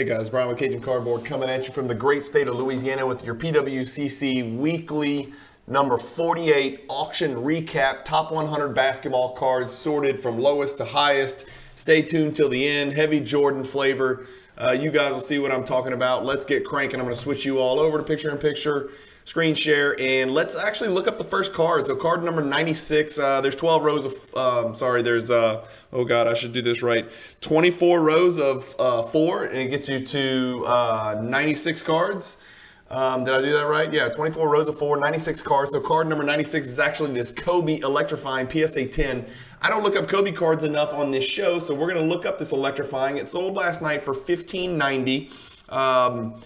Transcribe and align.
Hey 0.00 0.06
guys, 0.06 0.30
Brian 0.30 0.48
with 0.48 0.56
Cajun 0.56 0.80
Cardboard 0.80 1.26
coming 1.26 1.50
at 1.50 1.68
you 1.68 1.74
from 1.74 1.86
the 1.86 1.94
great 1.94 2.24
state 2.24 2.48
of 2.48 2.56
Louisiana 2.56 3.06
with 3.06 3.22
your 3.22 3.34
PWCC 3.34 4.56
weekly 4.56 5.34
number 5.66 5.98
48 5.98 6.86
auction 6.88 7.34
recap. 7.34 8.06
Top 8.06 8.32
100 8.32 8.68
basketball 8.68 9.34
cards 9.34 9.74
sorted 9.74 10.18
from 10.18 10.38
lowest 10.38 10.78
to 10.78 10.86
highest. 10.86 11.44
Stay 11.74 12.00
tuned 12.00 12.34
till 12.34 12.48
the 12.48 12.66
end. 12.66 12.94
Heavy 12.94 13.20
Jordan 13.20 13.62
flavor. 13.62 14.26
Uh, 14.56 14.70
you 14.70 14.90
guys 14.90 15.12
will 15.12 15.20
see 15.20 15.38
what 15.38 15.52
I'm 15.52 15.66
talking 15.66 15.92
about. 15.92 16.24
Let's 16.24 16.46
get 16.46 16.64
cranking. 16.64 16.98
I'm 16.98 17.04
going 17.04 17.14
to 17.14 17.20
switch 17.20 17.44
you 17.44 17.58
all 17.58 17.78
over 17.78 17.98
to 17.98 18.04
picture 18.04 18.30
in 18.30 18.38
picture 18.38 18.88
screen 19.24 19.54
share, 19.54 19.98
and 20.00 20.32
let's 20.32 20.58
actually 20.58 20.90
look 20.90 21.06
up 21.06 21.18
the 21.18 21.24
first 21.24 21.52
card. 21.52 21.86
So 21.86 21.96
card 21.96 22.22
number 22.22 22.42
96. 22.42 23.18
Uh, 23.18 23.40
there's 23.40 23.56
12 23.56 23.82
rows 23.82 24.04
of. 24.04 24.36
Um, 24.36 24.74
sorry, 24.74 25.02
there's. 25.02 25.30
Uh, 25.30 25.64
oh 25.92 26.04
God, 26.04 26.26
I 26.26 26.34
should 26.34 26.52
do 26.52 26.62
this 26.62 26.82
right. 26.82 27.08
24 27.40 28.00
rows 28.00 28.38
of 28.38 28.74
uh, 28.78 29.02
four, 29.02 29.44
and 29.44 29.58
it 29.58 29.68
gets 29.68 29.88
you 29.88 30.00
to 30.00 30.64
uh, 30.66 31.20
96 31.22 31.82
cards. 31.82 32.38
Um, 32.90 33.22
did 33.24 33.32
I 33.34 33.40
do 33.40 33.52
that 33.52 33.66
right? 33.66 33.92
Yeah, 33.92 34.08
24 34.08 34.48
rows 34.48 34.68
of 34.68 34.76
four, 34.76 34.96
96 34.96 35.42
cards. 35.42 35.70
So 35.72 35.80
card 35.80 36.08
number 36.08 36.24
96 36.24 36.66
is 36.66 36.80
actually 36.80 37.12
this 37.12 37.30
Kobe 37.30 37.78
electrifying 37.78 38.50
PSA 38.50 38.86
10. 38.86 39.26
I 39.62 39.70
don't 39.70 39.84
look 39.84 39.94
up 39.94 40.08
Kobe 40.08 40.32
cards 40.32 40.64
enough 40.64 40.92
on 40.92 41.12
this 41.12 41.24
show, 41.24 41.60
so 41.60 41.72
we're 41.72 41.86
gonna 41.86 42.06
look 42.06 42.26
up 42.26 42.38
this 42.38 42.52
electrifying. 42.52 43.16
It 43.16 43.28
sold 43.28 43.54
last 43.54 43.80
night 43.80 44.02
for 44.02 44.12
15.90. 44.12 45.30
Um, 45.72 46.40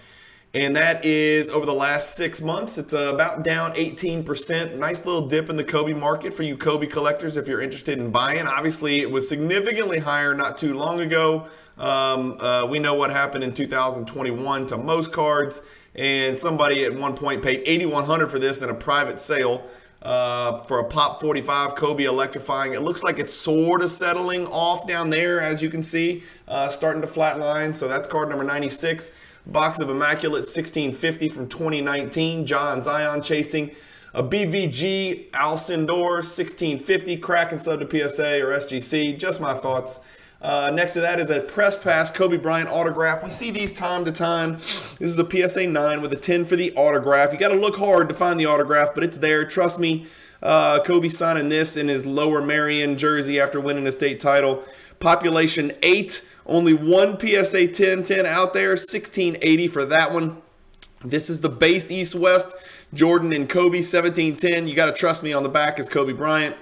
and 0.55 0.77
that 0.77 1.05
is 1.05 1.51
over 1.51 1.67
the 1.67 1.75
last 1.75 2.15
six 2.15 2.41
months. 2.41 2.79
It's 2.79 2.93
about 2.93 3.43
down 3.43 3.75
18%. 3.75 4.77
Nice 4.79 5.05
little 5.05 5.27
dip 5.27 5.51
in 5.51 5.57
the 5.57 5.65
Kobe 5.65 5.93
market 5.93 6.33
for 6.33 6.45
you 6.45 6.57
Kobe 6.57 6.87
collectors 6.87 7.37
if 7.37 7.48
you're 7.48 7.61
interested 7.61 7.98
in 7.98 8.12
buying. 8.12 8.47
Obviously, 8.47 9.01
it 9.01 9.11
was 9.11 9.28
significantly 9.28 9.98
higher 9.98 10.33
not 10.33 10.56
too 10.56 10.75
long 10.75 11.01
ago. 11.01 11.48
Um, 11.77 12.41
uh, 12.41 12.67
we 12.67 12.78
know 12.78 12.95
what 12.95 13.11
happened 13.11 13.43
in 13.43 13.53
2021 13.53 14.69
to 14.69 14.77
most 14.77 15.12
cards, 15.12 15.61
and 15.97 16.39
somebody 16.39 16.84
at 16.84 16.95
one 16.95 17.17
point 17.17 17.43
paid 17.43 17.62
8100 17.67 18.31
for 18.31 18.39
this 18.39 18.62
in 18.62 18.71
a 18.71 18.75
private 18.75 19.19
sale. 19.19 19.65
Uh, 20.05 20.58
for 20.64 20.80
a 20.80 20.84
pop 20.84 21.19
45 21.19 21.77
Kobe 21.77 22.05
electrifying. 22.05 22.74
It 22.74 22.83
looks 22.83 23.02
like 23.02 23.19
it's 23.19 23.33
sort 23.33 23.83
of 23.83 23.91
settling 23.91 24.47
off 24.48 24.86
down 24.86 25.08
there, 25.08 25.41
as 25.41 25.62
you 25.62 25.70
can 25.70 25.80
see, 25.80 26.22
uh, 26.47 26.69
starting 26.69 27.00
to 27.00 27.08
flatline. 27.08 27.74
So 27.74 27.88
that's 27.88 28.06
card 28.06 28.28
number 28.28 28.44
96. 28.44 29.12
Box 29.47 29.78
of 29.78 29.88
Immaculate 29.88 30.41
1650 30.41 31.30
from 31.30 31.48
2019. 31.48 32.44
John 32.44 32.82
Zion 32.82 33.22
chasing. 33.22 33.70
A 34.12 34.22
BVG 34.22 35.30
Alcindor 35.30 36.22
1650 36.22 37.16
Kraken 37.16 37.58
sub 37.58 37.80
to 37.80 38.08
PSA 38.08 38.41
or 38.42 38.56
SGC. 38.56 39.19
Just 39.19 39.41
my 39.41 39.55
thoughts. 39.55 40.00
Uh, 40.45 40.70
next 40.70 40.92
to 40.92 41.00
that 41.00 41.19
is 41.19 41.31
a 41.31 41.41
press 41.41 41.75
pass 41.75 42.11
Kobe 42.11 42.37
Bryant 42.37 42.69
autograph. 42.69 43.25
We 43.25 43.31
see 43.31 43.50
these 43.50 43.73
time 43.73 44.05
to 44.05 44.12
time. 44.12 44.53
This 44.53 45.00
is 45.00 45.19
a 45.19 45.25
PSA 45.25 45.69
9 45.69 46.03
with 46.03 46.12
a 46.12 46.17
10 46.17 46.45
for 46.45 46.55
the 46.55 46.70
autograph. 46.75 47.33
You 47.33 47.39
got 47.39 47.48
to 47.48 47.55
look 47.55 47.77
hard 47.77 48.11
to 48.11 48.14
find 48.14 48.39
the 48.39 48.45
autograph, 48.45 48.91
but 48.95 49.03
it's 49.03 49.17
there. 49.17 49.47
Trust 49.47 49.81
me. 49.81 50.06
Uh, 50.42 50.83
Kobe 50.83 51.09
signing 51.09 51.48
this 51.48 51.78
in 51.78 51.89
his 51.89 52.05
Lower 52.05 52.42
Merion 52.42 52.98
jersey 52.98 53.41
after 53.41 53.59
winning 53.59 53.87
a 53.87 53.92
state 53.92 54.20
title. 54.20 54.62
Population 55.00 55.72
8. 55.83 56.22
Only 56.45 56.75
one 56.75 57.19
PSA 57.19 57.61
1010 57.61 58.27
out 58.27 58.53
there, 58.53 58.72
1680 58.72 59.69
for 59.69 59.87
that 59.87 60.12
one. 60.12 60.42
This 61.03 61.31
is 61.31 61.41
the 61.41 61.48
based 61.48 61.91
East 61.91 62.15
West 62.15 62.55
Jordan 62.92 63.33
and 63.33 63.48
Kobe 63.48 63.78
1710. 63.78 64.69
You 64.69 64.75
got 64.75 64.87
to 64.87 64.92
trust 64.92 65.22
me 65.22 65.33
on 65.33 65.42
the 65.42 65.48
back 65.48 65.78
is 65.78 65.89
Kobe 65.89 66.12
Bryant. 66.12 66.55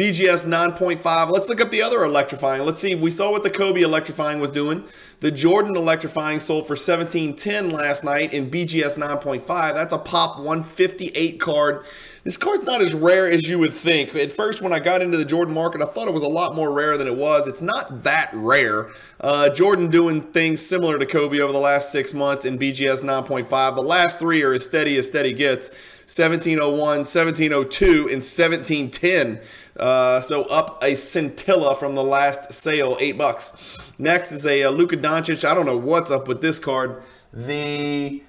BGS 0.00 0.46
9.5. 0.46 1.30
Let's 1.30 1.50
look 1.50 1.60
up 1.60 1.70
the 1.70 1.82
other 1.82 2.02
electrifying. 2.02 2.64
Let's 2.64 2.80
see. 2.80 2.94
We 2.94 3.10
saw 3.10 3.30
what 3.30 3.42
the 3.42 3.50
Kobe 3.50 3.82
electrifying 3.82 4.40
was 4.40 4.50
doing. 4.50 4.84
The 5.20 5.30
Jordan 5.30 5.76
electrifying 5.76 6.40
sold 6.40 6.66
for 6.66 6.72
1710 6.72 7.68
last 7.68 8.02
night 8.02 8.32
in 8.32 8.50
BGS 8.50 8.96
9.5. 8.96 9.74
That's 9.74 9.92
a 9.92 9.98
pop 9.98 10.38
158 10.38 11.38
card. 11.38 11.84
This 12.24 12.38
card's 12.38 12.64
not 12.64 12.80
as 12.80 12.94
rare 12.94 13.30
as 13.30 13.46
you 13.46 13.58
would 13.58 13.74
think. 13.74 14.14
At 14.14 14.32
first, 14.32 14.62
when 14.62 14.72
I 14.72 14.78
got 14.78 15.02
into 15.02 15.18
the 15.18 15.26
Jordan 15.26 15.52
market, 15.52 15.82
I 15.82 15.84
thought 15.84 16.08
it 16.08 16.14
was 16.14 16.22
a 16.22 16.28
lot 16.28 16.54
more 16.54 16.72
rare 16.72 16.96
than 16.96 17.06
it 17.06 17.16
was. 17.16 17.46
It's 17.46 17.60
not 17.60 18.02
that 18.04 18.30
rare. 18.32 18.88
Uh, 19.20 19.50
Jordan 19.50 19.90
doing 19.90 20.22
things 20.22 20.64
similar 20.64 20.98
to 20.98 21.04
Kobe 21.04 21.38
over 21.38 21.52
the 21.52 21.60
last 21.60 21.92
six 21.92 22.14
months 22.14 22.46
in 22.46 22.58
BGS 22.58 23.02
9.5. 23.02 23.74
The 23.74 23.82
last 23.82 24.18
three 24.18 24.42
are 24.42 24.54
as 24.54 24.64
steady 24.64 24.96
as 24.96 25.06
steady 25.06 25.34
gets 25.34 25.68
1701, 26.06 26.78
1702, 26.78 27.86
and 28.08 28.22
1710. 28.22 29.40
Uh, 29.76 30.20
so 30.20 30.44
up 30.44 30.82
a 30.82 30.94
scintilla 30.94 31.74
from 31.74 31.94
the 31.94 32.04
last 32.04 32.52
sale, 32.54 32.96
eight 33.00 33.16
bucks. 33.18 33.76
Next 34.00 34.32
is 34.32 34.46
a, 34.46 34.62
a 34.62 34.68
uh, 34.68 34.70
Luka 34.70 34.96
Doncic. 34.96 35.44
I 35.44 35.54
don't 35.54 35.66
know 35.66 35.76
what's 35.76 36.10
up 36.10 36.26
with 36.26 36.40
this 36.40 36.58
card. 36.58 37.02
The 37.32 38.22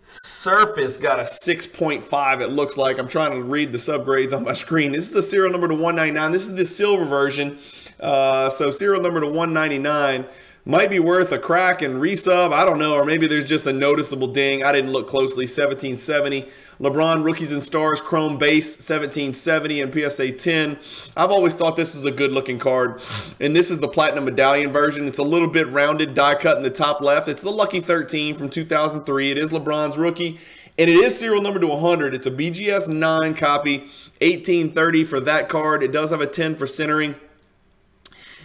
Surface 0.00 0.96
got 0.96 1.18
a 1.18 1.24
6.5, 1.24 2.40
it 2.40 2.48
looks 2.48 2.76
like. 2.78 2.98
I'm 2.98 3.08
trying 3.08 3.32
to 3.32 3.42
read 3.42 3.72
the 3.72 3.78
subgrades 3.78 4.34
on 4.34 4.44
my 4.44 4.54
screen. 4.54 4.92
This 4.92 5.08
is 5.08 5.12
the 5.12 5.22
serial 5.22 5.50
number 5.50 5.68
to 5.68 5.74
199. 5.74 6.32
This 6.32 6.48
is 6.48 6.54
the 6.54 6.64
silver 6.64 7.04
version. 7.04 7.58
Uh, 8.00 8.48
so 8.48 8.70
serial 8.70 9.02
number 9.02 9.20
to 9.20 9.26
199 9.26 10.26
might 10.68 10.90
be 10.90 10.98
worth 10.98 11.32
a 11.32 11.38
crack 11.38 11.80
and 11.80 11.94
resub. 11.94 12.52
I 12.52 12.62
don't 12.66 12.78
know. 12.78 12.92
Or 12.92 13.02
maybe 13.02 13.26
there's 13.26 13.48
just 13.48 13.66
a 13.66 13.72
noticeable 13.72 14.26
ding. 14.26 14.62
I 14.62 14.70
didn't 14.70 14.92
look 14.92 15.08
closely. 15.08 15.46
1770. 15.46 16.46
LeBron 16.78 17.24
Rookies 17.24 17.52
and 17.52 17.62
Stars 17.62 18.02
Chrome 18.02 18.36
Base 18.36 18.76
1770 18.76 19.80
and 19.80 19.92
PSA 19.92 20.32
10. 20.32 20.78
I've 21.16 21.30
always 21.30 21.54
thought 21.54 21.76
this 21.76 21.94
was 21.94 22.04
a 22.04 22.10
good 22.10 22.32
looking 22.32 22.58
card. 22.58 23.00
And 23.40 23.56
this 23.56 23.70
is 23.70 23.80
the 23.80 23.88
Platinum 23.88 24.26
Medallion 24.26 24.70
version. 24.70 25.06
It's 25.06 25.18
a 25.18 25.22
little 25.22 25.48
bit 25.48 25.66
rounded, 25.70 26.12
die 26.12 26.34
cut 26.34 26.58
in 26.58 26.62
the 26.62 26.70
top 26.70 27.00
left. 27.00 27.28
It's 27.28 27.42
the 27.42 27.50
Lucky 27.50 27.80
13 27.80 28.36
from 28.36 28.50
2003. 28.50 29.30
It 29.30 29.38
is 29.38 29.48
LeBron's 29.48 29.96
rookie. 29.96 30.38
And 30.76 30.90
it 30.90 30.96
is 30.96 31.18
serial 31.18 31.42
number 31.42 31.58
to 31.60 31.66
100. 31.66 32.14
It's 32.14 32.26
a 32.26 32.30
BGS 32.30 32.88
9 32.88 33.34
copy, 33.34 33.78
1830 34.20 35.04
for 35.04 35.18
that 35.18 35.48
card. 35.48 35.82
It 35.82 35.92
does 35.92 36.10
have 36.10 36.20
a 36.20 36.26
10 36.26 36.56
for 36.56 36.66
centering 36.66 37.16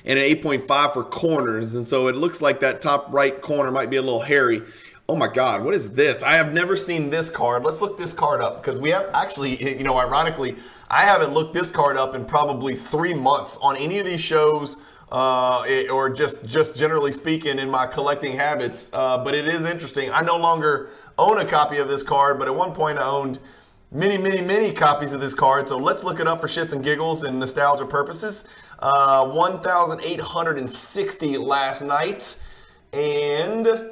and 0.06 0.20
an 0.20 0.26
8.5 0.26 0.94
for 0.94 1.04
corners. 1.04 1.76
And 1.76 1.88
so 1.88 2.08
it 2.08 2.16
looks 2.16 2.42
like 2.42 2.60
that 2.60 2.82
top 2.82 3.12
right 3.12 3.40
corner 3.42 3.72
might 3.72 3.90
be 3.90 3.98
a 3.98 4.02
little 4.02 4.22
hairy. 4.22 4.62
Oh 5.08 5.16
my 5.16 5.28
God, 5.28 5.64
what 5.64 5.74
is 5.74 5.92
this? 5.92 6.24
I 6.24 6.34
have 6.34 6.54
never 6.54 6.76
seen 6.78 7.10
this 7.10 7.30
card. 7.30 7.64
Let's 7.64 7.82
look 7.82 7.98
this 7.98 8.14
card 8.14 8.42
up 8.42 8.62
because 8.62 8.80
we 8.80 8.92
have 8.92 9.10
actually, 9.14 9.62
you 9.78 9.84
know, 9.84 9.98
ironically, 9.98 10.56
I 10.90 11.02
haven't 11.02 11.34
looked 11.34 11.54
this 11.54 11.72
card 11.72 11.98
up 11.98 12.16
in 12.16 12.26
probably 12.26 12.76
three 12.76 13.14
months 13.14 13.58
on 13.62 13.76
any 13.78 14.00
of 14.00 14.06
these 14.06 14.22
shows. 14.22 14.78
Uh, 15.12 15.64
it, 15.68 15.92
or 15.92 16.10
just 16.10 16.44
just 16.44 16.76
generally 16.76 17.12
speaking 17.12 17.60
in 17.60 17.70
my 17.70 17.86
collecting 17.86 18.36
habits. 18.36 18.90
Uh, 18.94 19.16
but 19.24 19.36
it 19.36 19.48
is 19.48 19.64
interesting. 19.64 20.12
I 20.12 20.22
no 20.22 20.38
longer 20.38 20.90
own 21.20 21.38
a 21.38 21.46
copy 21.46 21.78
of 21.78 21.88
this 21.88 22.02
card, 22.02 22.40
but 22.40 22.48
at 22.48 22.56
one 22.56 22.74
point 22.74 22.98
I 22.98 23.06
owned 23.06 23.38
many, 23.94 24.18
many, 24.18 24.42
many 24.42 24.74
copies 24.74 25.14
of 25.14 25.22
this 25.22 25.36
card. 25.36 25.68
So 25.68 25.78
let's 25.78 26.04
look 26.04 26.20
it 26.20 26.28
up 26.28 26.42
for 26.42 26.48
shits 26.48 26.74
and 26.74 26.84
giggles 26.84 27.22
and 27.24 27.40
nostalgia 27.40 27.86
purposes. 27.86 28.46
Uh, 28.80 29.28
1,860 29.28 31.38
last 31.38 31.82
night. 31.82 32.40
And 32.92 33.92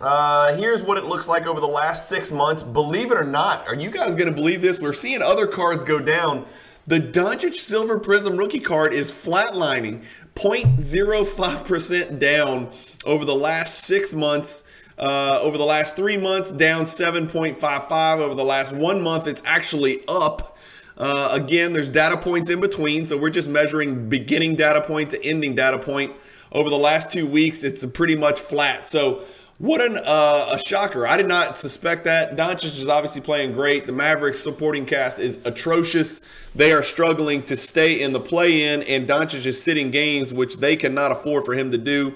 uh, 0.00 0.56
here's 0.56 0.82
what 0.82 0.96
it 0.98 1.04
looks 1.04 1.28
like 1.28 1.46
over 1.46 1.60
the 1.60 1.68
last 1.68 2.08
six 2.08 2.32
months. 2.32 2.62
Believe 2.62 3.12
it 3.12 3.18
or 3.18 3.24
not, 3.24 3.68
are 3.68 3.74
you 3.74 3.90
guys 3.90 4.14
going 4.14 4.28
to 4.28 4.34
believe 4.34 4.62
this? 4.62 4.80
We're 4.80 4.94
seeing 4.94 5.20
other 5.22 5.46
cards 5.46 5.84
go 5.84 6.00
down. 6.00 6.46
The 6.84 6.98
Doncic 6.98 7.54
Silver 7.54 8.00
Prism 8.00 8.36
rookie 8.36 8.58
card 8.58 8.92
is 8.92 9.12
flatlining, 9.12 10.04
0.05% 10.34 12.18
down 12.18 12.70
over 13.04 13.24
the 13.24 13.36
last 13.36 13.84
six 13.84 14.12
months. 14.12 14.64
Uh, 14.98 15.38
over 15.40 15.58
the 15.58 15.64
last 15.64 15.96
three 15.96 16.16
months, 16.16 16.50
down 16.50 16.84
7.55. 16.84 18.18
Over 18.18 18.34
the 18.34 18.44
last 18.44 18.72
one 18.72 19.00
month, 19.02 19.26
it's 19.26 19.42
actually 19.44 20.00
up 20.06 20.52
uh, 20.96 21.30
again, 21.32 21.72
there's 21.72 21.88
data 21.88 22.16
points 22.16 22.50
in 22.50 22.60
between, 22.60 23.06
so 23.06 23.16
we're 23.16 23.30
just 23.30 23.48
measuring 23.48 24.08
beginning 24.08 24.56
data 24.56 24.80
point 24.80 25.10
to 25.10 25.24
ending 25.24 25.54
data 25.54 25.78
point. 25.78 26.12
Over 26.50 26.68
the 26.68 26.78
last 26.78 27.10
two 27.10 27.26
weeks, 27.26 27.64
it's 27.64 27.84
pretty 27.86 28.14
much 28.14 28.38
flat. 28.38 28.86
So, 28.86 29.22
what 29.58 29.80
an, 29.80 29.96
uh, 29.96 30.50
a 30.50 30.58
shocker. 30.58 31.06
I 31.06 31.16
did 31.16 31.28
not 31.28 31.56
suspect 31.56 32.04
that. 32.04 32.36
Doncic 32.36 32.78
is 32.78 32.88
obviously 32.88 33.20
playing 33.20 33.52
great. 33.52 33.86
The 33.86 33.92
Mavericks 33.92 34.40
supporting 34.40 34.86
cast 34.86 35.18
is 35.18 35.38
atrocious. 35.44 36.20
They 36.54 36.72
are 36.72 36.82
struggling 36.82 37.42
to 37.44 37.56
stay 37.56 38.00
in 38.00 38.12
the 38.12 38.20
play 38.20 38.62
in, 38.62 38.82
and 38.82 39.08
Doncic 39.08 39.46
is 39.46 39.62
sitting 39.62 39.90
games, 39.90 40.32
which 40.32 40.58
they 40.58 40.76
cannot 40.76 41.12
afford 41.12 41.44
for 41.44 41.54
him 41.54 41.70
to 41.70 41.78
do. 41.78 42.14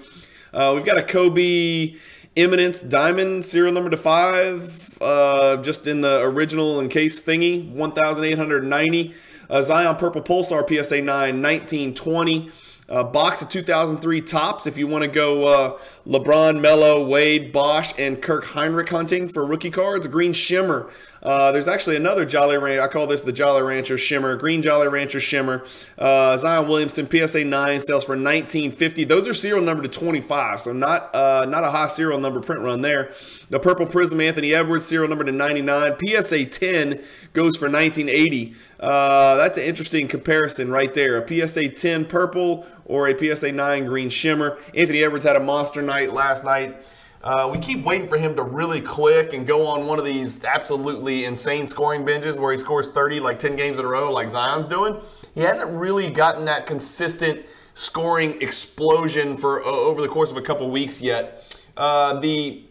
Uh, 0.52 0.72
we've 0.75 0.84
got 0.84 0.99
a 0.99 1.02
Kobe 1.02 1.96
Eminence 2.36 2.82
Diamond 2.82 3.46
serial 3.46 3.72
number 3.72 3.88
to 3.88 3.96
five, 3.96 4.98
uh, 5.00 5.56
just 5.62 5.86
in 5.86 6.02
the 6.02 6.20
original 6.20 6.78
and 6.78 6.90
case 6.90 7.20
thingy, 7.20 7.70
1,890. 7.70 9.14
Uh, 9.48 9.62
Zion 9.62 9.96
Purple 9.96 10.20
Pulsar 10.20 10.68
PSA 10.68 11.00
9, 11.00 11.06
1920. 11.06 12.50
Uh, 12.88 13.02
box 13.02 13.42
of 13.42 13.48
2003 13.48 14.20
Topps 14.20 14.64
if 14.64 14.78
you 14.78 14.86
want 14.86 15.02
to 15.02 15.08
go 15.08 15.46
uh, 15.46 15.78
LeBron, 16.06 16.60
Melo, 16.60 17.04
Wade, 17.04 17.52
Bosh, 17.52 17.92
and 17.98 18.22
Kirk 18.22 18.44
Hinrich 18.44 18.90
hunting 18.90 19.28
for 19.28 19.44
rookie 19.44 19.70
cards. 19.70 20.06
Green 20.06 20.32
Shimmer 20.32 20.88
Uh, 21.26 21.50
there's 21.50 21.67
actually 21.67 21.96
another 21.96 22.25
Jolly 22.25 22.56
Rancher. 22.56 22.81
I 22.81 22.87
call 22.87 23.08
this 23.08 23.23
the 23.23 23.32
Jolly 23.32 23.61
Rancher 23.61 23.99
Shimmer, 23.99 24.37
Green 24.37 24.62
Jolly 24.62 24.87
Rancher 24.87 25.19
Shimmer. 25.19 25.67
Uh, 25.99 26.37
Zion 26.37 26.69
Williamson 26.69 27.11
PSA 27.11 27.44
9 27.44 27.81
sells 27.81 28.05
for 28.05 28.12
1950. 28.12 29.02
Those 29.02 29.26
are 29.26 29.34
serial 29.34 29.61
number 29.61 29.82
to 29.82 29.88
25, 29.88 30.61
so 30.61 30.73
not 30.73 31.12
uh, 31.12 31.44
not 31.46 31.64
a 31.64 31.73
high 31.73 31.88
serial 31.88 32.20
number 32.20 32.40
print 32.40 32.62
run 32.62 32.82
there. 32.82 33.12
The 33.50 33.58
Purple 33.58 33.87
Prism 33.87 34.20
Anthony 34.20 34.55
Edwards 34.55 34.87
serial 34.87 35.08
number 35.08 35.25
to 35.25 35.32
99. 35.32 35.96
PSA 36.06 36.44
10 36.46 37.02
goes 37.32 37.56
for 37.56 37.69
1980. 37.69 38.55
Uh, 38.79 39.34
that's 39.34 39.58
an 39.58 39.64
interesting 39.64 40.06
comparison 40.06 40.70
right 40.70 40.94
there. 40.94 41.20
A 41.20 41.49
PSA 41.49 41.70
10 41.70 42.05
purple 42.05 42.64
or 42.84 43.08
a 43.08 43.34
PSA 43.34 43.50
9 43.50 43.87
green 43.87 44.11
shimmer. 44.11 44.58
Anthony 44.76 45.02
Edwards 45.02 45.25
had 45.25 45.34
a 45.34 45.40
monster 45.40 45.82
night 45.82 46.12
last 46.12 46.44
night. 46.44 46.81
Uh, 47.26 47.49
we 47.52 47.58
keep 47.58 47.82
waiting 47.82 48.06
for 48.06 48.17
him 48.17 48.37
to 48.37 48.43
really 48.44 48.81
click 48.81 49.32
and 49.32 49.49
go 49.49 49.67
on 49.67 49.84
one 49.88 49.99
of 49.99 50.05
these 50.05 50.44
absolutely 50.44 51.25
insane 51.25 51.67
scoring 51.67 52.06
binges 52.06 52.38
where 52.38 52.52
he 52.52 52.58
scores 52.58 52.87
30 52.87 53.19
like 53.19 53.37
10 53.37 53.56
games 53.56 53.81
in 53.81 53.84
a 53.84 53.88
row 53.88 54.12
like 54.12 54.31
Zion's 54.31 54.64
doing. 54.64 54.96
He 55.34 55.40
hasn't 55.40 55.69
really 55.73 56.08
gotten 56.08 56.44
that 56.44 56.67
consistent 56.67 57.44
scoring 57.75 58.40
explosion 58.40 59.37
for 59.37 59.61
uh, 59.61 59.67
over 59.67 60.00
the 60.00 60.06
course 60.06 60.31
of 60.31 60.37
a 60.37 60.40
couple 60.40 60.70
weeks 60.70 61.02
yet. 61.02 61.52
Uh, 61.76 62.20
the 62.20 62.62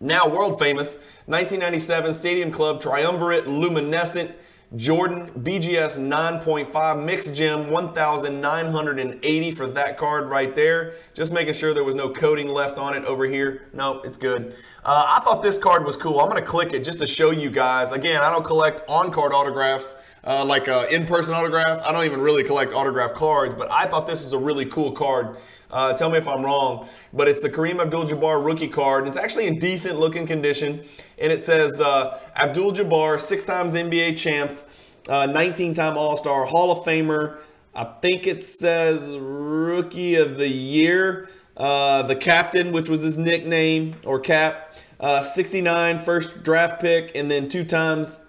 now 0.00 0.28
world 0.28 0.58
famous 0.58 0.96
1997 1.24 2.12
Stadium 2.12 2.50
Club 2.50 2.82
Triumvirate 2.82 3.46
Luminescent 3.48 4.32
Jordan 4.76 5.30
BGS 5.30 5.96
9.5 5.98 7.02
mixed 7.02 7.34
gem 7.34 7.70
1980 7.70 9.50
for 9.52 9.66
that 9.68 9.96
card 9.96 10.28
right 10.28 10.54
there. 10.54 10.92
Just 11.14 11.32
making 11.32 11.54
sure 11.54 11.72
there 11.72 11.84
was 11.84 11.94
no 11.94 12.10
coating 12.10 12.48
left 12.48 12.78
on 12.78 12.94
it 12.94 13.02
over 13.06 13.24
here. 13.24 13.68
No, 13.72 14.00
it's 14.02 14.18
good. 14.18 14.54
Uh, 14.84 15.16
I 15.16 15.20
thought 15.20 15.42
this 15.42 15.56
card 15.56 15.86
was 15.86 15.96
cool. 15.96 16.20
I'm 16.20 16.28
going 16.28 16.42
to 16.42 16.46
click 16.46 16.74
it 16.74 16.84
just 16.84 16.98
to 16.98 17.06
show 17.06 17.30
you 17.30 17.48
guys. 17.48 17.92
Again, 17.92 18.20
I 18.22 18.30
don't 18.30 18.44
collect 18.44 18.82
on 18.86 19.10
card 19.10 19.32
autographs 19.32 19.96
uh, 20.24 20.44
like 20.44 20.68
uh, 20.68 20.84
in 20.90 21.06
person 21.06 21.32
autographs. 21.32 21.80
I 21.80 21.90
don't 21.90 22.04
even 22.04 22.20
really 22.20 22.44
collect 22.44 22.74
autograph 22.74 23.14
cards, 23.14 23.54
but 23.54 23.70
I 23.70 23.86
thought 23.86 24.06
this 24.06 24.22
was 24.22 24.34
a 24.34 24.38
really 24.38 24.66
cool 24.66 24.92
card. 24.92 25.38
Uh, 25.70 25.92
tell 25.92 26.08
me 26.10 26.16
if 26.16 26.26
I'm 26.26 26.42
wrong, 26.42 26.88
but 27.12 27.28
it's 27.28 27.40
the 27.40 27.50
Kareem 27.50 27.80
Abdul-Jabbar 27.80 28.44
rookie 28.44 28.68
card. 28.68 29.06
It's 29.06 29.18
actually 29.18 29.46
in 29.46 29.58
decent 29.58 30.00
looking 30.00 30.26
condition, 30.26 30.82
and 31.18 31.30
it 31.30 31.42
says 31.42 31.80
uh, 31.80 32.18
Abdul-Jabbar, 32.36 33.20
six 33.20 33.44
times 33.44 33.74
NBA 33.74 34.16
champs, 34.16 34.64
19-time 35.06 35.96
uh, 35.96 36.00
All-Star, 36.00 36.46
Hall 36.46 36.70
of 36.70 36.84
Famer. 36.86 37.38
I 37.74 37.84
think 37.84 38.26
it 38.26 38.44
says 38.44 39.16
Rookie 39.18 40.14
of 40.16 40.38
the 40.38 40.48
Year, 40.48 41.28
uh, 41.56 42.02
the 42.02 42.16
captain, 42.16 42.72
which 42.72 42.88
was 42.88 43.02
his 43.02 43.18
nickname 43.18 43.96
or 44.04 44.20
cap. 44.20 44.74
Uh, 45.00 45.22
69 45.22 46.02
first 46.02 46.42
draft 46.42 46.80
pick, 46.80 47.12
and 47.14 47.30
then 47.30 47.48
two 47.48 47.64
times 47.64 48.20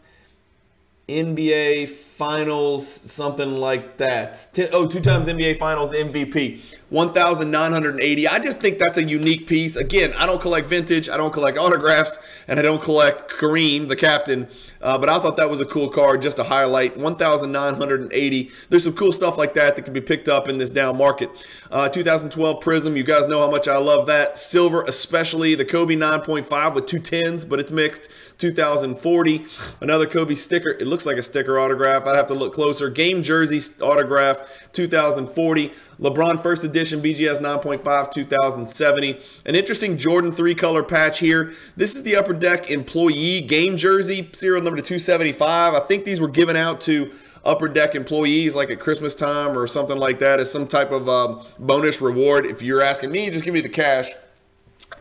NBA 1.07 1.89
Finals, 2.19 2.85
something 2.85 3.55
like 3.55 3.95
that. 3.95 4.49
Oh, 4.73 4.87
two 4.87 4.99
times 4.99 5.29
NBA 5.29 5.57
Finals 5.57 5.93
MVP. 5.93 6.59
1,980. 6.89 8.27
I 8.27 8.39
just 8.39 8.59
think 8.59 8.79
that's 8.79 8.97
a 8.97 9.03
unique 9.03 9.47
piece. 9.47 9.77
Again, 9.77 10.11
I 10.17 10.25
don't 10.25 10.41
collect 10.41 10.67
vintage, 10.67 11.07
I 11.07 11.15
don't 11.15 11.31
collect 11.31 11.57
autographs, 11.57 12.19
and 12.47 12.59
I 12.59 12.63
don't 12.63 12.81
collect 12.81 13.31
Kareem, 13.31 13.87
the 13.87 13.95
captain. 13.95 14.49
Uh, 14.81 14.97
but 14.97 15.09
I 15.09 15.19
thought 15.19 15.37
that 15.37 15.49
was 15.49 15.61
a 15.61 15.65
cool 15.65 15.89
card 15.89 16.21
just 16.21 16.37
to 16.37 16.43
highlight. 16.43 16.97
1,980. 16.97 18.51
There's 18.69 18.83
some 18.83 18.93
cool 18.93 19.11
stuff 19.11 19.37
like 19.37 19.53
that 19.53 19.75
that 19.75 19.83
can 19.83 19.93
be 19.93 20.01
picked 20.01 20.27
up 20.27 20.49
in 20.49 20.57
this 20.57 20.71
down 20.71 20.97
market. 20.97 21.29
Uh, 21.69 21.89
2012 21.89 22.61
Prism, 22.61 22.97
you 22.97 23.03
guys 23.03 23.27
know 23.27 23.39
how 23.39 23.51
much 23.51 23.67
I 23.67 23.77
love 23.77 24.07
that. 24.07 24.37
Silver, 24.37 24.83
especially 24.83 25.53
the 25.53 25.65
Kobe 25.65 25.95
9.5 25.95 26.73
with 26.73 26.85
two 26.85 26.99
tens, 26.99 27.45
but 27.45 27.59
it's 27.59 27.71
mixed. 27.71 28.09
2040. 28.39 29.45
Another 29.81 30.07
Kobe 30.07 30.33
sticker. 30.35 30.71
It 30.71 30.87
looks 30.87 31.05
like 31.05 31.17
a 31.17 31.23
sticker 31.23 31.59
autograph. 31.59 32.05
I'd 32.09 32.15
have 32.15 32.27
to 32.27 32.33
look 32.33 32.53
closer. 32.53 32.89
Game 32.89 33.23
jersey 33.23 33.61
autograph, 33.81 34.69
2040. 34.73 35.71
LeBron 35.99 36.41
first 36.41 36.63
edition 36.63 37.01
BGS 37.01 37.39
9.5 37.39 38.11
2070. 38.11 39.19
An 39.45 39.55
interesting 39.55 39.97
Jordan 39.97 40.31
three 40.31 40.55
color 40.55 40.83
patch 40.83 41.19
here. 41.19 41.53
This 41.75 41.95
is 41.95 42.03
the 42.03 42.15
Upper 42.15 42.33
Deck 42.33 42.69
employee 42.69 43.41
game 43.41 43.77
jersey, 43.77 44.29
serial 44.33 44.63
number 44.63 44.77
to 44.77 44.83
275. 44.83 45.73
I 45.73 45.79
think 45.79 46.05
these 46.05 46.19
were 46.19 46.27
given 46.27 46.55
out 46.55 46.81
to 46.81 47.11
upper 47.45 47.69
deck 47.69 47.95
employees 47.95 48.53
like 48.53 48.69
at 48.69 48.81
christmas 48.81 49.15
time 49.15 49.57
or 49.57 49.65
something 49.65 49.97
like 49.97 50.19
that 50.19 50.41
as 50.41 50.51
some 50.51 50.67
type 50.67 50.91
of 50.91 51.07
um, 51.07 51.41
bonus 51.57 52.01
reward 52.01 52.45
if 52.45 52.61
you're 52.61 52.81
asking 52.81 53.09
me 53.09 53.29
just 53.29 53.45
give 53.45 53.53
me 53.53 53.61
the 53.61 53.69
cash 53.69 54.07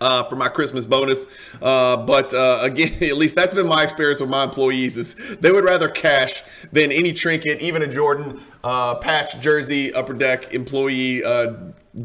uh, 0.00 0.24
for 0.24 0.36
my 0.36 0.48
Christmas 0.48 0.86
bonus. 0.86 1.26
Uh, 1.60 1.96
but 1.96 2.32
uh, 2.34 2.60
again, 2.62 2.92
at 3.02 3.16
least 3.16 3.34
that's 3.36 3.54
been 3.54 3.68
my 3.68 3.82
experience 3.82 4.20
with 4.20 4.30
my 4.30 4.44
employees 4.44 4.96
is 4.96 5.14
they 5.38 5.52
would 5.52 5.64
rather 5.64 5.88
cash 5.88 6.42
than 6.72 6.92
any 6.92 7.12
trinket, 7.12 7.60
even 7.60 7.82
a 7.82 7.88
Jordan 7.88 8.40
uh, 8.64 8.94
patch 8.96 9.40
jersey, 9.40 9.92
upper 9.92 10.14
deck 10.14 10.52
employee 10.52 11.24
uh, 11.24 11.54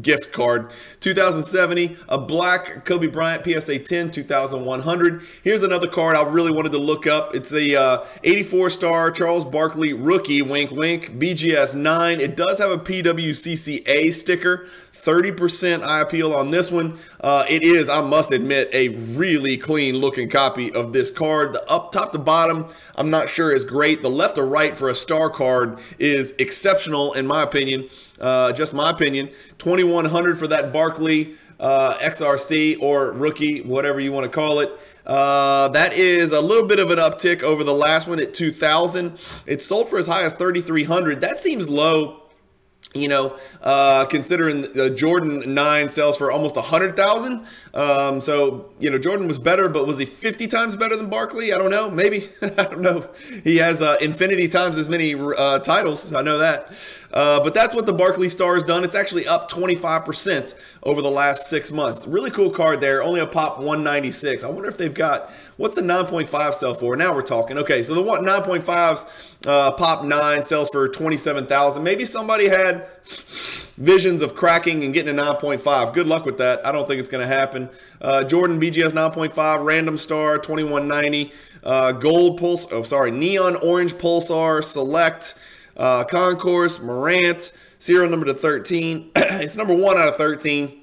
gift 0.00 0.32
card. 0.32 0.70
2070, 1.00 1.96
a 2.08 2.18
black 2.18 2.84
Kobe 2.84 3.06
Bryant 3.06 3.44
PSA 3.44 3.78
10, 3.80 4.10
2100. 4.10 5.22
Here's 5.42 5.62
another 5.62 5.88
card 5.88 6.16
I 6.16 6.22
really 6.22 6.50
wanted 6.50 6.72
to 6.72 6.78
look 6.78 7.06
up. 7.06 7.34
It's 7.34 7.50
the 7.50 7.76
uh, 7.76 8.04
84 8.22 8.70
star 8.70 9.10
Charles 9.10 9.44
Barkley 9.44 9.92
rookie, 9.92 10.42
wink 10.42 10.70
wink, 10.70 11.18
BGS 11.18 11.74
9. 11.74 12.20
It 12.20 12.36
does 12.36 12.58
have 12.58 12.70
a 12.70 12.78
PWCCA 12.78 14.12
sticker. 14.12 14.66
30% 15.04 15.82
eye 15.82 16.00
appeal 16.00 16.32
on 16.32 16.50
this 16.50 16.70
one. 16.70 16.98
Uh, 17.24 17.42
it 17.48 17.62
is, 17.62 17.88
I 17.88 18.02
must 18.02 18.32
admit, 18.32 18.68
a 18.74 18.90
really 18.90 19.56
clean 19.56 19.96
looking 19.96 20.28
copy 20.28 20.70
of 20.70 20.92
this 20.92 21.10
card. 21.10 21.54
The 21.54 21.66
up 21.70 21.90
top 21.90 22.12
to 22.12 22.18
bottom, 22.18 22.66
I'm 22.96 23.08
not 23.08 23.30
sure 23.30 23.50
is 23.50 23.64
great. 23.64 24.02
The 24.02 24.10
left 24.10 24.34
to 24.34 24.42
right 24.42 24.76
for 24.76 24.90
a 24.90 24.94
star 24.94 25.30
card 25.30 25.78
is 25.98 26.34
exceptional, 26.38 27.14
in 27.14 27.26
my 27.26 27.42
opinion. 27.42 27.88
Uh, 28.20 28.52
just 28.52 28.74
my 28.74 28.90
opinion. 28.90 29.30
2100 29.56 30.38
for 30.38 30.46
that 30.48 30.70
Barkley 30.70 31.36
uh, 31.58 31.96
XRC 31.96 32.76
or 32.82 33.12
rookie, 33.12 33.62
whatever 33.62 34.00
you 34.00 34.12
want 34.12 34.24
to 34.24 34.30
call 34.30 34.60
it. 34.60 34.70
Uh, 35.06 35.68
that 35.68 35.94
is 35.94 36.30
a 36.30 36.42
little 36.42 36.68
bit 36.68 36.78
of 36.78 36.90
an 36.90 36.98
uptick 36.98 37.42
over 37.42 37.64
the 37.64 37.72
last 37.72 38.06
one 38.06 38.20
at 38.20 38.34
2000. 38.34 39.18
It 39.46 39.62
sold 39.62 39.88
for 39.88 39.98
as 39.98 40.08
high 40.08 40.24
as 40.24 40.34
3300. 40.34 41.22
That 41.22 41.38
seems 41.38 41.70
low 41.70 42.23
you 42.94 43.08
know, 43.08 43.36
uh, 43.60 44.04
considering 44.06 44.72
the 44.72 44.88
Jordan 44.88 45.52
9 45.52 45.88
sells 45.88 46.16
for 46.16 46.30
almost 46.30 46.54
a 46.56 46.60
100,000. 46.60 47.44
Um, 47.74 48.20
so, 48.20 48.72
you 48.78 48.88
know, 48.88 48.98
Jordan 48.98 49.26
was 49.26 49.40
better, 49.40 49.68
but 49.68 49.86
was 49.86 49.98
he 49.98 50.04
50 50.04 50.46
times 50.46 50.76
better 50.76 50.96
than 50.96 51.10
Barkley? 51.10 51.52
I 51.52 51.58
don't 51.58 51.70
know. 51.70 51.90
Maybe. 51.90 52.28
I 52.42 52.48
don't 52.48 52.80
know. 52.80 53.10
He 53.42 53.56
has 53.56 53.82
uh, 53.82 53.96
infinity 54.00 54.46
times 54.46 54.78
as 54.78 54.88
many 54.88 55.14
uh, 55.14 55.58
titles. 55.58 56.12
I 56.12 56.22
know 56.22 56.38
that. 56.38 56.72
Uh, 57.14 57.38
but 57.42 57.54
that's 57.54 57.74
what 57.76 57.86
the 57.86 57.92
Barkley 57.92 58.28
Star 58.28 58.54
has 58.54 58.64
done. 58.64 58.82
It's 58.82 58.96
actually 58.96 59.26
up 59.26 59.48
25% 59.48 60.54
over 60.82 61.00
the 61.00 61.10
last 61.10 61.46
six 61.46 61.70
months. 61.70 62.08
Really 62.08 62.30
cool 62.30 62.50
card 62.50 62.80
there. 62.80 63.02
Only 63.02 63.20
a 63.20 63.26
pop 63.26 63.58
196. 63.58 64.42
I 64.42 64.48
wonder 64.48 64.68
if 64.68 64.76
they've 64.76 64.92
got 64.92 65.30
what's 65.56 65.76
the 65.76 65.80
9.5 65.80 66.54
sell 66.54 66.74
for? 66.74 66.96
Now 66.96 67.14
we're 67.14 67.22
talking. 67.22 67.56
Okay, 67.56 67.84
so 67.84 67.94
the 67.94 68.02
9.5s 68.02 69.46
uh, 69.46 69.70
pop 69.70 70.04
nine 70.04 70.42
sells 70.42 70.68
for 70.70 70.88
27,000. 70.88 71.82
Maybe 71.84 72.04
somebody 72.04 72.48
had 72.48 72.88
visions 73.76 74.20
of 74.20 74.34
cracking 74.34 74.82
and 74.82 74.92
getting 74.92 75.16
a 75.16 75.22
9.5. 75.22 75.92
Good 75.92 76.08
luck 76.08 76.24
with 76.24 76.38
that. 76.38 76.66
I 76.66 76.72
don't 76.72 76.88
think 76.88 76.98
it's 76.98 77.10
going 77.10 77.26
to 77.26 77.32
happen. 77.32 77.70
Uh, 78.00 78.24
Jordan 78.24 78.60
BGS 78.60 78.90
9.5, 78.90 79.64
Random 79.64 79.96
Star 79.96 80.38
2190, 80.38 81.32
uh, 81.62 81.92
Gold 81.92 82.40
Pulse. 82.40 82.66
Oh, 82.72 82.82
sorry, 82.82 83.12
Neon 83.12 83.54
Orange 83.56 83.94
Pulsar 83.94 84.64
Select 84.64 85.36
uh, 85.76 86.04
Concourse, 86.04 86.80
Morant, 86.80 87.52
serial 87.78 88.10
number 88.10 88.26
to 88.26 88.34
13. 88.34 89.10
it's 89.16 89.56
number 89.56 89.74
one 89.74 89.98
out 89.98 90.08
of 90.08 90.16
13. 90.16 90.82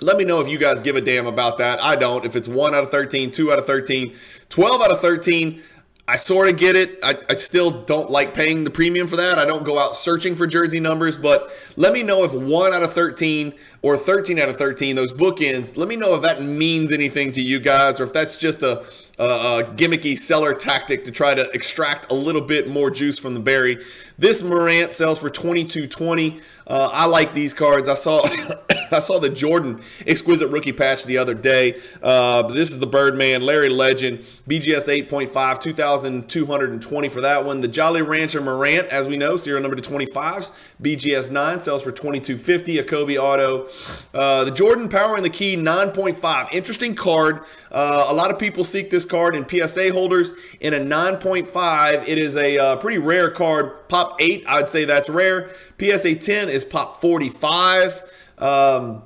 Let 0.00 0.16
me 0.16 0.24
know 0.24 0.40
if 0.40 0.48
you 0.48 0.58
guys 0.58 0.78
give 0.80 0.94
a 0.94 1.00
damn 1.00 1.26
about 1.26 1.58
that. 1.58 1.82
I 1.82 1.96
don't. 1.96 2.24
If 2.24 2.36
it's 2.36 2.46
1 2.46 2.74
out 2.74 2.84
of 2.84 2.90
13, 2.90 3.32
2 3.32 3.52
out 3.52 3.58
of 3.58 3.66
13, 3.66 4.14
12 4.48 4.80
out 4.80 4.92
of 4.92 5.00
13, 5.00 5.60
I 6.06 6.16
sort 6.16 6.48
of 6.48 6.56
get 6.56 6.74
it. 6.76 6.98
I, 7.02 7.18
I, 7.28 7.34
still 7.34 7.70
don't 7.70 8.10
like 8.10 8.32
paying 8.32 8.64
the 8.64 8.70
premium 8.70 9.08
for 9.08 9.16
that. 9.16 9.38
I 9.38 9.44
don't 9.44 9.62
go 9.62 9.78
out 9.78 9.94
searching 9.94 10.36
for 10.36 10.46
jersey 10.46 10.80
numbers, 10.80 11.18
but 11.18 11.50
let 11.76 11.92
me 11.92 12.02
know 12.02 12.24
if 12.24 12.32
1 12.32 12.72
out 12.72 12.82
of 12.82 12.94
13 12.94 13.52
or 13.82 13.98
13 13.98 14.38
out 14.38 14.48
of 14.48 14.56
13, 14.56 14.96
those 14.96 15.12
bookends, 15.12 15.76
let 15.76 15.86
me 15.86 15.96
know 15.96 16.14
if 16.14 16.22
that 16.22 16.42
means 16.42 16.92
anything 16.92 17.30
to 17.32 17.42
you 17.42 17.60
guys 17.60 18.00
or 18.00 18.04
if 18.04 18.12
that's 18.14 18.38
just 18.38 18.62
a, 18.62 18.86
a 19.18 19.64
gimmicky 19.74 20.16
seller 20.16 20.54
tactic 20.54 21.04
to 21.04 21.10
try 21.10 21.34
to 21.34 21.50
extract 21.50 22.10
a 22.10 22.14
little 22.14 22.40
bit 22.40 22.68
more 22.68 22.90
juice 22.90 23.18
from 23.18 23.34
the 23.34 23.40
berry. 23.40 23.84
This 24.16 24.42
Morant 24.42 24.94
sells 24.94 25.18
for 25.18 25.28
22.20. 25.28 26.40
Uh, 26.66 26.90
I 26.92 27.06
like 27.06 27.34
these 27.34 27.52
cards. 27.52 27.88
I 27.88 27.94
saw 27.94 28.22
I 28.90 29.00
saw 29.00 29.18
the 29.18 29.28
Jordan 29.28 29.82
exquisite 30.06 30.48
rookie 30.48 30.72
patch 30.72 31.04
the 31.04 31.18
other 31.18 31.34
day. 31.34 31.80
Uh, 32.02 32.42
this 32.42 32.70
is 32.70 32.78
the 32.78 32.86
Birdman, 32.86 33.42
Larry 33.42 33.68
Legend, 33.68 34.20
BGS 34.48 35.08
8.5, 35.08 35.60
2,220 35.60 37.08
for 37.08 37.20
that 37.20 37.44
one. 37.44 37.60
The 37.60 37.68
Jolly 37.68 38.02
Rancher 38.02 38.40
Morant, 38.40 38.88
as 38.88 39.06
we 39.06 39.16
know, 39.16 39.36
serial 39.36 39.62
number 39.62 39.76
to 39.76 39.82
25s, 39.82 40.52
BGS 40.82 41.30
9 41.30 41.60
sells 41.60 41.82
for 41.82 41.90
22.50. 41.90 42.80
A 42.80 42.84
Kobe 42.84 43.16
Auto. 43.16 43.68
Uh, 44.14 44.44
the 44.44 44.50
Jordan 44.50 44.88
Power 44.88 45.16
in 45.16 45.22
the 45.22 45.30
Key 45.30 45.56
9.5, 45.56 46.52
interesting 46.52 46.94
card. 46.94 47.40
Uh, 47.70 48.06
a 48.08 48.14
lot 48.14 48.30
of 48.30 48.38
people 48.38 48.62
seek 48.62 48.90
this 48.90 49.04
card 49.04 49.34
in 49.34 49.48
PSA 49.48 49.92
holders. 49.92 50.32
In 50.60 50.74
a 50.74 50.78
9.5, 50.78 52.08
it 52.08 52.18
is 52.18 52.36
a 52.36 52.58
uh, 52.58 52.76
pretty 52.76 52.98
rare 52.98 53.30
card. 53.30 53.88
Pop 53.88 54.16
8, 54.20 54.44
I'd 54.46 54.68
say 54.68 54.84
that's 54.84 55.10
rare. 55.10 55.52
PSA 55.80 56.14
10 56.14 56.48
is 56.48 56.64
pop 56.64 57.00
45. 57.00 58.02
Um, 58.38 59.02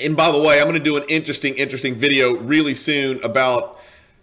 and 0.00 0.16
by 0.16 0.32
the 0.32 0.40
way, 0.40 0.60
I'm 0.60 0.66
going 0.66 0.78
to 0.78 0.84
do 0.84 0.96
an 0.96 1.04
interesting, 1.08 1.54
interesting 1.54 1.94
video 1.94 2.34
really 2.34 2.74
soon 2.74 3.22
about 3.22 3.78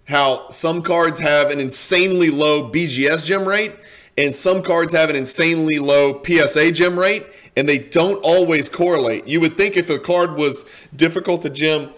how 0.05 0.49
some 0.49 0.81
cards 0.81 1.21
have 1.21 1.49
an 1.49 1.59
insanely 1.59 2.29
low 2.29 2.69
BGS 2.69 3.25
gem 3.25 3.47
rate 3.47 3.73
and 4.17 4.35
some 4.35 4.61
cards 4.61 4.93
have 4.93 5.09
an 5.09 5.15
insanely 5.15 5.79
low 5.79 6.21
PSA 6.23 6.71
gem 6.71 6.99
rate, 6.99 7.25
and 7.55 7.67
they 7.67 7.77
don't 7.77 8.17
always 8.17 8.69
correlate. 8.69 9.27
You 9.27 9.39
would 9.41 9.57
think 9.57 9.77
if 9.77 9.89
a 9.89 9.99
card 9.99 10.35
was 10.35 10.65
difficult 10.95 11.41
to 11.43 11.49
gem 11.49 11.91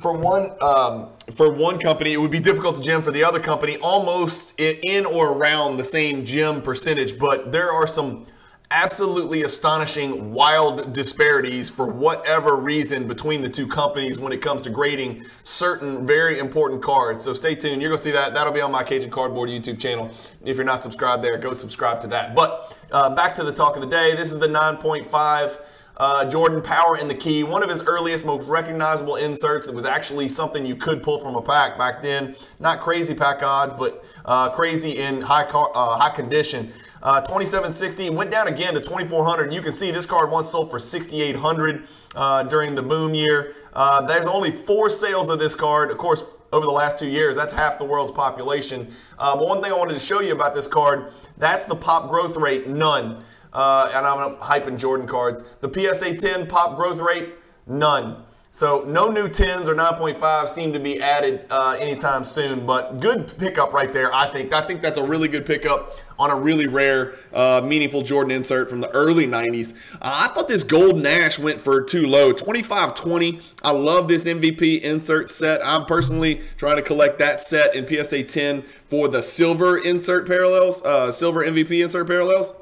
for 0.00 0.12
one 0.12 0.50
um, 0.60 1.08
for 1.32 1.50
one 1.50 1.78
company, 1.78 2.12
it 2.12 2.18
would 2.18 2.30
be 2.30 2.40
difficult 2.40 2.76
to 2.76 2.82
gem 2.82 3.02
for 3.02 3.10
the 3.10 3.24
other 3.24 3.40
company, 3.40 3.76
almost 3.78 4.58
in 4.60 5.06
or 5.06 5.32
around 5.32 5.76
the 5.76 5.84
same 5.84 6.24
gem 6.24 6.62
percentage. 6.62 7.18
But 7.18 7.52
there 7.52 7.70
are 7.70 7.86
some 7.86 8.26
absolutely 8.70 9.42
astonishing, 9.42 10.32
wild 10.32 10.92
disparities 10.92 11.70
for 11.70 11.86
whatever 11.86 12.56
reason 12.56 13.06
between 13.06 13.42
the 13.42 13.48
two 13.48 13.66
companies 13.66 14.18
when 14.18 14.32
it 14.32 14.42
comes 14.42 14.62
to 14.62 14.70
grading 14.70 15.24
certain 15.42 16.06
very 16.06 16.38
important 16.38 16.82
cards. 16.82 17.24
So 17.24 17.32
stay 17.32 17.54
tuned. 17.54 17.80
You're 17.80 17.90
going 17.90 17.98
to 17.98 18.02
see 18.02 18.10
that. 18.10 18.34
That'll 18.34 18.52
be 18.52 18.60
on 18.60 18.72
my 18.72 18.82
Cajun 18.82 19.10
Cardboard 19.10 19.48
YouTube 19.48 19.78
channel. 19.78 20.10
If 20.44 20.56
you're 20.56 20.66
not 20.66 20.82
subscribed 20.82 21.22
there, 21.22 21.36
go 21.38 21.52
subscribe 21.52 22.00
to 22.00 22.08
that. 22.08 22.34
But 22.34 22.76
uh, 22.90 23.14
back 23.14 23.34
to 23.36 23.44
the 23.44 23.52
talk 23.52 23.76
of 23.76 23.82
the 23.82 23.88
day. 23.88 24.14
This 24.14 24.32
is 24.32 24.38
the 24.38 24.48
9.5. 24.48 25.60
Uh, 25.98 26.28
Jordan 26.28 26.60
Power 26.60 26.98
in 26.98 27.08
the 27.08 27.14
key, 27.14 27.42
one 27.42 27.62
of 27.62 27.70
his 27.70 27.82
earliest, 27.84 28.26
most 28.26 28.46
recognizable 28.46 29.16
inserts 29.16 29.64
that 29.64 29.74
was 29.74 29.86
actually 29.86 30.28
something 30.28 30.66
you 30.66 30.76
could 30.76 31.02
pull 31.02 31.18
from 31.18 31.36
a 31.36 31.40
pack 31.40 31.78
back 31.78 32.02
then. 32.02 32.36
Not 32.60 32.80
crazy 32.80 33.14
pack 33.14 33.42
odds, 33.42 33.72
but 33.72 34.04
uh, 34.26 34.50
crazy 34.50 34.98
in 34.98 35.22
high 35.22 35.44
car, 35.44 35.70
uh, 35.74 35.98
high 35.98 36.14
condition. 36.14 36.70
Uh, 37.06 37.20
2760 37.20 38.10
went 38.10 38.32
down 38.32 38.48
again 38.48 38.74
to 38.74 38.80
2400. 38.80 39.54
You 39.54 39.62
can 39.62 39.70
see 39.70 39.92
this 39.92 40.06
card 40.06 40.28
once 40.28 40.50
sold 40.50 40.72
for 40.72 40.80
6800 40.80 41.86
uh, 42.16 42.42
during 42.42 42.74
the 42.74 42.82
boom 42.82 43.14
year. 43.14 43.54
Uh, 43.72 44.04
there's 44.04 44.26
only 44.26 44.50
four 44.50 44.90
sales 44.90 45.30
of 45.30 45.38
this 45.38 45.54
card. 45.54 45.92
Of 45.92 45.98
course, 45.98 46.24
over 46.52 46.66
the 46.66 46.72
last 46.72 46.98
two 46.98 47.06
years, 47.06 47.36
that's 47.36 47.52
half 47.52 47.78
the 47.78 47.84
world's 47.84 48.10
population. 48.10 48.92
Uh, 49.20 49.36
but 49.36 49.46
one 49.46 49.62
thing 49.62 49.70
I 49.70 49.76
wanted 49.76 49.92
to 49.92 50.00
show 50.00 50.20
you 50.20 50.32
about 50.32 50.52
this 50.52 50.66
card, 50.66 51.12
that's 51.38 51.64
the 51.64 51.76
pop 51.76 52.10
growth 52.10 52.36
rate, 52.36 52.66
none. 52.66 53.22
Uh, 53.52 53.88
and 53.94 54.04
I'm 54.04 54.34
hyping 54.38 54.76
Jordan 54.76 55.06
cards. 55.06 55.44
The 55.60 55.72
PSA 55.72 56.16
10 56.16 56.48
pop 56.48 56.74
growth 56.74 56.98
rate, 56.98 57.34
none. 57.68 58.25
So 58.56 58.84
no 58.86 59.10
new 59.10 59.28
10s 59.28 59.68
or 59.68 59.74
9.5 59.74 60.48
seem 60.48 60.72
to 60.72 60.80
be 60.80 60.98
added 60.98 61.44
uh, 61.50 61.76
anytime 61.78 62.24
soon, 62.24 62.64
but 62.64 63.00
good 63.00 63.36
pickup 63.36 63.74
right 63.74 63.92
there, 63.92 64.10
I 64.14 64.28
think. 64.28 64.54
I 64.54 64.62
think 64.62 64.80
that's 64.80 64.96
a 64.96 65.02
really 65.02 65.28
good 65.28 65.44
pickup 65.44 65.94
on 66.18 66.30
a 66.30 66.36
really 66.36 66.66
rare, 66.66 67.16
uh, 67.34 67.60
meaningful 67.62 68.00
Jordan 68.00 68.30
insert 68.30 68.70
from 68.70 68.80
the 68.80 68.88
early 68.92 69.26
90s. 69.26 69.74
Uh, 69.96 69.98
I 70.00 70.28
thought 70.28 70.48
this 70.48 70.62
gold 70.62 70.96
Nash 70.96 71.38
went 71.38 71.60
for 71.60 71.82
too 71.82 72.06
low, 72.06 72.32
25.20. 72.32 73.42
I 73.62 73.72
love 73.72 74.08
this 74.08 74.24
MVP 74.26 74.80
insert 74.80 75.30
set. 75.30 75.60
I'm 75.62 75.84
personally 75.84 76.40
trying 76.56 76.76
to 76.76 76.82
collect 76.82 77.18
that 77.18 77.42
set 77.42 77.74
in 77.74 77.86
PSA 77.86 78.22
10 78.22 78.62
for 78.88 79.06
the 79.06 79.20
silver 79.20 79.76
insert 79.76 80.26
parallels, 80.26 80.82
uh, 80.82 81.12
silver 81.12 81.44
MVP 81.44 81.84
insert 81.84 82.06
parallels 82.06 82.54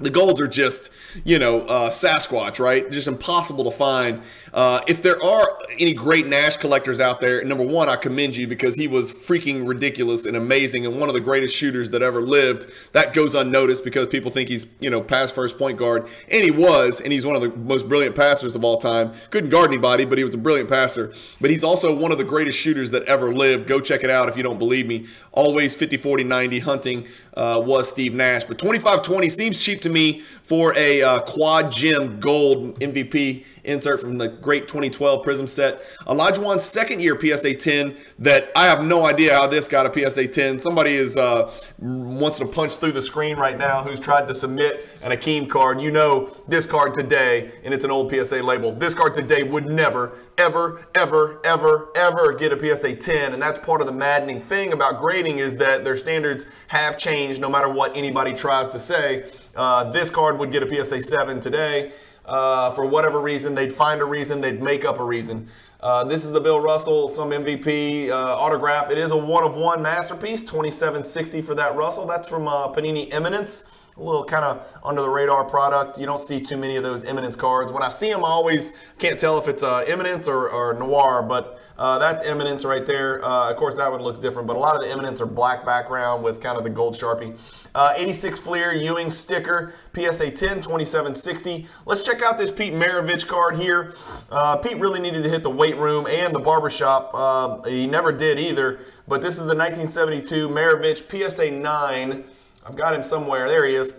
the 0.00 0.10
golds 0.10 0.40
are 0.40 0.48
just, 0.48 0.90
you 1.24 1.38
know, 1.38 1.60
uh, 1.62 1.90
Sasquatch, 1.90 2.58
right? 2.58 2.90
Just 2.90 3.06
impossible 3.06 3.64
to 3.64 3.70
find. 3.70 4.22
Uh, 4.52 4.80
if 4.88 5.02
there 5.02 5.22
are 5.22 5.58
any 5.78 5.92
great 5.92 6.26
Nash 6.26 6.56
collectors 6.56 7.00
out 7.00 7.20
there, 7.20 7.44
number 7.44 7.64
one, 7.64 7.88
I 7.88 7.96
commend 7.96 8.34
you 8.34 8.48
because 8.48 8.74
he 8.76 8.88
was 8.88 9.12
freaking 9.12 9.68
ridiculous 9.68 10.24
and 10.24 10.36
amazing 10.36 10.86
and 10.86 10.98
one 10.98 11.08
of 11.08 11.14
the 11.14 11.20
greatest 11.20 11.54
shooters 11.54 11.90
that 11.90 12.02
ever 12.02 12.22
lived. 12.22 12.66
That 12.92 13.14
goes 13.14 13.34
unnoticed 13.34 13.84
because 13.84 14.08
people 14.08 14.30
think 14.30 14.48
he's, 14.48 14.66
you 14.80 14.88
know, 14.88 15.02
past 15.02 15.34
first 15.34 15.58
point 15.58 15.78
guard. 15.78 16.08
And 16.30 16.42
he 16.42 16.50
was, 16.50 17.00
and 17.00 17.12
he's 17.12 17.26
one 17.26 17.36
of 17.36 17.42
the 17.42 17.50
most 17.50 17.86
brilliant 17.88 18.16
passers 18.16 18.56
of 18.56 18.64
all 18.64 18.78
time. 18.78 19.12
Couldn't 19.30 19.50
guard 19.50 19.70
anybody, 19.70 20.06
but 20.06 20.16
he 20.16 20.24
was 20.24 20.34
a 20.34 20.38
brilliant 20.38 20.70
passer. 20.70 21.12
But 21.40 21.50
he's 21.50 21.62
also 21.62 21.94
one 21.94 22.10
of 22.10 22.18
the 22.18 22.24
greatest 22.24 22.58
shooters 22.58 22.90
that 22.92 23.04
ever 23.04 23.34
lived. 23.34 23.68
Go 23.68 23.80
check 23.80 24.02
it 24.02 24.10
out 24.10 24.30
if 24.30 24.36
you 24.36 24.42
don't 24.42 24.58
believe 24.58 24.86
me. 24.86 25.06
Always 25.32 25.74
50, 25.74 25.98
40, 25.98 26.24
90 26.24 26.58
hunting 26.60 27.08
uh, 27.34 27.60
was 27.64 27.88
Steve 27.90 28.14
Nash. 28.14 28.44
But 28.44 28.58
25 28.58 29.02
20 29.02 29.28
seems 29.28 29.62
cheap 29.62 29.82
to 29.82 29.89
me 29.92 30.20
for 30.42 30.76
a 30.76 31.02
uh, 31.02 31.20
quad 31.20 31.72
gem 31.72 32.20
gold 32.20 32.78
MVP 32.80 33.44
insert 33.64 34.00
from 34.00 34.18
the 34.18 34.28
great 34.28 34.68
2012 34.68 35.22
Prism 35.22 35.46
set. 35.46 35.82
Olajuwon's 36.06 36.64
second 36.64 37.00
year 37.00 37.18
PSA 37.20 37.54
10 37.54 37.96
that 38.18 38.50
I 38.54 38.66
have 38.66 38.84
no 38.84 39.06
idea 39.06 39.34
how 39.34 39.46
this 39.46 39.68
got 39.68 39.86
a 39.86 40.10
PSA 40.10 40.28
10. 40.28 40.58
Somebody 40.60 40.94
is 40.94 41.16
uh, 41.16 41.52
wants 41.78 42.38
to 42.38 42.46
punch 42.46 42.76
through 42.76 42.92
the 42.92 43.02
screen 43.02 43.36
right 43.36 43.58
now 43.58 43.82
who's 43.82 44.00
tried 44.00 44.28
to 44.28 44.34
submit 44.34 44.88
an 45.02 45.12
Akeem 45.12 45.48
card. 45.48 45.80
You 45.80 45.90
know 45.90 46.34
this 46.48 46.66
card 46.66 46.94
today, 46.94 47.52
and 47.64 47.72
it's 47.74 47.84
an 47.84 47.90
old 47.90 48.10
PSA 48.10 48.42
label. 48.42 48.72
This 48.72 48.94
card 48.94 49.14
today 49.14 49.42
would 49.42 49.66
never, 49.66 50.12
ever, 50.38 50.86
ever, 50.94 51.40
ever, 51.44 51.88
ever 51.96 52.32
get 52.34 52.52
a 52.52 52.76
PSA 52.76 52.96
10, 52.96 53.32
and 53.32 53.42
that's 53.42 53.58
part 53.64 53.80
of 53.80 53.86
the 53.86 53.92
maddening 53.92 54.40
thing 54.40 54.72
about 54.72 55.00
grading 55.00 55.38
is 55.38 55.56
that 55.56 55.84
their 55.84 55.96
standards 55.96 56.46
have 56.68 56.98
changed 56.98 57.40
no 57.40 57.48
matter 57.48 57.68
what 57.68 57.96
anybody 57.96 58.32
tries 58.32 58.68
to 58.70 58.78
say. 58.78 59.30
Uh, 59.54 59.90
this 59.90 60.10
card 60.10 60.38
would 60.38 60.52
get 60.52 60.62
a 60.62 60.84
PSA 60.84 61.02
7 61.02 61.40
today 61.40 61.92
uh, 62.26 62.70
for 62.70 62.84
whatever 62.84 63.20
reason. 63.20 63.54
They'd 63.54 63.72
find 63.72 64.00
a 64.00 64.04
reason, 64.04 64.40
they'd 64.40 64.62
make 64.62 64.84
up 64.84 64.98
a 64.98 65.04
reason. 65.04 65.48
Uh, 65.80 66.04
this 66.04 66.26
is 66.26 66.32
the 66.32 66.40
Bill 66.40 66.60
Russell, 66.60 67.08
some 67.08 67.30
MVP 67.30 68.10
uh, 68.10 68.36
autograph. 68.36 68.90
It 68.90 68.98
is 68.98 69.12
a 69.12 69.16
one 69.16 69.44
of 69.44 69.54
one 69.56 69.80
masterpiece, 69.80 70.42
2760 70.42 71.40
for 71.40 71.54
that 71.54 71.74
Russell. 71.74 72.06
That's 72.06 72.28
from 72.28 72.46
uh, 72.46 72.68
Panini 72.68 73.12
Eminence 73.14 73.64
a 74.00 74.02
little 74.02 74.24
kind 74.24 74.44
of 74.44 74.66
under 74.82 75.02
the 75.02 75.08
radar 75.08 75.44
product. 75.44 75.98
You 75.98 76.06
don't 76.06 76.20
see 76.20 76.40
too 76.40 76.56
many 76.56 76.76
of 76.76 76.82
those 76.82 77.04
Eminence 77.04 77.36
cards. 77.36 77.70
When 77.70 77.82
I 77.82 77.88
see 77.88 78.10
them, 78.10 78.24
I 78.24 78.28
always 78.28 78.72
can't 78.98 79.18
tell 79.18 79.36
if 79.38 79.46
it's 79.46 79.62
uh, 79.62 79.84
Eminence 79.86 80.26
or, 80.26 80.48
or 80.48 80.72
Noir, 80.74 81.22
but 81.22 81.60
uh, 81.76 81.98
that's 81.98 82.22
Eminence 82.22 82.64
right 82.64 82.84
there. 82.86 83.22
Uh, 83.22 83.50
of 83.50 83.56
course, 83.56 83.74
that 83.76 83.90
one 83.90 84.00
looks 84.00 84.18
different, 84.18 84.48
but 84.48 84.56
a 84.56 84.58
lot 84.58 84.74
of 84.74 84.82
the 84.82 84.90
Eminence 84.90 85.20
are 85.20 85.26
black 85.26 85.66
background 85.66 86.24
with 86.24 86.40
kind 86.40 86.56
of 86.56 86.64
the 86.64 86.70
gold 86.70 86.94
Sharpie. 86.94 87.38
Uh, 87.74 87.92
86 87.94 88.38
Fleer 88.38 88.72
Ewing 88.72 89.10
sticker, 89.10 89.74
PSA 89.94 90.30
10, 90.30 90.62
2760. 90.62 91.66
Let's 91.84 92.04
check 92.04 92.22
out 92.22 92.38
this 92.38 92.50
Pete 92.50 92.72
Maravich 92.72 93.26
card 93.26 93.56
here. 93.56 93.94
Uh, 94.30 94.56
Pete 94.56 94.78
really 94.78 95.00
needed 95.00 95.24
to 95.24 95.30
hit 95.30 95.42
the 95.42 95.50
weight 95.50 95.76
room 95.76 96.06
and 96.06 96.34
the 96.34 96.40
barbershop. 96.40 97.10
Uh, 97.12 97.62
he 97.68 97.86
never 97.86 98.12
did 98.12 98.38
either, 98.38 98.80
but 99.06 99.20
this 99.20 99.34
is 99.34 99.46
the 99.46 99.54
1972 99.54 100.48
Maravich 100.48 101.30
PSA 101.30 101.50
9. 101.50 102.24
I've 102.66 102.76
got 102.76 102.94
him 102.94 103.02
somewhere. 103.02 103.48
There 103.48 103.64
he 103.66 103.74
is. 103.74 103.94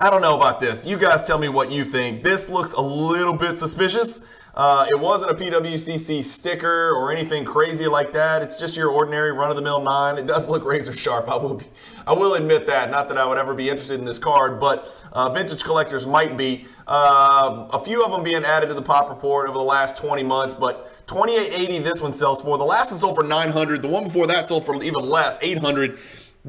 I 0.00 0.10
don't 0.10 0.22
know 0.22 0.36
about 0.36 0.60
this. 0.60 0.86
You 0.86 0.96
guys 0.96 1.26
tell 1.26 1.38
me 1.38 1.48
what 1.48 1.72
you 1.72 1.82
think. 1.82 2.22
This 2.22 2.48
looks 2.48 2.72
a 2.72 2.80
little 2.80 3.34
bit 3.34 3.58
suspicious. 3.58 4.20
Uh, 4.54 4.86
it 4.88 4.98
wasn't 4.98 5.32
a 5.32 5.34
PWCC 5.34 6.22
sticker 6.22 6.92
or 6.92 7.10
anything 7.10 7.44
crazy 7.44 7.88
like 7.88 8.12
that. 8.12 8.40
It's 8.40 8.60
just 8.60 8.76
your 8.76 8.90
ordinary 8.90 9.32
run-of-the-mill 9.32 9.80
nine. 9.80 10.16
It 10.16 10.26
does 10.26 10.48
look 10.48 10.64
razor 10.66 10.92
sharp. 10.92 11.28
I 11.28 11.36
will 11.36 11.54
be, 11.54 11.66
I 12.06 12.12
will 12.12 12.34
admit 12.34 12.66
that. 12.66 12.92
Not 12.92 13.08
that 13.08 13.18
I 13.18 13.26
would 13.26 13.38
ever 13.38 13.54
be 13.54 13.68
interested 13.68 13.98
in 13.98 14.06
this 14.06 14.20
card, 14.20 14.60
but 14.60 15.04
uh, 15.12 15.30
vintage 15.30 15.64
collectors 15.64 16.06
might 16.06 16.36
be. 16.36 16.66
Uh, 16.86 17.66
a 17.72 17.82
few 17.82 18.04
of 18.04 18.12
them 18.12 18.22
being 18.22 18.44
added 18.44 18.68
to 18.68 18.74
the 18.74 18.82
pop 18.82 19.08
report 19.10 19.48
over 19.48 19.58
the 19.58 19.64
last 19.64 19.96
20 19.96 20.22
months, 20.22 20.54
but 20.54 21.06
2880 21.08 21.80
this 21.80 22.00
one 22.00 22.12
sells 22.12 22.40
for. 22.40 22.56
The 22.56 22.64
last 22.64 22.92
one 22.92 23.00
sold 23.00 23.16
for 23.16 23.24
900. 23.24 23.82
The 23.82 23.88
one 23.88 24.04
before 24.04 24.28
that 24.28 24.48
sold 24.48 24.64
for 24.64 24.80
even 24.80 25.08
less, 25.08 25.38
800 25.42 25.98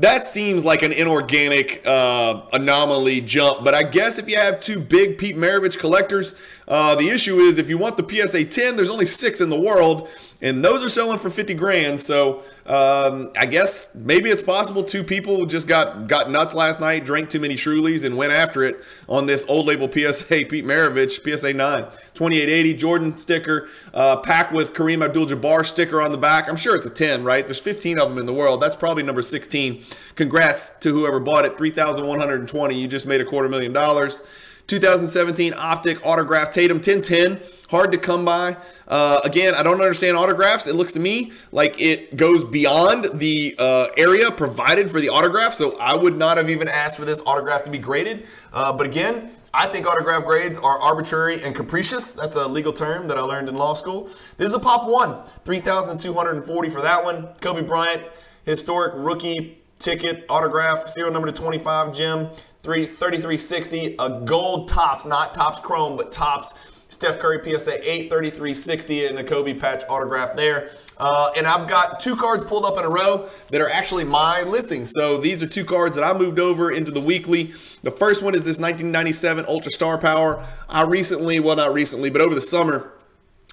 that 0.02 0.28
seems 0.28 0.64
like 0.64 0.82
an 0.82 0.92
inorganic 0.92 1.82
uh, 1.86 2.42
anomaly 2.54 3.22
jump. 3.22 3.64
But 3.64 3.76
I 3.76 3.84
guess 3.84 4.18
if 4.18 4.30
you 4.30 4.38
have 4.38 4.60
two 4.62 4.80
big 4.80 5.18
Pete 5.18 5.36
Maravich 5.36 5.78
collectors, 5.78 6.36
uh, 6.70 6.94
the 6.94 7.10
issue 7.10 7.38
is 7.40 7.58
if 7.58 7.68
you 7.68 7.80
want 7.80 7.98
the 7.98 8.08
PSA 8.08 8.46
10, 8.46 8.76
there's 8.76 8.92
only 8.92 9.08
six 9.08 9.42
in 9.42 9.50
the 9.50 9.60
world, 9.60 10.08
and 10.40 10.64
those 10.64 10.86
are 10.86 10.90
selling 10.90 11.18
for 11.18 11.32
50 11.32 11.56
grand. 11.56 12.00
So 12.00 12.44
um, 12.68 13.32
I 13.36 13.48
guess 13.48 13.88
maybe 13.96 14.30
it's 14.30 14.44
possible 14.44 14.84
two 14.84 15.04
people 15.04 15.48
just 15.48 15.68
got 15.68 16.08
got 16.08 16.30
nuts 16.30 16.54
last 16.54 16.80
night, 16.80 17.06
drank 17.06 17.32
too 17.32 17.40
many 17.40 17.56
Trulies, 17.56 18.06
and 18.06 18.16
went 18.16 18.34
after 18.34 18.64
it 18.64 18.84
on 19.08 19.26
this 19.26 19.46
old 19.50 19.66
label 19.66 19.92
PSA 19.92 20.46
Pete 20.46 20.64
Maravich 20.64 21.24
PSA 21.24 21.54
9 21.54 21.84
2880 22.14 22.74
Jordan 22.76 23.18
sticker, 23.18 23.68
uh, 23.96 24.18
packed 24.18 24.54
with 24.54 24.74
Kareem 24.74 25.04
Abdul-Jabbar 25.04 25.66
sticker 25.66 26.00
on 26.00 26.12
the 26.12 26.18
back. 26.20 26.48
I'm 26.48 26.56
sure 26.56 26.76
it's 26.76 26.86
a 26.86 26.92
10, 26.92 27.24
right? 27.24 27.46
There's 27.46 27.60
15 27.60 27.98
of 27.98 28.10
them 28.10 28.20
in 28.20 28.28
the 28.28 28.34
world. 28.34 28.62
That's 28.62 28.76
probably 28.76 29.02
number 29.02 29.24
16. 29.24 29.84
Congrats 30.16 30.70
to 30.82 30.94
whoever 30.94 31.20
bought 31.20 31.46
it. 31.46 31.58
3,120. 31.58 32.80
You 32.80 32.88
just 32.88 33.08
made 33.08 33.22
a 33.22 33.26
quarter 33.26 33.50
million 33.50 33.74
dollars. 33.74 34.22
2017 34.70 35.54
Optic 35.58 36.06
Autograph 36.06 36.52
Tatum 36.52 36.78
1010 36.78 37.42
hard 37.70 37.92
to 37.92 37.98
come 37.98 38.26
by. 38.26 38.58
Uh, 38.88 39.22
again, 39.24 39.54
I 39.54 39.64
don't 39.64 39.82
understand 39.82 40.18
autographs. 40.18 40.68
It 40.68 40.76
looks 40.76 40.92
to 40.94 41.00
me 41.00 41.32
like 41.52 41.80
it 41.80 42.16
goes 42.16 42.44
beyond 42.44 43.20
the 43.20 43.56
uh, 43.58 43.88
area 43.96 44.32
provided 44.32 44.90
for 44.90 45.00
the 45.00 45.10
autograph. 45.10 45.54
So 45.54 45.78
I 45.78 45.96
would 45.96 46.18
not 46.18 46.38
have 46.38 46.50
even 46.50 46.68
asked 46.68 46.98
for 46.98 47.06
this 47.06 47.22
autograph 47.26 47.64
to 47.64 47.70
be 47.70 47.78
graded. 47.78 48.28
Uh, 48.52 48.74
but 48.74 48.86
again, 48.88 49.32
I 49.54 49.68
think 49.68 49.88
autograph 49.88 50.26
grades 50.26 50.58
are 50.58 50.80
arbitrary 50.80 51.44
and 51.44 51.56
capricious. 51.56 52.14
That's 52.14 52.36
a 52.36 52.48
legal 52.48 52.74
term 52.74 53.08
that 53.08 53.18
I 53.18 53.22
learned 53.22 53.50
in 53.50 53.56
law 53.56 53.74
school. 53.74 54.10
This 54.38 54.50
is 54.50 54.54
a 54.54 54.60
pop 54.60 54.88
one, 54.88 55.24
3,240 55.46 56.70
for 56.70 56.82
that 56.82 57.04
one. 57.04 57.30
Kobe 57.42 57.62
Bryant, 57.62 58.04
historic 58.46 58.94
rookie 58.96 59.60
ticket 59.80 60.26
autograph, 60.30 60.88
serial 60.88 61.12
number 61.12 61.32
to 61.32 61.34
25, 61.34 61.94
gem. 61.94 62.30
3360, 62.64 63.96
a 64.00 64.22
gold 64.26 64.68
Topps, 64.68 65.06
not 65.06 65.34
Topps 65.34 65.60
Chrome, 65.60 65.98
but 65.98 66.12
Topps. 66.12 66.54
Steph 66.92 67.20
Curry 67.20 67.40
PSA 67.44 67.88
8, 67.88 68.10
3360, 68.10 69.06
and 69.06 69.20
a 69.20 69.24
Kobe 69.24 69.54
patch 69.54 69.84
autograph 69.88 70.36
there. 70.36 70.72
Uh, 70.98 71.32
and 71.38 71.46
I've 71.46 71.68
got 71.68 72.00
two 72.00 72.16
cards 72.16 72.44
pulled 72.44 72.66
up 72.66 72.78
in 72.78 72.84
a 72.84 72.90
row 72.90 73.30
that 73.52 73.62
are 73.62 73.70
actually 73.70 74.06
my 74.06 74.42
listings. 74.42 74.92
So 74.98 75.18
these 75.18 75.44
are 75.44 75.48
two 75.48 75.64
cards 75.64 75.96
that 75.96 76.04
I 76.04 76.18
moved 76.18 76.40
over 76.40 76.72
into 76.72 76.92
the 76.92 77.00
weekly. 77.00 77.54
The 77.84 77.92
first 77.92 78.24
one 78.24 78.34
is 78.34 78.42
this 78.42 78.58
1997 78.58 79.46
Ultra 79.48 79.72
Star 79.72 80.00
Power. 80.00 80.44
I 80.68 80.82
recently, 80.82 81.40
well, 81.40 81.56
not 81.56 81.74
recently, 81.74 82.10
but 82.10 82.22
over 82.22 82.34
the 82.34 82.42
summer, 82.42 82.92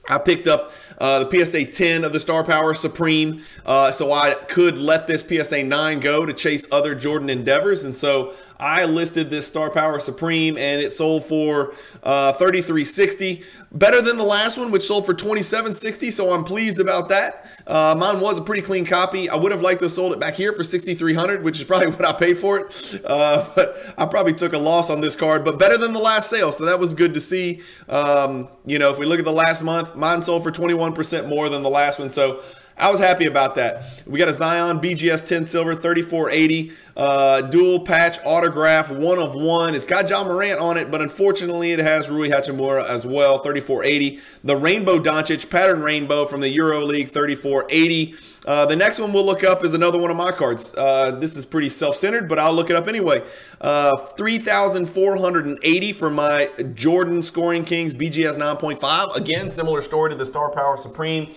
I 0.09 0.19
picked 0.19 0.47
up 0.47 0.73
uh, 0.99 1.25
the 1.25 1.45
PSA 1.45 1.67
10 1.67 2.05
of 2.05 2.13
the 2.13 2.21
Star 2.21 2.45
Power 2.45 2.75
Supreme, 2.75 3.45
uh, 3.65 3.91
so 3.91 4.13
I 4.13 4.35
could 4.35 4.79
let 4.79 5.09
this 5.09 5.23
PSA 5.23 5.65
9 5.65 6.01
go 6.01 6.25
to 6.25 6.33
chase 6.33 6.67
other 6.71 6.95
Jordan 6.95 7.29
endeavors. 7.29 7.85
And 7.85 7.97
so 7.97 8.35
I 8.59 8.85
listed 8.85 9.31
this 9.31 9.47
Star 9.47 9.71
Power 9.71 10.01
Supreme 10.01 10.57
and 10.57 10.81
it 10.81 10.93
sold 10.93 11.25
for 11.25 11.75
uh, 12.03 12.33
33.60, 12.35 13.45
better 13.73 14.01
than 14.01 14.17
the 14.17 14.25
last 14.25 14.57
one, 14.57 14.71
which 14.71 14.85
sold 14.85 15.05
for 15.07 15.15
27.60. 15.15 16.11
So 16.11 16.33
I'm 16.33 16.45
pleased 16.45 16.79
about 16.79 17.09
that. 17.11 17.47
Uh, 17.67 17.95
mine 17.99 18.21
was 18.21 18.39
a 18.39 18.43
pretty 18.43 18.63
clean 18.63 18.87
copy. 18.87 19.29
I 19.29 19.37
would 19.37 19.53
have 19.53 19.61
liked 19.61 19.81
to 19.81 19.87
have 19.87 19.93
sold 19.93 20.13
it 20.13 20.21
back 20.21 20.37
here 20.37 20.53
for 20.53 20.65
6,300, 20.65 21.43
which 21.43 21.59
is 21.59 21.65
probably 21.65 21.89
what 21.91 22.05
I 22.05 22.13
paid 22.13 22.39
for 22.39 22.61
it. 22.61 23.03
Uh, 23.05 23.47
but 23.55 23.95
I 23.99 24.07
probably 24.07 24.35
took 24.35 24.53
a 24.53 24.59
loss 24.59 24.91
on 24.91 25.01
this 25.01 25.17
card, 25.17 25.45
but 25.45 25.59
better 25.59 25.77
than 25.77 25.93
the 25.93 26.01
last 26.01 26.31
sale. 26.31 26.53
So 26.53 26.65
that 26.65 26.79
was 26.79 26.95
good 26.95 27.15
to 27.15 27.21
see. 27.21 27.61
Um, 27.89 28.49
you 28.65 28.79
know, 28.79 28.91
if 28.91 28.99
we 28.99 29.07
look 29.07 29.19
at 29.19 29.25
the 29.25 29.33
last 29.33 29.63
month, 29.63 29.97
mine 29.97 30.23
sold 30.23 30.43
for 30.43 30.51
21% 30.51 31.29
more 31.29 31.49
than 31.49 31.63
the 31.63 31.71
last 31.71 31.99
one. 31.99 32.11
So 32.11 32.43
I 32.79 32.91
was 32.91 33.01
happy 33.01 33.25
about 33.25 33.55
that. 33.55 34.03
We 34.07 34.19
got 34.19 34.29
a 34.29 34.35
Zion 34.35 34.81
BGS 34.81 35.27
10 35.27 35.47
silver, 35.47 35.75
3480, 35.75 36.73
uh, 36.95 37.41
dual 37.41 37.81
patch 37.81 38.19
autograph, 38.23 38.91
one 38.91 39.19
of 39.19 39.35
one. 39.35 39.75
It's 39.75 39.87
got 39.87 40.07
John 40.07 40.27
Morant 40.27 40.61
on 40.61 40.77
it, 40.77 40.91
but 40.91 41.01
unfortunately 41.01 41.73
it 41.73 41.79
has 41.79 42.11
Rui 42.11 42.29
Hachimura 42.29 42.87
as 42.87 43.07
well, 43.07 43.39
3480. 43.39 44.21
The 44.45 44.59
Rainbow 44.59 44.99
Doncic 44.99 45.49
pattern 45.49 45.81
rainbow 45.81 46.27
from 46.27 46.43
the 46.43 46.51
Euro 46.51 46.85
League, 46.85 47.09
3480. 47.09 48.15
Uh, 48.47 48.67
the 48.67 48.77
next 48.77 48.99
one 48.99 49.11
we'll 49.15 49.25
look 49.25 49.43
up 49.43 49.65
is 49.65 49.73
another 49.73 49.99
one 49.99 50.11
of 50.11 50.17
my 50.19 50.31
cards. 50.31 50.75
Uh, 50.75 51.13
this 51.13 51.35
is 51.35 51.47
pretty 51.47 51.71
self-centered, 51.71 52.29
but 52.29 52.39
I'll 52.39 52.53
look 52.53 52.69
it 52.69 52.77
up 52.77 52.89
anyway. 52.89 53.25
Uh, 53.59 53.97
3,480 53.97 55.93
for 55.95 56.11
my 56.11 56.51
Jordan 56.75 57.23
Scoring 57.23 57.65
Kings 57.65 57.95
BGS 57.95 58.37
9.5. 58.37 59.17
Again, 59.17 59.49
similar 59.49 59.81
story 59.81 60.11
to 60.11 60.17
the 60.17 60.27
Star 60.27 60.51
Power 60.51 60.77
Supreme. 60.77 61.35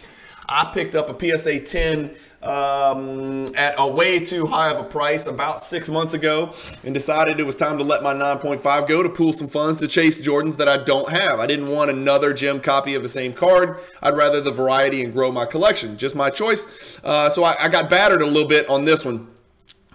I 0.49 0.71
picked 0.73 0.95
up 0.95 1.09
a 1.09 1.37
PSA 1.37 1.59
10 1.59 2.15
um, 2.41 3.47
at 3.55 3.75
a 3.77 3.87
way 3.87 4.19
too 4.19 4.47
high 4.47 4.71
of 4.71 4.83
a 4.83 4.83
price 4.83 5.27
about 5.27 5.61
six 5.61 5.89
months 5.89 6.15
ago 6.15 6.53
and 6.83 6.93
decided 6.93 7.39
it 7.39 7.43
was 7.43 7.55
time 7.55 7.77
to 7.77 7.83
let 7.83 8.01
my 8.01 8.13
9.5 8.13 8.87
go 8.87 9.03
to 9.03 9.09
pool 9.09 9.31
some 9.31 9.47
funds 9.47 9.77
to 9.77 9.87
chase 9.87 10.19
Jordans 10.19 10.57
that 10.57 10.67
I 10.67 10.77
don't 10.77 11.11
have. 11.11 11.39
I 11.39 11.45
didn't 11.45 11.67
want 11.67 11.91
another 11.91 12.33
gem 12.33 12.61
copy 12.61 12.95
of 12.95 13.03
the 13.03 13.09
same 13.09 13.33
card. 13.33 13.79
I'd 14.01 14.17
rather 14.17 14.41
the 14.41 14.51
variety 14.51 15.03
and 15.03 15.13
grow 15.13 15.31
my 15.31 15.45
collection. 15.45 15.97
Just 15.97 16.15
my 16.15 16.31
choice. 16.31 16.99
Uh, 17.03 17.29
so 17.29 17.43
I, 17.43 17.65
I 17.65 17.67
got 17.67 17.87
battered 17.87 18.23
a 18.23 18.25
little 18.25 18.49
bit 18.49 18.67
on 18.69 18.85
this 18.85 19.05
one. 19.05 19.27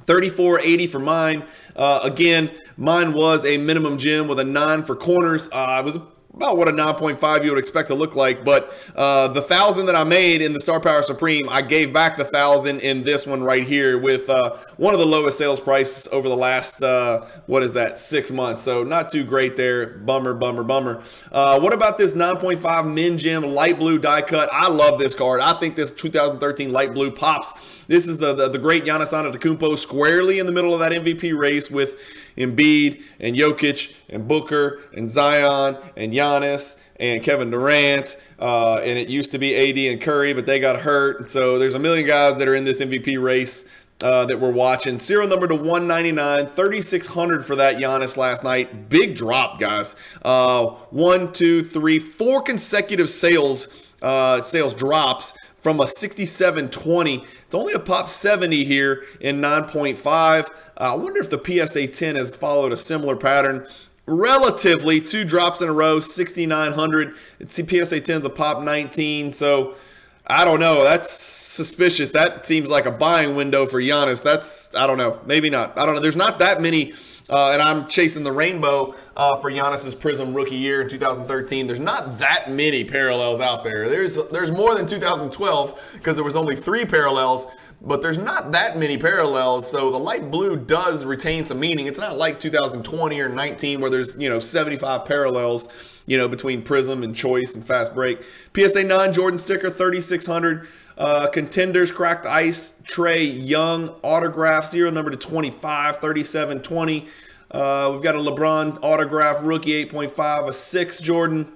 34.80 0.07 0.89
for 0.89 0.99
mine. 0.99 1.45
Uh, 1.75 2.01
again, 2.03 2.51
mine 2.77 3.13
was 3.13 3.45
a 3.45 3.57
minimum 3.59 3.99
gem 3.99 4.29
with 4.29 4.39
a 4.39 4.45
nine 4.45 4.85
for 4.85 4.95
corners. 4.95 5.49
Uh, 5.51 5.81
was 5.85 5.97
a 5.97 6.07
about 6.37 6.57
what 6.57 6.69
a 6.69 6.73
9.5 6.73 7.45
you 7.45 7.51
would 7.51 7.59
expect 7.59 7.89
to 7.89 7.95
look 7.95 8.17
like. 8.17 8.45
But 8.45 8.75
uh, 8.95 9.29
the 9.29 9.43
thousand 9.43 9.87
that 9.87 9.95
I 9.95 10.05
made 10.05 10.43
in 10.43 10.53
the 10.53 10.61
Star 10.61 10.81
Power 10.81 11.03
Supreme, 11.03 11.49
I 11.49 11.63
gave 11.63 11.93
back 11.93 12.17
the 12.17 12.25
thousand 12.25 12.81
in 12.81 13.05
this 13.05 13.27
one 13.27 13.43
right 13.43 13.65
here 13.65 13.99
with 13.99 14.29
uh, 14.29 14.57
one 14.77 14.95
of 14.95 15.01
the 15.01 15.07
lowest 15.07 15.39
sales 15.39 15.61
prices 15.61 16.09
over 16.13 16.29
the 16.29 16.37
last, 16.37 16.83
uh, 16.83 17.25
what 17.47 17.63
is 17.63 17.75
that, 17.75 17.99
six 17.99 18.31
months. 18.31 18.63
So 18.63 18.83
not 18.83 19.11
too 19.11 19.25
great 19.25 19.57
there. 19.57 19.87
Bummer, 19.87 20.35
bummer, 20.35 20.63
bummer. 20.63 21.03
Uh, 21.31 21.61
what 21.61 21.73
about 21.73 21.99
this 21.99 22.15
9.5 22.15 22.93
Min 22.93 23.19
Gem 23.19 23.43
light 23.43 23.79
blue 23.79 23.99
die 23.99 24.23
cut? 24.23 24.49
I 24.53 24.69
love 24.69 24.99
this 24.99 25.15
card. 25.15 25.41
I 25.41 25.55
think 25.55 25.77
this 25.77 25.91
2013 25.91 26.73
light 26.73 26.95
blue 26.95 27.11
pops. 27.11 27.53
This 27.87 28.07
is 28.09 28.19
the, 28.19 28.35
the, 28.35 28.49
the 28.49 28.59
great 28.59 28.85
Giannis 28.85 29.13
Antetokounmpo 29.13 29.77
squarely 29.79 30.39
in 30.39 30.47
the 30.47 30.53
middle 30.53 30.73
of 30.73 30.81
that 30.81 30.93
MVP 30.93 31.37
race 31.37 31.71
with 31.71 31.97
Embiid 32.37 33.03
and 33.21 33.37
Jokic 33.37 33.93
and 34.09 34.27
Booker 34.27 34.81
and 34.93 35.09
Zion 35.09 35.77
and 35.97 36.13
Giannis 36.13 36.77
and 36.97 37.23
Kevin 37.23 37.51
Durant. 37.51 38.17
Uh, 38.39 38.77
and 38.77 38.99
it 38.99 39.09
used 39.09 39.31
to 39.33 39.39
be 39.39 39.55
AD 39.55 39.93
and 39.93 40.01
Curry, 40.01 40.33
but 40.33 40.47
they 40.47 40.59
got 40.59 40.81
hurt. 40.81 41.19
And 41.19 41.29
so 41.29 41.59
there's 41.59 41.75
a 41.75 41.79
million 41.79 42.07
guys 42.07 42.37
that 42.39 42.49
are 42.49 42.55
in 42.55 42.65
this 42.65 42.81
MVP 42.81 43.23
race. 43.23 43.65
Uh, 44.05 44.27
that 44.27 44.39
we're 44.39 44.51
watching. 44.51 44.99
Serial 44.99 45.27
number 45.27 45.49
to 45.49 45.55
199, 45.55 46.49
3,600 46.49 47.47
for 47.47 47.57
that 47.57 47.77
Giannis 47.77 48.19
last 48.19 48.45
night. 48.45 48.91
Big 48.91 49.17
drop, 49.17 49.59
guys. 49.59 49.97
Uh, 50.23 50.67
one, 50.91 51.33
two, 51.33 51.65
three, 51.65 51.99
four 51.99 52.43
consecutive 52.43 53.09
sales 53.09 53.67
uh, 54.03 54.43
sales 54.43 54.75
drops 54.75 55.33
from 55.57 55.81
a 55.81 55.85
67.20. 55.85 57.27
It's 57.47 57.55
only 57.55 57.73
a 57.73 57.79
pop 57.79 58.11
70 58.11 58.67
here 58.67 59.03
in 59.19 59.41
9.5. 59.41 60.05
Uh, 60.07 60.49
I 60.77 60.95
wonder 60.95 61.23
if 61.23 61.31
the 61.31 61.41
PSA 61.43 61.87
10 61.87 62.17
has 62.17 62.37
followed 62.37 62.73
a 62.73 62.77
similar 62.77 63.17
pattern. 63.17 63.67
Relatively, 64.05 65.01
two 65.01 65.25
drops 65.25 65.63
in 65.63 65.71
a 65.71 65.73
row, 65.73 66.01
6,900. 66.01 67.15
It's 67.41 67.57
PSA 67.57 68.03
10's 68.03 68.27
a 68.27 68.29
pop 68.29 68.63
19. 68.63 69.33
So 69.33 69.77
I 70.27 70.45
don't 70.45 70.61
know. 70.61 70.85
That's 70.85 71.11
suspicious. 71.11 72.11
That 72.11 72.47
seems 72.47 72.69
like 72.69 72.87
a 72.87 72.91
buying 72.91 73.37
window 73.37 73.67
for 73.67 73.81
Giannis. 73.81 74.23
That's, 74.23 74.75
I 74.75 74.87
don't 74.87 74.99
know. 74.99 75.21
Maybe 75.27 75.51
not. 75.51 75.77
I 75.79 75.85
don't 75.85 75.95
know. 75.95 76.01
There's 76.01 76.17
not 76.17 76.39
that 76.39 76.63
many 76.63 76.95
uh, 77.29 77.53
and 77.53 77.63
I'm 77.63 77.89
chasing 77.89 78.23
the 78.23 78.33
rainbow 78.33 78.95
uh, 79.17 79.37
for 79.37 79.51
Giannis's 79.51 79.95
Prism 79.95 80.35
rookie 80.35 80.57
year 80.57 80.83
in 80.83 80.89
2013. 80.89 81.67
There's 81.67 81.81
not 81.81 82.19
that 82.19 82.51
many 82.51 82.85
parallels 82.85 83.41
out 83.41 83.65
there. 83.65 83.89
There's 83.89 84.19
there's 84.31 84.51
more 84.51 84.75
than 84.75 84.87
2012 84.87 85.91
because 85.95 86.17
there 86.17 86.25
was 86.25 86.37
only 86.37 86.55
three 86.55 86.85
parallels, 86.85 87.47
but 87.81 88.03
there's 88.03 88.19
not 88.19 88.53
that 88.53 88.79
many 88.79 88.99
parallels. 88.99 89.71
So 89.71 89.91
the 89.91 89.99
light 89.99 90.31
blue 90.31 90.57
does 90.57 91.07
retain 91.07 91.47
some 91.47 91.61
meaning. 91.61 91.87
It's 91.87 91.99
not 91.99 92.19
like 92.19 92.39
2020 92.41 93.19
or 93.21 93.29
19 93.31 93.81
where 93.81 93.91
there's 93.91 94.17
you 94.19 94.29
know 94.29 94.39
75 94.39 95.07
parallels, 95.07 95.69
you 96.07 96.19
know 96.19 96.29
between 96.29 96.63
Prism 96.63 97.03
and 97.03 97.15
Choice 97.15 97.55
and 97.55 97.65
Fast 97.65 97.95
Break. 97.95 98.21
PSA 98.57 98.85
9 98.85 99.13
Jordan 99.13 99.39
sticker 99.39 99.71
3600. 99.71 100.69
Uh, 100.97 101.27
contenders, 101.27 101.91
cracked 101.91 102.25
ice, 102.25 102.75
Trae 102.85 103.47
Young, 103.47 103.89
autograph, 104.03 104.67
zero 104.67 104.91
number 104.91 105.11
to 105.11 105.17
25, 105.17 105.97
37 105.97 106.61
20. 106.61 107.09
Uh, 107.51 107.91
we've 107.93 108.03
got 108.03 108.15
a 108.15 108.19
LeBron 108.19 108.79
autograph, 108.83 109.39
rookie 109.43 109.85
8.5, 109.87 110.49
a 110.49 110.53
6 110.53 111.01
Jordan. 111.01 111.53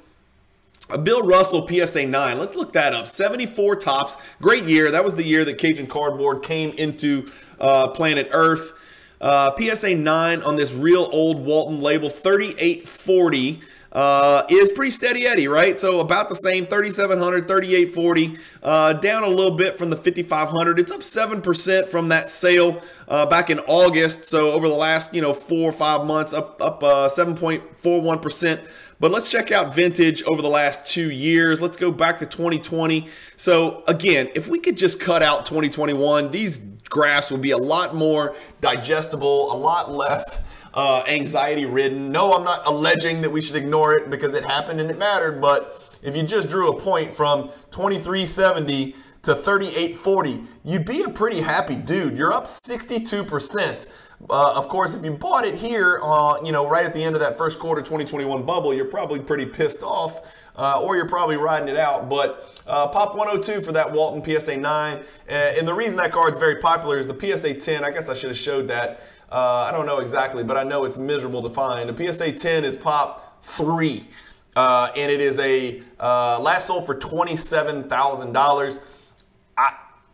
A 0.90 0.96
Bill 0.96 1.22
Russell 1.22 1.68
PSA 1.68 2.06
9. 2.06 2.38
Let's 2.38 2.54
look 2.56 2.72
that 2.72 2.94
up. 2.94 3.06
74 3.06 3.76
Topps. 3.76 4.16
Great 4.40 4.64
year. 4.64 4.90
That 4.90 5.04
was 5.04 5.16
the 5.16 5.24
year 5.24 5.44
that 5.44 5.58
Cajun 5.58 5.86
Cardboard 5.86 6.42
came 6.42 6.70
into 6.70 7.30
uh, 7.60 7.88
planet 7.88 8.28
Earth. 8.30 8.72
Uh, 9.20 9.52
PSA 9.58 9.96
9 9.96 10.42
on 10.42 10.56
this 10.56 10.72
real 10.72 11.10
old 11.12 11.44
Walton 11.44 11.82
label, 11.82 12.08
3840 12.08 13.60
uh, 13.92 14.44
is 14.48 14.70
pretty 14.70 14.90
steady 14.90 15.26
Eddie, 15.26 15.48
right? 15.48 15.78
So 15.78 16.00
about 16.00 16.28
the 16.28 16.34
same, 16.34 16.66
3,700, 16.66 17.48
3,840, 17.48 18.38
uh, 18.62 18.92
down 18.94 19.24
a 19.24 19.28
little 19.28 19.56
bit 19.56 19.78
from 19.78 19.90
the 19.90 19.96
5,500. 19.96 20.78
It's 20.78 20.92
up 20.92 21.00
7% 21.00 21.88
from 21.88 22.08
that 22.08 22.30
sale 22.30 22.82
uh, 23.08 23.26
back 23.26 23.50
in 23.50 23.60
August. 23.60 24.24
So 24.24 24.52
over 24.52 24.68
the 24.68 24.74
last, 24.74 25.14
you 25.14 25.22
know, 25.22 25.32
four 25.32 25.68
or 25.68 25.72
five 25.72 26.04
months, 26.06 26.32
up, 26.32 26.60
up 26.60 26.82
uh, 26.82 27.08
7.41%. 27.08 28.68
But 29.00 29.12
let's 29.12 29.30
check 29.30 29.52
out 29.52 29.74
vintage 29.74 30.24
over 30.24 30.42
the 30.42 30.48
last 30.48 30.84
two 30.84 31.10
years. 31.10 31.60
Let's 31.60 31.76
go 31.76 31.92
back 31.92 32.18
to 32.18 32.26
2020. 32.26 33.08
So 33.36 33.84
again, 33.86 34.28
if 34.34 34.48
we 34.48 34.58
could 34.58 34.76
just 34.76 34.98
cut 34.98 35.22
out 35.22 35.46
2021, 35.46 36.32
these 36.32 36.58
graphs 36.88 37.30
would 37.30 37.42
be 37.42 37.52
a 37.52 37.58
lot 37.58 37.94
more 37.94 38.34
digestible, 38.60 39.52
a 39.52 39.56
lot 39.56 39.92
less 39.92 40.42
uh, 40.74 41.02
anxiety 41.08 41.66
ridden. 41.66 42.12
No, 42.12 42.34
I'm 42.34 42.44
not 42.44 42.66
alleging 42.66 43.22
that 43.22 43.30
we 43.30 43.40
should 43.40 43.56
ignore 43.56 43.94
it 43.94 44.10
because 44.10 44.34
it 44.34 44.44
happened 44.44 44.80
and 44.80 44.90
it 44.90 44.98
mattered, 44.98 45.40
but 45.40 45.84
if 46.02 46.14
you 46.14 46.22
just 46.22 46.48
drew 46.48 46.70
a 46.70 46.78
point 46.78 47.12
from 47.14 47.50
2370 47.70 48.92
to 48.92 48.98
to 49.22 49.34
38.40, 49.34 50.46
you'd 50.64 50.84
be 50.84 51.02
a 51.02 51.08
pretty 51.08 51.40
happy 51.40 51.76
dude. 51.76 52.16
You're 52.16 52.32
up 52.32 52.44
62%. 52.44 53.86
Uh, 54.30 54.52
of 54.54 54.68
course, 54.68 54.94
if 54.94 55.04
you 55.04 55.12
bought 55.12 55.44
it 55.44 55.54
here, 55.54 56.00
uh, 56.02 56.42
you 56.42 56.50
know, 56.50 56.68
right 56.68 56.84
at 56.84 56.92
the 56.92 57.04
end 57.04 57.14
of 57.14 57.20
that 57.20 57.38
first 57.38 57.58
quarter 57.58 57.82
2021 57.82 58.44
bubble, 58.44 58.74
you're 58.74 58.84
probably 58.84 59.20
pretty 59.20 59.46
pissed 59.46 59.82
off, 59.82 60.34
uh, 60.56 60.80
or 60.80 60.96
you're 60.96 61.08
probably 61.08 61.36
riding 61.36 61.68
it 61.68 61.76
out. 61.76 62.08
But 62.08 62.60
uh, 62.66 62.88
pop 62.88 63.14
102 63.14 63.60
for 63.60 63.72
that 63.72 63.92
Walton 63.92 64.24
PSA 64.24 64.56
9, 64.56 65.04
and 65.28 65.68
the 65.68 65.74
reason 65.74 65.96
that 65.98 66.10
card's 66.10 66.38
very 66.38 66.56
popular 66.56 66.98
is 66.98 67.06
the 67.06 67.14
PSA 67.14 67.54
10. 67.54 67.84
I 67.84 67.90
guess 67.90 68.08
I 68.08 68.14
should 68.14 68.30
have 68.30 68.38
showed 68.38 68.66
that. 68.68 69.02
Uh, 69.30 69.68
I 69.68 69.72
don't 69.72 69.86
know 69.86 69.98
exactly, 69.98 70.42
but 70.42 70.56
I 70.56 70.62
know 70.62 70.84
it's 70.84 70.98
miserable 70.98 71.42
to 71.42 71.50
find. 71.50 71.88
The 71.88 72.12
PSA 72.12 72.32
10 72.32 72.64
is 72.64 72.76
pop 72.76 73.42
three. 73.42 74.08
Uh, 74.56 74.90
and 74.96 75.12
it 75.12 75.20
is 75.20 75.38
a 75.38 75.82
uh, 76.00 76.40
last 76.40 76.66
sold 76.66 76.86
for 76.86 76.94
$27,000. 76.94 78.80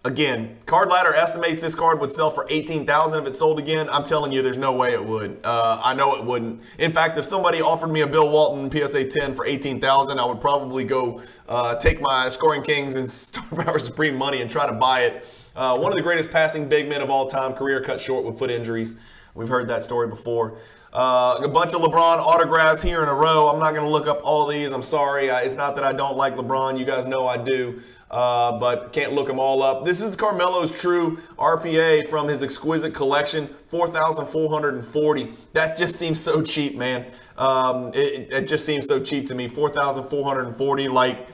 Again, 0.07 0.59
Card 0.66 0.90
Ladder 0.90 1.14
estimates 1.14 1.62
this 1.62 1.74
card 1.74 1.98
would 1.98 2.12
sell 2.12 2.31
for 2.31 2.46
18000 2.50 3.20
if 3.20 3.27
it 3.27 3.38
sold 3.38 3.59
again. 3.59 3.88
I'm 3.88 4.05
telling 4.05 4.33
you, 4.33 4.42
there's 4.42 4.59
no 4.59 4.70
way 4.70 4.92
it 4.92 5.03
would. 5.03 5.40
Uh, 5.42 5.81
I 5.83 5.94
know 5.94 6.14
it 6.14 6.27
wouldn't. 6.27 6.61
In 6.79 6.92
fact, 6.92 7.16
if 7.16 7.24
somebody 7.24 7.62
offered 7.62 7.88
me 7.88 8.03
a 8.03 8.07
Bill 8.07 8.29
Walton 8.29 8.70
PSA 8.70 9.07
10 9.07 9.35
for 9.35 9.46
18000 9.46 10.18
I 10.18 10.27
would 10.27 10.42
probably 10.42 10.85
go 10.85 11.22
uh, 11.48 11.77
take 11.77 12.03
my 12.03 12.29
Scoring 12.29 12.62
Kings 12.62 12.94
and 12.96 13.11
Star 13.11 13.44
Power 13.64 13.79
Supreme 13.79 14.14
money 14.14 14.42
and 14.42 14.50
try 14.50 14.66
to 14.66 14.74
buy 14.74 15.05
it. 15.05 15.27
Uh, 15.56 15.78
one 15.78 15.92
of 15.92 15.96
the 15.96 16.02
greatest 16.02 16.30
passing 16.30 16.68
big 16.68 16.88
men 16.88 17.00
of 17.00 17.10
all 17.10 17.28
time, 17.28 17.52
career 17.52 17.80
cut 17.80 18.00
short 18.00 18.24
with 18.24 18.38
foot 18.38 18.50
injuries. 18.50 18.96
We've 19.34 19.48
heard 19.48 19.68
that 19.68 19.84
story 19.84 20.08
before. 20.08 20.58
Uh, 20.92 21.40
a 21.42 21.48
bunch 21.48 21.74
of 21.74 21.80
LeBron 21.80 22.18
autographs 22.18 22.82
here 22.82 23.02
in 23.02 23.08
a 23.08 23.14
row. 23.14 23.48
I'm 23.48 23.58
not 23.58 23.72
going 23.72 23.84
to 23.84 23.90
look 23.90 24.06
up 24.06 24.20
all 24.22 24.46
these. 24.46 24.70
I'm 24.70 24.82
sorry. 24.82 25.28
it's 25.28 25.56
not 25.56 25.74
that 25.74 25.84
I 25.84 25.92
don't 25.92 26.16
like 26.16 26.36
LeBron. 26.36 26.78
You 26.78 26.84
guys 26.84 27.04
know 27.04 27.26
I 27.26 27.36
do. 27.36 27.80
Uh, 28.10 28.58
but 28.60 28.92
can't 28.92 29.12
look 29.12 29.26
them 29.26 29.40
all 29.40 29.60
up. 29.60 29.84
This 29.84 30.00
is 30.00 30.14
Carmelo's 30.14 30.78
true 30.80 31.18
RPA 31.36 32.06
from 32.08 32.28
his 32.28 32.44
exquisite 32.44 32.94
collection, 32.94 33.48
4,440. 33.68 35.32
That 35.52 35.76
just 35.76 35.96
seems 35.96 36.20
so 36.20 36.40
cheap, 36.40 36.76
man. 36.76 37.10
Um, 37.36 37.88
it, 37.92 38.32
it, 38.32 38.46
just 38.46 38.64
seems 38.64 38.86
so 38.86 39.00
cheap 39.00 39.26
to 39.28 39.34
me. 39.34 39.48
4,440, 39.48 40.86
like 40.88 41.26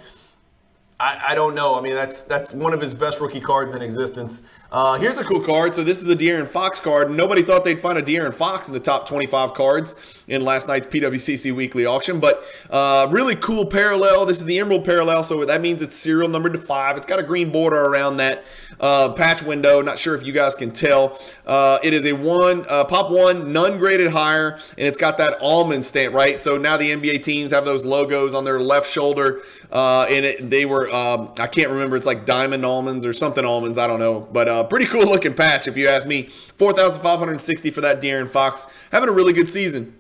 I, 1.01 1.29
I, 1.29 1.35
don't 1.35 1.55
know. 1.55 1.77
I 1.77 1.81
mean, 1.81 1.95
that's 1.95 2.23
that's 2.23 2.53
one 2.53 2.75
of 2.75 2.81
his 2.81 2.93
best 2.93 3.21
rookie 3.21 3.41
cards 3.41 3.73
in 3.73 3.81
existence. 3.81 4.43
Uh, 4.73 4.97
here's 5.01 5.19
a 5.19 5.25
cool 5.25 5.41
card. 5.41 5.75
So 5.75 5.83
this 5.83 6.01
is 6.01 6.09
a 6.09 6.15
De'Aaron 6.15 6.47
Fox 6.47 6.79
card. 6.79 7.11
Nobody 7.11 7.43
thought 7.43 7.65
they'd 7.65 7.81
find 7.81 7.99
a 7.99 8.03
De'Aaron 8.03 8.33
Fox 8.33 8.69
in 8.69 8.75
the 8.75 8.79
top 8.79 9.09
25 9.09 9.53
cards 9.53 9.97
in 10.29 10.45
last 10.45 10.69
night's 10.69 10.87
PWCC 10.87 11.53
weekly 11.53 11.85
auction, 11.85 12.21
but 12.21 12.45
uh, 12.71 13.09
really 13.11 13.35
cool 13.35 13.67
parallel. 13.67 14.27
This 14.27 14.39
is 14.39 14.45
the 14.45 14.61
Emerald 14.61 14.85
parallel, 14.85 15.25
so 15.25 15.45
that 15.45 15.61
means 15.61 15.83
it's 15.83 15.97
serial 15.97 16.29
numbered 16.29 16.53
to 16.53 16.59
five. 16.61 16.97
It's 16.97 17.07
got 17.07 17.19
a 17.19 17.25
green 17.25 17.51
border 17.51 17.85
around 17.85 18.19
that 18.19 18.45
uh, 18.79 19.13
patch 19.13 19.43
window. 19.43 19.83
Not 19.83 19.99
sure 19.99 20.15
if 20.15 20.25
you 20.25 20.33
guys 20.33 20.55
can 20.55 20.71
tell. 20.71 21.19
Uh, 21.45 21.81
it 21.83 21.93
is 21.93 22.07
a 22.07 22.13
one 22.13 22.65
uh, 22.69 22.85
pop 22.85 23.11
one, 23.11 23.53
none 23.53 23.77
graded 23.77 24.13
higher, 24.13 24.53
and 24.79 24.87
it's 24.87 24.99
got 24.99 25.19
that 25.19 25.37
almond 25.43 25.85
stamp, 25.85 26.15
right? 26.15 26.41
So 26.41 26.59
now 26.59 26.77
the 26.77 26.93
NBA 26.93 27.25
teams 27.25 27.51
have 27.51 27.65
those 27.65 27.85
logos 27.85 28.35
on 28.35 28.45
their 28.45 28.61
left 28.61 28.89
shoulder, 28.89 29.43
uh, 29.73 30.03
and 30.03 30.25
it, 30.25 30.49
they 30.49 30.65
were 30.65 30.89
um, 30.95 31.33
I 31.41 31.49
can't 31.49 31.71
remember. 31.71 31.97
It's 31.97 32.07
like 32.07 32.25
diamond 32.25 32.65
almonds 32.65 33.05
or 33.05 33.13
something 33.13 33.45
almonds. 33.45 33.77
I 33.77 33.89
don't 33.89 33.99
know, 33.99 34.29
but 34.31 34.49
uh, 34.61 34.65
pretty 34.65 34.87
cool 34.87 35.05
looking 35.05 35.35
patch 35.35 35.67
if 35.67 35.77
you 35.77 35.89
ask 35.89 36.07
me. 36.07 36.25
Four 36.55 36.73
thousand 36.73 37.03
five 37.03 37.19
hundred 37.19 37.41
sixty 37.41 37.71
for 37.71 37.81
that 37.81 38.01
De'Aaron 38.01 38.29
Fox, 38.29 38.67
having 38.93 39.09
a 39.09 39.13
really 39.13 39.33
good 39.33 39.49
season. 39.49 39.97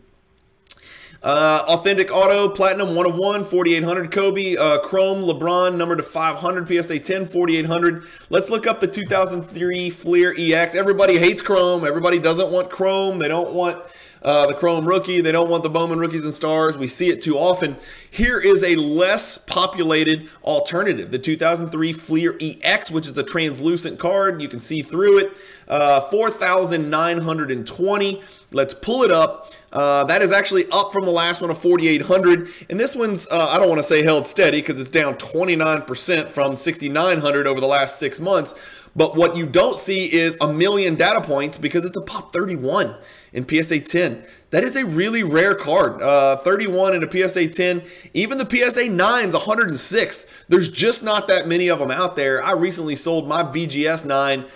Uh, 1.22 1.62
authentic 1.68 2.10
auto, 2.10 2.48
platinum, 2.48 2.94
1 2.94 3.06
of 3.06 3.14
1, 3.14 3.44
4800 3.44 4.10
Kobe. 4.10 4.56
Uh, 4.56 4.78
Chrome, 4.78 5.22
LeBron, 5.22 5.76
number 5.76 5.94
to 5.94 6.02
500, 6.02 6.66
PSA 6.66 6.98
10, 6.98 7.26
4800. 7.26 8.04
Let's 8.30 8.48
look 8.48 8.66
up 8.66 8.80
the 8.80 8.86
2003 8.86 9.90
Fleer 9.90 10.34
EX. 10.38 10.74
Everybody 10.74 11.18
hates 11.18 11.42
Chrome. 11.42 11.84
Everybody 11.84 12.18
doesn't 12.18 12.50
want 12.50 12.70
Chrome. 12.70 13.18
They 13.18 13.28
don't 13.28 13.52
want 13.52 13.84
uh, 14.22 14.46
the 14.46 14.54
Chrome 14.54 14.86
rookie. 14.86 15.20
They 15.20 15.32
don't 15.32 15.50
want 15.50 15.62
the 15.62 15.70
Bowman 15.70 15.98
rookies 15.98 16.24
and 16.24 16.32
stars. 16.34 16.78
We 16.78 16.88
see 16.88 17.08
it 17.08 17.22
too 17.22 17.38
often. 17.38 17.76
Here 18.10 18.40
is 18.40 18.62
a 18.62 18.76
less 18.76 19.38
populated 19.38 20.28
alternative 20.44 21.10
the 21.10 21.18
2003 21.18 21.92
Fleer 21.92 22.36
EX, 22.40 22.90
which 22.90 23.06
is 23.06 23.16
a 23.16 23.22
translucent 23.22 23.98
card. 23.98 24.42
You 24.42 24.48
can 24.48 24.60
see 24.60 24.82
through 24.82 25.18
it. 25.18 25.32
Uh, 25.68 26.00
4,920. 26.00 28.22
Let's 28.52 28.74
pull 28.74 29.04
it 29.04 29.12
up. 29.12 29.52
Uh, 29.72 30.02
that 30.04 30.20
is 30.20 30.32
actually 30.32 30.66
up 30.72 30.92
from 30.92 31.04
the 31.04 31.12
last 31.12 31.40
one 31.40 31.50
of 31.50 31.58
4,800. 31.58 32.48
And 32.68 32.80
this 32.80 32.96
one's, 32.96 33.28
uh, 33.28 33.50
I 33.50 33.58
don't 33.58 33.68
want 33.68 33.78
to 33.78 33.84
say 33.84 34.02
held 34.02 34.26
steady 34.26 34.60
because 34.60 34.80
it's 34.80 34.90
down 34.90 35.14
29% 35.14 36.30
from 36.30 36.56
6,900 36.56 37.46
over 37.46 37.60
the 37.60 37.68
last 37.68 38.00
six 38.00 38.18
months. 38.18 38.56
But 38.96 39.14
what 39.14 39.36
you 39.36 39.46
don't 39.46 39.78
see 39.78 40.12
is 40.12 40.36
a 40.40 40.52
million 40.52 40.96
data 40.96 41.20
points 41.20 41.58
because 41.58 41.84
it's 41.84 41.96
a 41.96 42.00
pop 42.00 42.32
31 42.32 42.96
in 43.32 43.48
PSA 43.48 43.80
10. 43.80 44.24
That 44.50 44.64
is 44.64 44.74
a 44.76 44.84
really 44.84 45.22
rare 45.22 45.54
card. 45.54 46.02
Uh, 46.02 46.36
31 46.38 46.94
in 46.94 47.04
a 47.04 47.28
PSA 47.28 47.48
10. 47.48 47.82
Even 48.12 48.38
the 48.38 48.44
PSA 48.44 48.84
9's 48.88 49.34
106th. 49.34 50.26
There's 50.48 50.68
just 50.68 51.02
not 51.02 51.28
that 51.28 51.46
many 51.46 51.68
of 51.68 51.78
them 51.78 51.90
out 51.90 52.16
there. 52.16 52.42
I 52.42 52.52
recently 52.52 52.96
sold 52.96 53.28
my 53.28 53.42
BGS 53.42 54.04
9 54.04 54.46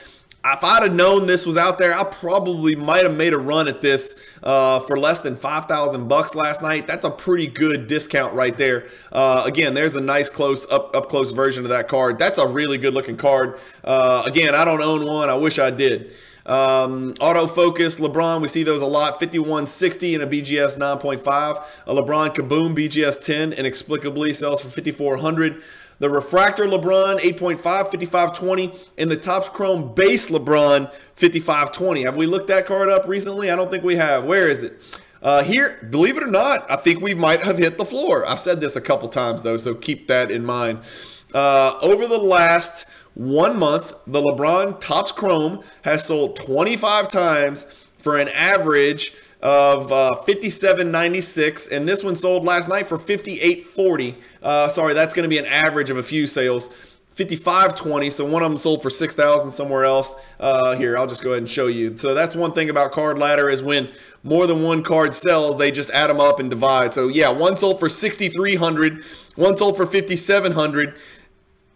if 0.45 0.63
I'd 0.63 0.83
have 0.83 0.95
known 0.95 1.27
this 1.27 1.47
was 1.47 1.57
out 1.57 1.79
there, 1.79 1.99
I 1.99 2.05
probably 2.05 2.77
might 2.77 3.03
have 3.05 3.17
made 3.17 3.33
a 3.33 3.39
run 3.39 3.67
at 3.67 3.81
this 3.81 4.15
uh, 4.43 4.81
for 4.81 4.99
less 4.99 5.21
than 5.21 5.37
five 5.37 5.65
thousand 5.65 6.09
bucks 6.09 6.35
last 6.35 6.61
night. 6.61 6.87
That's 6.87 7.05
a 7.05 7.11
pretty 7.11 7.47
good 7.47 7.87
discount 7.87 8.35
right 8.35 8.57
there. 8.57 8.89
Uh, 9.11 9.43
again, 9.47 9.73
there's 9.75 9.95
a 9.95 10.01
nice 10.01 10.29
close 10.29 10.71
up 10.71 10.95
up 10.95 11.09
close 11.09 11.31
version 11.31 11.65
of 11.65 11.71
that 11.71 11.89
card. 11.89 12.19
That's 12.19 12.39
a 12.39 12.47
really 12.47 12.77
good 12.77 12.93
looking 12.93 13.17
card. 13.17 13.59
Uh, 13.83 14.23
again, 14.27 14.55
I 14.55 14.65
don't 14.65 14.83
own 14.83 15.07
one. 15.07 15.31
I 15.31 15.35
wish 15.35 15.59
I 15.59 15.71
did. 15.71 16.13
Um, 16.47 17.15
autofocus, 17.15 17.99
LeBron, 17.99 18.43
we 18.43 18.49
see 18.49 18.65
those 18.65 18.83
a 18.83 18.87
lot. 18.87 19.19
5160 19.19 20.15
and 20.15 20.25
a 20.25 20.27
BGS 20.27 20.77
9.5. 20.77 21.65
A 21.87 21.95
LeBron 21.95 22.35
Kaboom 22.35 22.77
BGS 22.77 23.21
10 23.23 23.55
inexplicably 23.55 24.35
sells 24.35 24.61
for 24.61 24.69
5400 24.69 25.63
the 26.05 26.11
refractor 26.11 26.64
LeBron 26.64 27.19
8.5 27.19 27.62
5520 27.62 28.79
and 28.99 29.11
the 29.11 29.17
Topps 29.17 29.49
Chrome 29.49 29.95
base 29.95 30.29
LeBron 30.29 30.93
5520. 31.14 32.03
Have 32.03 32.14
we 32.14 32.27
looked 32.27 32.49
that 32.49 32.67
card 32.67 32.90
up 32.90 33.09
recently? 33.09 33.51
I 33.51 33.57
don't 33.57 33.71
think 33.71 33.83
we 33.83 33.97
have. 33.97 34.23
Where 34.25 34.51
is 34.51 34.62
it? 34.62 34.79
Uh, 35.23 35.43
here, 35.43 35.79
believe 35.88 36.19
it 36.19 36.23
or 36.23 36.31
not, 36.31 36.71
I 36.71 36.77
think 36.77 37.01
we 37.01 37.14
might 37.14 37.43
have 37.45 37.57
hit 37.57 37.79
the 37.79 37.87
floor. 37.87 38.27
I've 38.27 38.38
said 38.38 38.61
this 38.61 38.77
a 38.77 38.83
couple 38.83 39.09
times 39.09 39.45
though, 39.45 39.57
so 39.57 39.75
keep 39.75 40.07
that 40.09 40.31
in 40.31 40.45
mind. 40.45 40.81
Uh, 41.33 41.79
over 41.81 42.07
the 42.07 42.19
last 42.19 42.87
one 43.14 43.59
month, 43.59 43.95
the 44.07 44.21
LeBron 44.21 44.79
Topps 44.81 45.11
Chrome 45.11 45.64
has 45.85 46.05
sold 46.05 46.37
25 46.37 47.09
times 47.09 47.64
for 47.97 48.19
an 48.19 48.29
average 48.29 49.14
of 49.45 49.93
uh, 49.93 50.23
57.96, 50.27 51.71
and 51.71 51.87
this 51.87 52.03
one 52.03 52.17
sold 52.17 52.45
last 52.45 52.67
night 52.67 52.87
for 52.87 52.99
58.40. 52.99 54.15
Uh, 54.43 54.69
sorry, 54.71 54.95
that's 54.95 55.13
going 55.13 55.25
to 55.25 55.29
be 55.29 55.37
an 55.37 55.45
average 55.45 55.91
of 55.91 55.99
a 55.99 56.03
few 56.03 56.27
sales. 56.27 56.71
55.20, 57.15 58.11
so 58.11 58.25
one 58.25 58.43
of 58.43 58.51
them 58.51 58.59
sold 58.59 58.83
for 58.83 58.91
6,000 58.91 59.51
somewhere 59.53 59.85
else. 59.85 60.17
Uh, 60.41 60.75
here, 60.75 60.97
I'll 60.97 61.07
just 61.07 61.23
go 61.23 61.31
ahead 61.31 61.43
and 61.43 61.49
show 61.49 61.69
you. 61.69 61.97
So 61.97 62.15
that's 62.15 62.35
one 62.35 62.53
thing 62.53 62.71
about 62.71 62.91
Card 62.91 63.19
Ladder 63.19 63.49
is 63.49 63.63
when 63.63 63.91
more 64.25 64.47
than 64.49 64.63
one 64.63 64.83
card 64.83 65.15
sells, 65.15 65.59
they 65.59 65.71
just 65.71 65.91
add 65.91 66.09
them 66.09 66.19
up 66.19 66.41
and 66.41 66.51
divide. 66.51 66.93
So 66.95 67.07
yeah, 67.07 67.29
one 67.29 67.57
sold 67.57 67.79
for 67.79 67.89
6,300, 67.89 69.05
one 69.37 69.57
sold 69.57 69.77
for 69.77 69.87
5,700 69.87 70.97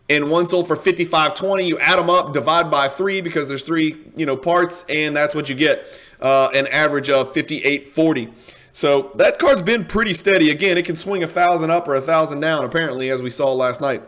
and 0.09 0.31
one 0.31 0.47
sold 0.47 0.67
for 0.67 0.77
55.20 0.77 1.67
you 1.67 1.79
add 1.79 1.99
them 1.99 2.09
up 2.09 2.33
divide 2.33 2.71
by 2.71 2.89
three 2.89 3.21
because 3.21 3.49
there's 3.49 3.63
three 3.63 3.97
you 4.17 4.27
know 4.27 4.37
parts 4.37 4.85
and 4.89 5.17
that's 5.17 5.35
what 5.35 5.49
you 5.49 5.55
get 5.55 5.87
uh, 6.21 6.49
an 6.55 6.67
average 6.69 7.11
of 7.11 7.33
58.40. 7.33 8.33
So 8.73 9.11
that 9.17 9.39
card's 9.39 9.63
been 9.63 9.85
pretty 9.85 10.15
steady. 10.15 10.51
Again, 10.51 10.79
it 10.79 10.85
can 10.85 10.97
swing 10.97 11.23
a 11.23 11.27
thousand 11.27 11.71
up 11.71 11.89
or 11.89 11.95
a 11.95 12.01
thousand 12.01 12.41
down, 12.41 12.65
apparently, 12.65 13.11
as 13.11 13.23
we 13.23 13.31
saw 13.31 13.53
last 13.53 13.81
night. 13.81 14.03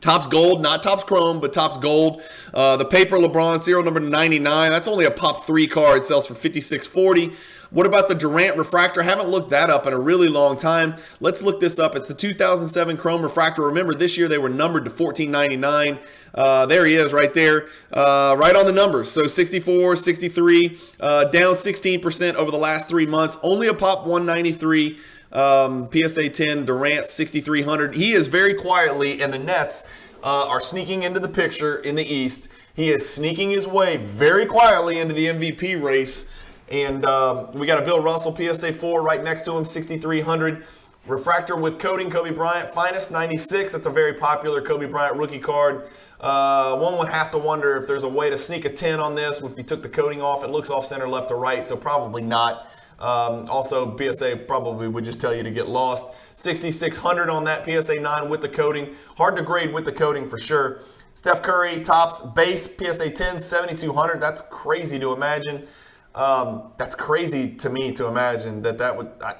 Topps 0.00 0.28
Gold, 0.28 0.62
not 0.62 0.82
Topps 0.82 1.04
Chrome, 1.04 1.40
but 1.40 1.52
Topps 1.52 1.76
Gold. 1.76 2.22
Uh, 2.54 2.76
the 2.76 2.84
paper 2.86 3.18
LeBron 3.18 3.60
serial 3.60 3.84
number 3.84 4.00
99. 4.00 4.70
That's 4.70 4.88
only 4.88 5.04
a 5.04 5.10
pop 5.10 5.44
three 5.44 5.66
card. 5.66 6.04
Sells 6.04 6.26
for 6.26 6.34
56.40. 6.34 7.34
What 7.70 7.86
about 7.86 8.08
the 8.08 8.16
Durant 8.16 8.56
refractor? 8.56 9.00
I 9.00 9.04
Haven't 9.04 9.28
looked 9.28 9.50
that 9.50 9.70
up 9.70 9.86
in 9.86 9.92
a 9.92 9.98
really 9.98 10.26
long 10.26 10.58
time. 10.58 10.96
Let's 11.20 11.40
look 11.40 11.60
this 11.60 11.78
up. 11.78 11.94
It's 11.94 12.08
the 12.08 12.14
2007 12.14 12.96
Chrome 12.96 13.22
refractor. 13.22 13.62
Remember, 13.62 13.94
this 13.94 14.18
year 14.18 14.26
they 14.26 14.38
were 14.38 14.48
numbered 14.48 14.84
to 14.86 14.90
14.99. 14.90 16.00
Uh, 16.34 16.66
there 16.66 16.84
he 16.84 16.96
is, 16.96 17.12
right 17.12 17.32
there, 17.32 17.68
uh, 17.92 18.34
right 18.36 18.56
on 18.56 18.66
the 18.66 18.72
numbers. 18.72 19.08
So 19.08 19.28
64, 19.28 19.94
63, 19.94 20.80
uh, 20.98 21.24
down 21.26 21.54
16% 21.54 22.34
over 22.34 22.50
the 22.50 22.56
last 22.56 22.88
three 22.88 23.06
months. 23.06 23.38
Only 23.40 23.68
a 23.68 23.74
pop 23.74 24.04
193. 24.04 24.98
Um, 25.32 25.88
PSA 25.92 26.28
10, 26.28 26.64
Durant 26.64 27.06
6,300. 27.06 27.94
He 27.94 28.10
is 28.10 28.26
very 28.26 28.52
quietly, 28.52 29.22
and 29.22 29.32
the 29.32 29.38
Nets 29.38 29.84
uh, 30.24 30.48
are 30.48 30.60
sneaking 30.60 31.04
into 31.04 31.20
the 31.20 31.28
picture 31.28 31.76
in 31.76 31.94
the 31.94 32.04
East. 32.04 32.48
He 32.74 32.90
is 32.90 33.08
sneaking 33.08 33.50
his 33.50 33.68
way 33.68 33.96
very 33.96 34.44
quietly 34.44 34.98
into 34.98 35.14
the 35.14 35.26
MVP 35.26 35.80
race. 35.80 36.28
And 36.70 37.04
um, 37.04 37.52
we 37.52 37.66
got 37.66 37.82
a 37.82 37.84
Bill 37.84 38.00
Russell 38.00 38.34
PSA 38.34 38.72
4 38.72 39.02
right 39.02 39.22
next 39.22 39.42
to 39.42 39.56
him, 39.56 39.64
6,300. 39.64 40.64
Refractor 41.06 41.56
with 41.56 41.78
coating, 41.78 42.10
Kobe 42.10 42.30
Bryant, 42.30 42.72
finest 42.72 43.10
96. 43.10 43.72
That's 43.72 43.86
a 43.86 43.90
very 43.90 44.14
popular 44.14 44.62
Kobe 44.62 44.86
Bryant 44.86 45.16
rookie 45.16 45.38
card. 45.38 45.88
Uh, 46.20 46.76
one 46.76 46.98
would 46.98 47.08
have 47.08 47.30
to 47.30 47.38
wonder 47.38 47.76
if 47.76 47.86
there's 47.86 48.04
a 48.04 48.08
way 48.08 48.30
to 48.30 48.36
sneak 48.38 48.66
a 48.66 48.70
10 48.70 49.00
on 49.00 49.14
this. 49.14 49.40
If 49.40 49.56
you 49.56 49.64
took 49.64 49.82
the 49.82 49.88
coating 49.88 50.20
off, 50.20 50.44
it 50.44 50.50
looks 50.50 50.70
off 50.70 50.84
center 50.84 51.08
left 51.08 51.28
to 51.28 51.34
right, 51.34 51.66
so 51.66 51.76
probably 51.76 52.22
not. 52.22 52.70
Um, 53.00 53.48
also, 53.48 53.96
PSA 53.96 54.44
probably 54.46 54.86
would 54.86 55.04
just 55.04 55.18
tell 55.18 55.34
you 55.34 55.42
to 55.42 55.50
get 55.50 55.68
lost. 55.68 56.12
6,600 56.34 57.30
on 57.30 57.44
that 57.44 57.64
PSA 57.64 57.98
9 57.98 58.28
with 58.28 58.42
the 58.42 58.48
coating. 58.48 58.94
Hard 59.16 59.36
to 59.36 59.42
grade 59.42 59.72
with 59.72 59.86
the 59.86 59.92
coating 59.92 60.28
for 60.28 60.38
sure. 60.38 60.80
Steph 61.14 61.42
Curry 61.42 61.80
Topps, 61.80 62.20
base 62.20 62.66
PSA 62.66 63.10
10 63.10 63.38
7,200. 63.38 64.20
That's 64.20 64.42
crazy 64.50 64.98
to 64.98 65.12
imagine. 65.12 65.66
Um, 66.14 66.72
that's 66.76 66.94
crazy 66.94 67.54
to 67.56 67.70
me 67.70 67.92
to 67.92 68.06
imagine 68.06 68.62
that 68.62 68.78
that 68.78 68.96
would. 68.96 69.10
I, 69.22 69.36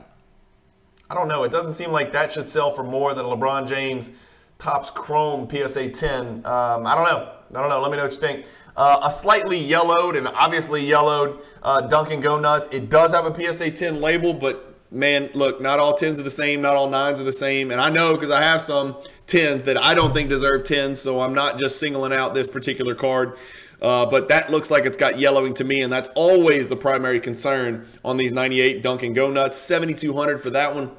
I 1.09 1.15
don't 1.15 1.27
know. 1.27 1.43
It 1.43 1.51
doesn't 1.51 1.75
seem 1.75 1.91
like 1.91 2.13
that 2.13 2.33
should 2.33 2.49
sell 2.49 2.71
for 2.71 2.85
more 2.85 3.15
than 3.15 3.27
LeBron 3.27 3.67
James 3.67 4.13
Topps 4.59 4.91
Chrome 4.91 5.49
PSA 5.51 5.89
10. 5.89 6.27
Um, 6.47 6.87
I 6.87 6.95
don't 6.95 7.05
know. 7.05 7.33
I 7.51 7.61
don't 7.61 7.69
know. 7.69 7.81
Let 7.81 7.91
me 7.91 7.97
know 7.97 8.05
what 8.05 8.13
you 8.13 8.19
think. 8.21 8.47
Uh, 8.77 9.01
a 9.03 9.11
slightly 9.11 9.59
yellowed 9.59 10.15
and 10.15 10.29
obviously 10.29 10.87
yellowed 10.87 11.41
uh, 11.63 11.81
Dunkin' 11.81 12.21
Go 12.21 12.39
Nuts. 12.39 12.69
It 12.71 12.89
does 12.89 13.13
have 13.13 13.27
a 13.27 13.35
PSA 13.35 13.73
10 13.73 14.01
label, 14.01 14.33
but 14.33 14.79
man, 14.93 15.31
look, 15.35 15.61
not 15.61 15.81
all 15.81 15.95
10s 15.95 16.19
are 16.19 16.23
the 16.23 16.31
same, 16.31 16.63
not 16.63 16.77
all 16.77 16.89
9s 16.89 17.21
are 17.21 17.25
the 17.25 17.33
same. 17.33 17.71
And 17.71 17.81
I 17.81 17.91
know 17.91 18.15
because 18.15 18.31
I 18.31 18.43
have 18.43 18.63
some 18.63 18.95
10s 19.27 19.65
that 19.65 19.83
I 19.83 19.95
don't 19.95 20.13
think 20.13 20.29
deserve 20.29 20.63
10s, 20.63 20.99
so 20.99 21.21
I'm 21.21 21.35
not 21.35 21.59
just 21.59 21.81
singling 21.81 22.13
out 22.13 22.35
this 22.35 22.49
particular 22.49 22.95
card. 22.95 23.37
Uh, 23.81 24.05
but 24.07 24.29
that 24.29 24.51
looks 24.51 24.71
like 24.71 24.85
it's 24.85 24.97
got 24.97 25.19
yellowing 25.19 25.55
to 25.55 25.65
me, 25.65 25.81
and 25.81 25.93
that's 25.93 26.11
always 26.15 26.69
the 26.69 26.77
primary 26.77 27.21
concern 27.21 27.87
on 28.05 28.17
these 28.17 28.33
98 28.33 28.83
Dunkin' 28.83 29.15
Go 29.15 29.31
Nuts. 29.31 29.59
7,200 29.59 30.39
for 30.43 30.51
that 30.51 30.75
one. 30.75 30.91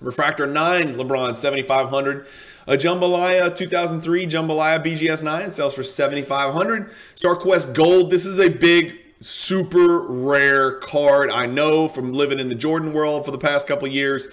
Refractor 0.00 0.46
9, 0.46 0.96
LeBron, 0.96 1.36
7,500. 1.36 2.26
A 2.68 2.76
Jambalaya 2.76 3.54
2003 3.54 4.26
Jambalaya 4.26 4.84
BGS 4.84 5.22
9 5.22 5.50
sells 5.50 5.72
for 5.72 5.84
7500 5.84 6.90
StarQuest 7.14 7.72
Gold, 7.72 8.10
this 8.10 8.26
is 8.26 8.40
a 8.40 8.48
big 8.48 8.98
super 9.20 10.06
rare 10.06 10.72
card. 10.72 11.30
I 11.30 11.46
know 11.46 11.88
from 11.88 12.12
living 12.12 12.38
in 12.38 12.48
the 12.48 12.54
Jordan 12.54 12.92
world 12.92 13.24
for 13.24 13.30
the 13.30 13.38
past 13.38 13.66
couple 13.66 13.88
years. 13.88 14.28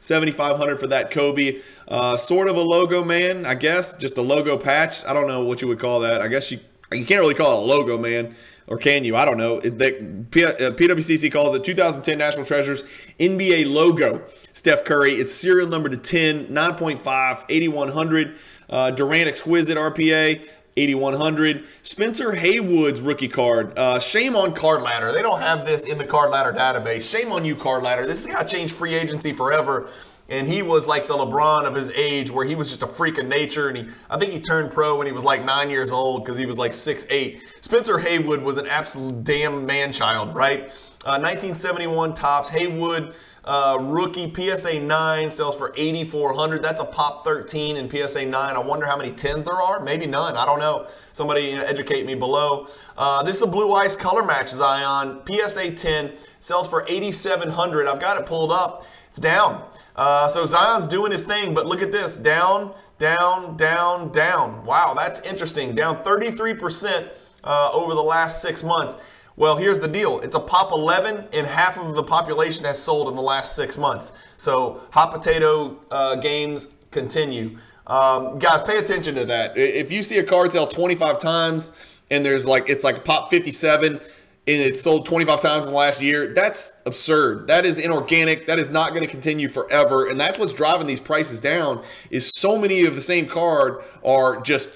7500 0.00 0.78
for 0.78 0.86
that 0.86 1.10
Kobe. 1.10 1.60
Uh, 1.88 2.16
sort 2.16 2.48
of 2.48 2.56
a 2.56 2.60
logo 2.60 3.02
man, 3.02 3.44
I 3.44 3.54
guess. 3.54 3.94
Just 3.94 4.16
a 4.18 4.22
logo 4.22 4.56
patch. 4.56 5.04
I 5.04 5.12
don't 5.12 5.26
know 5.26 5.42
what 5.42 5.62
you 5.62 5.68
would 5.68 5.78
call 5.78 6.00
that. 6.00 6.20
I 6.20 6.28
guess 6.28 6.50
you 6.50 6.60
you 6.92 7.04
can't 7.04 7.20
really 7.20 7.34
call 7.34 7.60
it 7.60 7.64
a 7.64 7.66
logo, 7.66 7.98
man. 7.98 8.34
Or 8.66 8.76
can 8.76 9.04
you? 9.04 9.16
I 9.16 9.24
don't 9.24 9.38
know. 9.38 9.60
That 9.60 10.30
PWCC 10.30 11.28
uh, 11.28 11.32
calls 11.32 11.54
it 11.54 11.64
2010 11.64 12.18
National 12.18 12.44
Treasures 12.44 12.84
NBA 13.18 13.72
logo. 13.72 14.22
Steph 14.52 14.84
Curry. 14.84 15.12
It's 15.12 15.34
serial 15.34 15.68
number 15.68 15.88
to 15.88 15.96
10, 15.96 16.48
9.5, 16.48 17.44
8100. 17.48 18.36
Uh, 18.68 18.90
Durant 18.90 19.26
Exquisite 19.26 19.78
RPA. 19.78 20.46
8100. 20.76 21.64
Spencer 21.82 22.34
Haywood's 22.34 23.00
rookie 23.00 23.28
card. 23.28 23.76
Uh, 23.76 23.98
shame 23.98 24.36
on 24.36 24.54
Card 24.54 24.82
Ladder. 24.82 25.12
They 25.12 25.22
don't 25.22 25.40
have 25.40 25.66
this 25.66 25.84
in 25.84 25.98
the 25.98 26.04
Card 26.04 26.30
Ladder 26.30 26.52
database. 26.52 27.10
Shame 27.10 27.32
on 27.32 27.44
you, 27.44 27.56
Card 27.56 27.82
Ladder. 27.82 28.06
This 28.06 28.24
has 28.24 28.32
got 28.32 28.46
to 28.46 28.54
change 28.54 28.72
free 28.72 28.94
agency 28.94 29.32
forever 29.32 29.88
and 30.28 30.46
he 30.46 30.62
was 30.62 30.86
like 30.86 31.06
the 31.06 31.14
LeBron 31.14 31.64
of 31.64 31.74
his 31.74 31.90
age, 31.92 32.30
where 32.30 32.44
he 32.44 32.54
was 32.54 32.68
just 32.68 32.82
a 32.82 32.86
freak 32.86 33.18
of 33.18 33.26
nature. 33.26 33.68
And 33.68 33.76
he, 33.78 33.88
I 34.10 34.18
think 34.18 34.32
he 34.32 34.40
turned 34.40 34.70
pro 34.70 34.98
when 34.98 35.06
he 35.06 35.12
was 35.12 35.24
like 35.24 35.44
nine 35.44 35.70
years 35.70 35.90
old 35.90 36.24
because 36.24 36.36
he 36.36 36.46
was 36.46 36.58
like 36.58 36.74
six 36.74 37.06
eight. 37.08 37.42
Spencer 37.60 37.98
Haywood 37.98 38.42
was 38.42 38.58
an 38.58 38.66
absolute 38.66 39.24
damn 39.24 39.64
man 39.64 39.92
child, 39.92 40.34
right? 40.34 40.70
Uh, 41.04 41.16
1971 41.18 42.14
Topps. 42.14 42.50
Haywood. 42.50 43.14
Uh, 43.44 43.78
rookie 43.80 44.30
PSA 44.30 44.78
9 44.78 45.30
sells 45.30 45.56
for 45.56 45.72
8400 45.74 46.62
That's 46.62 46.82
a 46.82 46.84
pop 46.84 47.24
13 47.24 47.78
in 47.78 47.88
PSA 47.88 48.26
9. 48.26 48.34
I 48.34 48.58
wonder 48.58 48.84
how 48.84 48.94
many 48.94 49.10
10s 49.10 49.46
there 49.46 49.54
are. 49.54 49.80
Maybe 49.80 50.04
none. 50.04 50.36
I 50.36 50.44
don't 50.44 50.58
know. 50.58 50.86
Somebody 51.14 51.46
you 51.46 51.56
know, 51.56 51.64
educate 51.64 52.04
me 52.04 52.14
below. 52.14 52.68
Uh, 52.94 53.22
this 53.22 53.36
is 53.36 53.40
the 53.40 53.46
Blue 53.46 53.72
Ice 53.72 53.96
Color 53.96 54.22
Match 54.22 54.48
Zion. 54.48 55.20
PSA 55.26 55.70
10 55.70 56.12
sells 56.40 56.68
for 56.68 56.84
8700 56.86 57.86
I've 57.86 58.00
got 58.00 58.20
it 58.20 58.26
pulled 58.26 58.52
up. 58.52 58.84
It's 59.08 59.18
down. 59.18 59.64
Uh, 59.96 60.28
so 60.28 60.46
Zion's 60.46 60.86
doing 60.86 61.10
his 61.10 61.24
thing, 61.24 61.54
but 61.54 61.66
look 61.66 61.82
at 61.82 61.90
this 61.90 62.16
down, 62.16 62.72
down, 62.98 63.56
down, 63.56 64.12
down. 64.12 64.64
Wow, 64.64 64.94
that's 64.96 65.20
interesting. 65.20 65.74
Down 65.74 65.96
33% 65.96 67.08
uh, 67.44 67.70
over 67.72 67.94
the 67.94 68.02
last 68.02 68.40
six 68.40 68.62
months. 68.62 68.96
Well, 69.36 69.56
here's 69.56 69.78
the 69.78 69.88
deal 69.88 70.18
it's 70.20 70.34
a 70.34 70.40
pop 70.40 70.72
11, 70.72 71.28
and 71.32 71.46
half 71.46 71.78
of 71.78 71.94
the 71.94 72.02
population 72.02 72.64
has 72.64 72.82
sold 72.82 73.08
in 73.08 73.14
the 73.14 73.22
last 73.22 73.54
six 73.54 73.78
months. 73.78 74.12
So 74.36 74.82
hot 74.90 75.12
potato 75.12 75.78
uh, 75.90 76.16
games 76.16 76.68
continue. 76.90 77.58
Um, 77.86 78.38
guys, 78.38 78.62
pay 78.62 78.78
attention 78.78 79.14
to 79.14 79.24
that. 79.26 79.56
If 79.56 79.90
you 79.90 80.02
see 80.02 80.18
a 80.18 80.24
card 80.24 80.52
sell 80.52 80.66
25 80.66 81.18
times 81.18 81.72
and 82.10 82.24
there's 82.24 82.46
like, 82.46 82.68
it's 82.68 82.84
like 82.84 82.98
a 82.98 83.00
pop 83.00 83.30
57, 83.30 84.00
and 84.48 84.62
it's 84.62 84.80
sold 84.80 85.04
25 85.04 85.42
times 85.42 85.66
in 85.66 85.72
the 85.72 85.76
last 85.76 86.00
year. 86.00 86.32
That's 86.32 86.72
absurd. 86.86 87.48
That 87.48 87.66
is 87.66 87.76
inorganic. 87.76 88.46
That 88.46 88.58
is 88.58 88.70
not 88.70 88.90
going 88.90 89.02
to 89.02 89.06
continue 89.06 89.46
forever. 89.46 90.08
And 90.08 90.18
that's 90.18 90.38
what's 90.38 90.54
driving 90.54 90.86
these 90.86 91.00
prices 91.00 91.38
down 91.38 91.84
is 92.10 92.32
so 92.34 92.56
many 92.56 92.86
of 92.86 92.94
the 92.94 93.02
same 93.02 93.26
card 93.26 93.84
are 94.02 94.40
just 94.40 94.70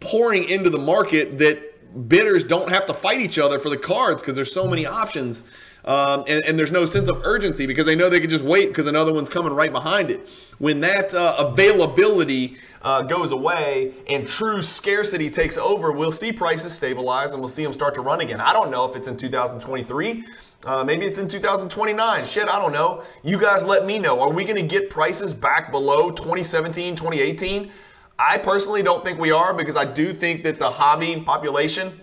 pouring 0.00 0.48
into 0.48 0.70
the 0.70 0.78
market 0.78 1.38
that 1.38 2.08
bidders 2.08 2.42
don't 2.42 2.70
have 2.70 2.86
to 2.86 2.94
fight 2.94 3.20
each 3.20 3.38
other 3.38 3.58
for 3.58 3.68
the 3.68 3.76
cards 3.76 4.22
because 4.22 4.34
there's 4.34 4.52
so 4.52 4.66
many 4.66 4.86
options. 4.86 5.44
Um, 5.84 6.24
and, 6.28 6.44
and, 6.46 6.56
there's 6.56 6.70
no 6.70 6.86
sense 6.86 7.08
of 7.08 7.22
urgency 7.24 7.66
because 7.66 7.86
they 7.86 7.96
know 7.96 8.08
they 8.08 8.20
can 8.20 8.30
just 8.30 8.44
wait 8.44 8.68
because 8.68 8.86
another 8.86 9.12
one's 9.12 9.28
coming 9.28 9.52
right 9.52 9.72
behind 9.72 10.10
it. 10.10 10.28
When 10.58 10.80
that 10.82 11.12
uh, 11.12 11.34
availability 11.38 12.56
uh, 12.82 13.02
goes 13.02 13.32
away 13.32 13.92
and 14.08 14.28
true 14.28 14.62
scarcity 14.62 15.28
takes 15.28 15.58
over, 15.58 15.90
we'll 15.90 16.12
see 16.12 16.30
prices 16.30 16.72
stabilize 16.72 17.32
and 17.32 17.40
we'll 17.40 17.48
see 17.48 17.64
them 17.64 17.72
start 17.72 17.94
to 17.94 18.00
run 18.00 18.20
again. 18.20 18.40
I 18.40 18.52
don't 18.52 18.70
know 18.70 18.88
if 18.88 18.94
it's 18.94 19.08
in 19.08 19.16
2023. 19.16 20.24
Uh, 20.64 20.84
maybe 20.84 21.04
it's 21.04 21.18
in 21.18 21.26
2029. 21.26 22.24
Shit, 22.26 22.48
I 22.48 22.60
don't 22.60 22.72
know. 22.72 23.02
You 23.24 23.36
guys 23.36 23.64
let 23.64 23.84
me 23.84 23.98
know. 23.98 24.20
Are 24.20 24.30
we 24.30 24.44
going 24.44 24.56
to 24.56 24.62
get 24.62 24.88
prices 24.88 25.34
back 25.34 25.72
below 25.72 26.12
2017, 26.12 26.94
2018? 26.94 27.72
I 28.20 28.38
personally 28.38 28.84
don't 28.84 29.02
think 29.02 29.18
we 29.18 29.32
are 29.32 29.52
because 29.52 29.76
I 29.76 29.84
do 29.84 30.12
think 30.12 30.44
that 30.44 30.60
the 30.60 30.70
hobby 30.70 31.20
population 31.20 31.98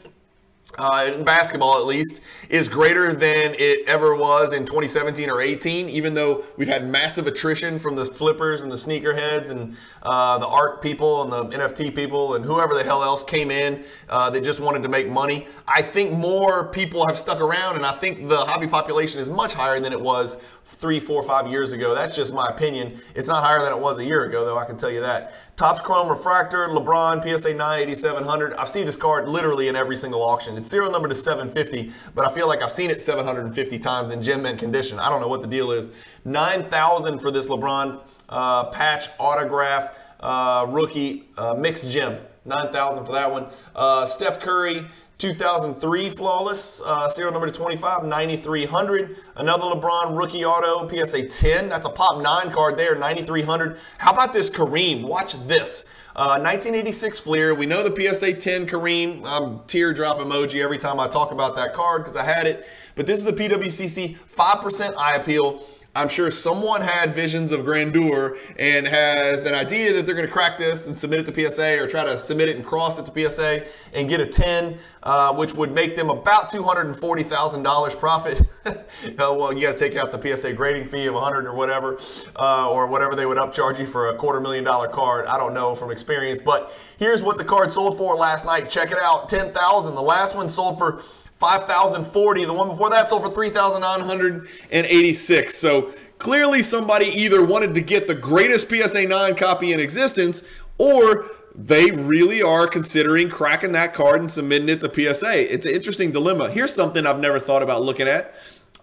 uh, 0.77 1.11
in 1.13 1.23
basketball 1.23 1.79
at 1.79 1.85
least, 1.85 2.21
is 2.49 2.69
greater 2.69 3.13
than 3.13 3.55
it 3.57 3.87
ever 3.87 4.15
was 4.15 4.53
in 4.53 4.65
2017 4.65 5.29
or 5.29 5.41
18, 5.41 5.89
even 5.89 6.13
though 6.13 6.43
we've 6.57 6.67
had 6.67 6.87
massive 6.87 7.27
attrition 7.27 7.79
from 7.79 7.95
the 7.95 8.05
flippers 8.05 8.61
and 8.61 8.71
the 8.71 8.75
sneakerheads 8.75 9.49
and 9.49 9.75
uh, 10.03 10.37
the 10.37 10.47
art 10.47 10.81
people 10.81 11.23
and 11.23 11.31
the 11.31 11.57
NFT 11.57 11.93
people 11.95 12.35
and 12.35 12.45
whoever 12.45 12.73
the 12.73 12.83
hell 12.83 13.03
else 13.03 13.23
came 13.23 13.51
in 13.51 13.83
uh, 14.09 14.29
that 14.29 14.43
just 14.43 14.59
wanted 14.59 14.83
to 14.83 14.89
make 14.89 15.09
money. 15.09 15.47
I 15.67 15.81
think 15.81 16.11
more 16.11 16.67
people 16.67 17.05
have 17.07 17.17
stuck 17.17 17.41
around, 17.41 17.75
and 17.75 17.85
I 17.85 17.93
think 17.93 18.29
the 18.29 18.45
hobby 18.45 18.67
population 18.67 19.19
is 19.19 19.29
much 19.29 19.53
higher 19.53 19.79
than 19.79 19.91
it 19.93 20.01
was 20.01 20.37
three, 20.69 20.99
four, 20.99 21.23
five 21.23 21.47
years 21.47 21.73
ago. 21.73 21.95
That's 21.95 22.15
just 22.15 22.33
my 22.33 22.47
opinion. 22.47 23.01
It's 23.15 23.27
not 23.27 23.43
higher 23.43 23.61
than 23.61 23.73
it 23.73 23.79
was 23.79 23.97
a 23.97 24.05
year 24.05 24.23
ago, 24.23 24.45
though, 24.45 24.57
I 24.57 24.65
can 24.65 24.77
tell 24.77 24.91
you 24.91 25.01
that. 25.01 25.33
Topps 25.57 25.81
Chrome 25.81 26.07
Refractor, 26.07 26.67
LeBron, 26.69 27.21
PSA 27.21 27.53
9, 27.53 27.79
8700. 27.81 28.53
I've 28.53 28.69
seen 28.69 28.85
this 28.85 28.95
card 28.95 29.27
literally 29.27 29.67
in 29.67 29.75
every 29.75 29.97
single 29.97 30.21
auction. 30.21 30.57
It's 30.57 30.69
serial 30.69 30.91
number 30.91 31.09
to 31.09 31.15
750, 31.15 31.91
but 32.15 32.25
I 32.25 32.33
feel 32.33 32.47
like 32.47 32.61
I've 32.61 32.71
seen 32.71 32.89
it 32.89 33.01
750 33.01 33.79
times 33.79 34.11
in 34.11 34.21
gem 34.21 34.43
mint 34.43 34.59
condition. 34.59 34.99
I 34.99 35.09
don't 35.09 35.19
know 35.19 35.27
what 35.27 35.41
the 35.41 35.47
deal 35.47 35.71
is. 35.71 35.91
9000 36.23 37.19
for 37.19 37.31
this 37.31 37.47
LeBron 37.47 38.01
uh, 38.29 38.65
patch 38.65 39.09
autograph 39.19 39.95
uh, 40.19 40.65
rookie 40.69 41.27
uh, 41.37 41.55
mixed 41.55 41.91
gem. 41.91 42.19
9000 42.45 43.05
for 43.05 43.11
that 43.11 43.31
one. 43.31 43.47
Uh, 43.75 44.05
Steph 44.05 44.39
Curry, 44.39 44.87
2003 45.19 46.09
flawless, 46.11 46.81
uh, 46.81 47.09
serial 47.09 47.33
number 47.33 47.45
to 47.45 47.53
25, 47.53 48.05
9300. 48.05 49.17
Another 49.35 49.63
LeBron 49.63 50.17
rookie 50.17 50.45
auto, 50.45 50.87
PSA 50.87 51.27
10. 51.27 51.67
That's 51.67 51.85
a 51.85 51.89
pop 51.89 52.21
9 52.21 52.51
card 52.51 52.77
there, 52.77 52.95
9300. 52.95 53.77
How 53.97 54.13
about 54.13 54.31
this 54.31 54.49
Kareem? 54.49 55.03
Watch 55.03 55.33
this. 55.45 55.83
Uh, 56.15 56.39
1986 56.39 57.19
Fleer. 57.19 57.53
We 57.53 57.65
know 57.65 57.87
the 57.87 57.93
PSA 57.93 58.35
10 58.35 58.65
Kareem. 58.65 59.25
Um, 59.25 59.61
teardrop 59.67 60.19
emoji 60.19 60.63
every 60.63 60.77
time 60.77 61.01
I 61.01 61.09
talk 61.09 61.33
about 61.33 61.53
that 61.57 61.73
card 61.73 62.03
because 62.03 62.15
I 62.15 62.23
had 62.23 62.47
it. 62.47 62.65
But 62.95 63.05
this 63.05 63.19
is 63.19 63.25
a 63.25 63.33
PWCC 63.33 64.17
5% 64.25 64.95
eye 64.97 65.15
appeal. 65.15 65.61
I'm 65.95 66.07
sure 66.07 66.29
someone 66.29 66.81
had 66.81 67.15
visions 67.15 67.51
of 67.51 67.65
grandeur 67.65 68.37
and 68.59 68.85
has 68.85 69.45
an 69.45 69.55
idea 69.55 69.91
that 69.93 70.05
they're 70.05 70.13
going 70.13 70.27
to 70.27 70.31
crack 70.31 70.59
this 70.59 70.87
and 70.87 70.95
submit 70.95 71.21
it 71.21 71.33
to 71.33 71.51
PSA 71.51 71.79
or 71.79 71.87
try 71.87 72.03
to 72.03 72.17
submit 72.17 72.47
it 72.47 72.57
and 72.57 72.65
cross 72.65 72.99
it 72.99 73.07
to 73.07 73.29
PSA 73.29 73.65
and 73.93 74.07
get 74.07 74.19
a 74.19 74.27
10, 74.27 74.77
uh, 75.01 75.33
which 75.33 75.55
would 75.55 75.71
make 75.71 75.95
them 75.95 76.11
about 76.11 76.51
$240,000 76.51 77.99
profit. 77.99 78.41
uh, 78.65 78.75
well, 79.17 79.51
you 79.51 79.61
got 79.61 79.77
to 79.77 79.89
take 79.89 79.97
out 79.97 80.11
the 80.11 80.37
PSA 80.37 80.53
grading 80.53 80.85
fee 80.85 81.07
of 81.07 81.15
100 81.15 81.47
or 81.47 81.55
whatever, 81.55 81.97
uh, 82.35 82.69
or 82.69 82.85
whatever 82.85 83.15
they 83.15 83.25
would 83.25 83.37
upcharge 83.37 83.79
you 83.79 83.87
for 83.87 84.09
a 84.09 84.15
quarter 84.15 84.39
million 84.39 84.63
dollar 84.63 84.87
card. 84.87 85.25
I 85.25 85.37
don't 85.37 85.55
know 85.55 85.73
from 85.73 85.89
experience, 85.89 86.39
but 86.43 86.71
here's 86.97 87.23
what 87.23 87.37
the 87.37 87.45
card 87.45 87.71
sold 87.71 87.97
for 87.97 88.15
last 88.15 88.45
night. 88.45 88.69
Check 88.69 88.91
it 88.91 88.99
out 89.01 89.27
10,000. 89.27 89.95
The 89.95 90.01
last 90.01 90.35
one 90.35 90.49
sold 90.49 90.77
for 90.77 91.01
5,040. 91.39 92.45
The 92.45 92.53
one 92.53 92.69
before 92.69 92.89
that 92.89 93.09
sold 93.09 93.23
for 93.23 93.31
3,986. 93.31 95.57
So 95.57 95.93
clearly 96.17 96.61
somebody 96.61 97.07
either 97.07 97.43
wanted 97.43 97.73
to 97.73 97.81
get 97.81 98.07
the 98.07 98.15
greatest 98.15 98.69
PSA 98.69 99.07
9 99.07 99.35
copy 99.35 99.73
in 99.73 99.79
existence 99.79 100.43
or 100.77 101.25
they 101.55 101.91
really 101.91 102.41
are 102.41 102.67
considering 102.67 103.29
cracking 103.29 103.71
that 103.73 103.93
card 103.93 104.21
and 104.21 104.31
submitting 104.31 104.69
it 104.69 104.81
to 104.81 104.93
PSA. 104.93 105.53
It's 105.53 105.65
an 105.65 105.73
interesting 105.73 106.11
dilemma. 106.11 106.49
Here's 106.49 106.73
something 106.73 107.05
I've 107.05 107.19
never 107.19 107.39
thought 107.39 107.61
about 107.61 107.83
looking 107.83 108.07
at. 108.07 108.33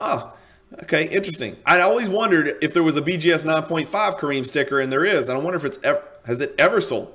Ah, 0.01 0.35
okay, 0.83 1.09
interesting. 1.09 1.57
I 1.65 1.81
always 1.81 2.09
wondered 2.09 2.57
if 2.61 2.75
there 2.75 2.83
was 2.83 2.97
a 2.97 3.03
BGS 3.03 3.45
9.5 3.45 4.19
Kareem 4.19 4.47
sticker, 4.47 4.79
and 4.79 4.93
there 4.93 5.05
is. 5.05 5.31
I 5.31 5.35
don't 5.35 5.45
wonder 5.45 5.57
if 5.57 5.65
it's 5.65 5.79
ever 5.83 6.03
has 6.27 6.41
it 6.41 6.55
ever 6.59 6.81
sold. 6.81 7.13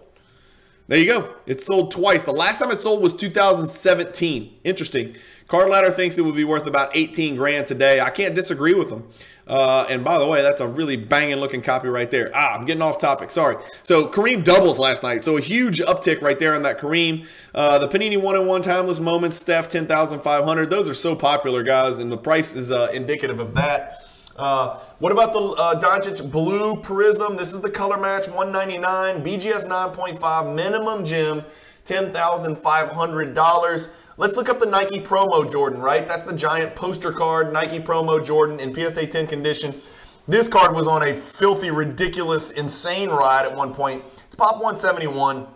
There 0.92 1.00
you 1.00 1.06
go. 1.06 1.36
It 1.46 1.62
sold 1.62 1.92
twice. 1.92 2.24
The 2.24 2.34
last 2.34 2.60
time 2.60 2.70
it 2.70 2.82
sold 2.82 3.02
was 3.02 3.14
2017. 3.14 4.58
Interesting. 4.66 5.16
Card 5.48 5.70
Ladder 5.70 5.90
thinks 5.90 6.18
it 6.18 6.26
would 6.26 6.36
be 6.36 6.44
worth 6.44 6.66
about 6.66 6.94
18 6.94 7.38
grand 7.38 7.66
today. 7.66 8.02
I 8.02 8.10
can't 8.10 8.36
disagree 8.36 8.74
with 8.74 8.90
them. 8.90 9.08
Uh, 9.48 9.86
and 9.90 10.04
by 10.04 10.18
the 10.18 10.28
way, 10.28 10.42
that's 10.42 10.60
a 10.60 10.68
really 10.68 10.98
banging 10.98 11.38
looking 11.38 11.62
copy 11.62 11.88
right 11.88 12.12
there. 12.12 12.30
Ah, 12.36 12.56
I'm 12.56 12.66
getting 12.66 12.82
off 12.82 13.00
topic. 13.00 13.32
Sorry. 13.32 13.56
So 13.84 14.10
Kareem 14.10 14.44
doubles 14.44 14.80
last 14.80 15.02
night. 15.02 15.24
So 15.24 15.38
a 15.38 15.42
huge 15.42 15.80
uptick 15.80 16.22
right 16.22 16.38
there 16.38 16.54
on 16.54 16.64
that 16.64 16.78
Kareem. 16.78 17.26
Uh, 17.56 17.80
the 17.80 17.88
Panini 17.88 18.22
one 18.22 18.36
and 18.36 18.46
one 18.46 18.62
timeless 18.62 19.00
moments, 19.00 19.38
Steph 19.38 19.70
10,500. 19.70 20.70
Those 20.70 20.90
are 20.90 20.94
so 20.94 21.16
popular, 21.16 21.64
guys, 21.64 22.00
and 22.00 22.12
the 22.12 22.18
price 22.18 22.54
is 22.54 22.70
uh, 22.70 22.90
indicative 22.94 23.40
of 23.40 23.54
that. 23.54 24.11
Uh, 24.38 24.80
what 25.00 25.12
about 25.12 25.34
the 25.34 25.40
uh, 25.40 25.78
Doncic 25.80 26.32
Blue 26.32 26.80
Prism? 26.82 27.36
This 27.38 27.54
is 27.54 27.62
the 27.62 27.70
color 27.70 27.98
match, 27.98 28.28
199 28.28 29.24
BGS 29.24 29.68
9.5 29.68 30.56
minimum 30.56 31.04
gem, 31.04 31.44
$10,500. 31.86 33.90
Let's 34.18 34.36
look 34.36 34.50
up 34.50 34.60
the 34.60 34.66
Nike 34.66 35.00
promo 35.02 35.50
Jordan, 35.52 35.82
right? 35.82 36.08
That's 36.08 36.26
the 36.26 36.36
giant 36.36 36.76
poster 36.76 37.12
card, 37.12 37.52
Nike 37.52 37.80
promo 37.80 38.24
Jordan 38.24 38.60
in 38.60 38.74
PSA 38.74 39.08
10 39.08 39.28
condition. 39.28 39.82
This 40.28 40.48
card 40.48 40.76
was 40.76 40.88
on 40.88 41.08
a 41.08 41.16
filthy, 41.16 41.72
ridiculous, 41.72 42.52
insane 42.52 43.10
ride 43.10 43.46
at 43.46 43.56
one 43.56 43.74
point. 43.74 44.04
It's 44.28 44.36
pop 44.36 44.56
171. 44.56 45.48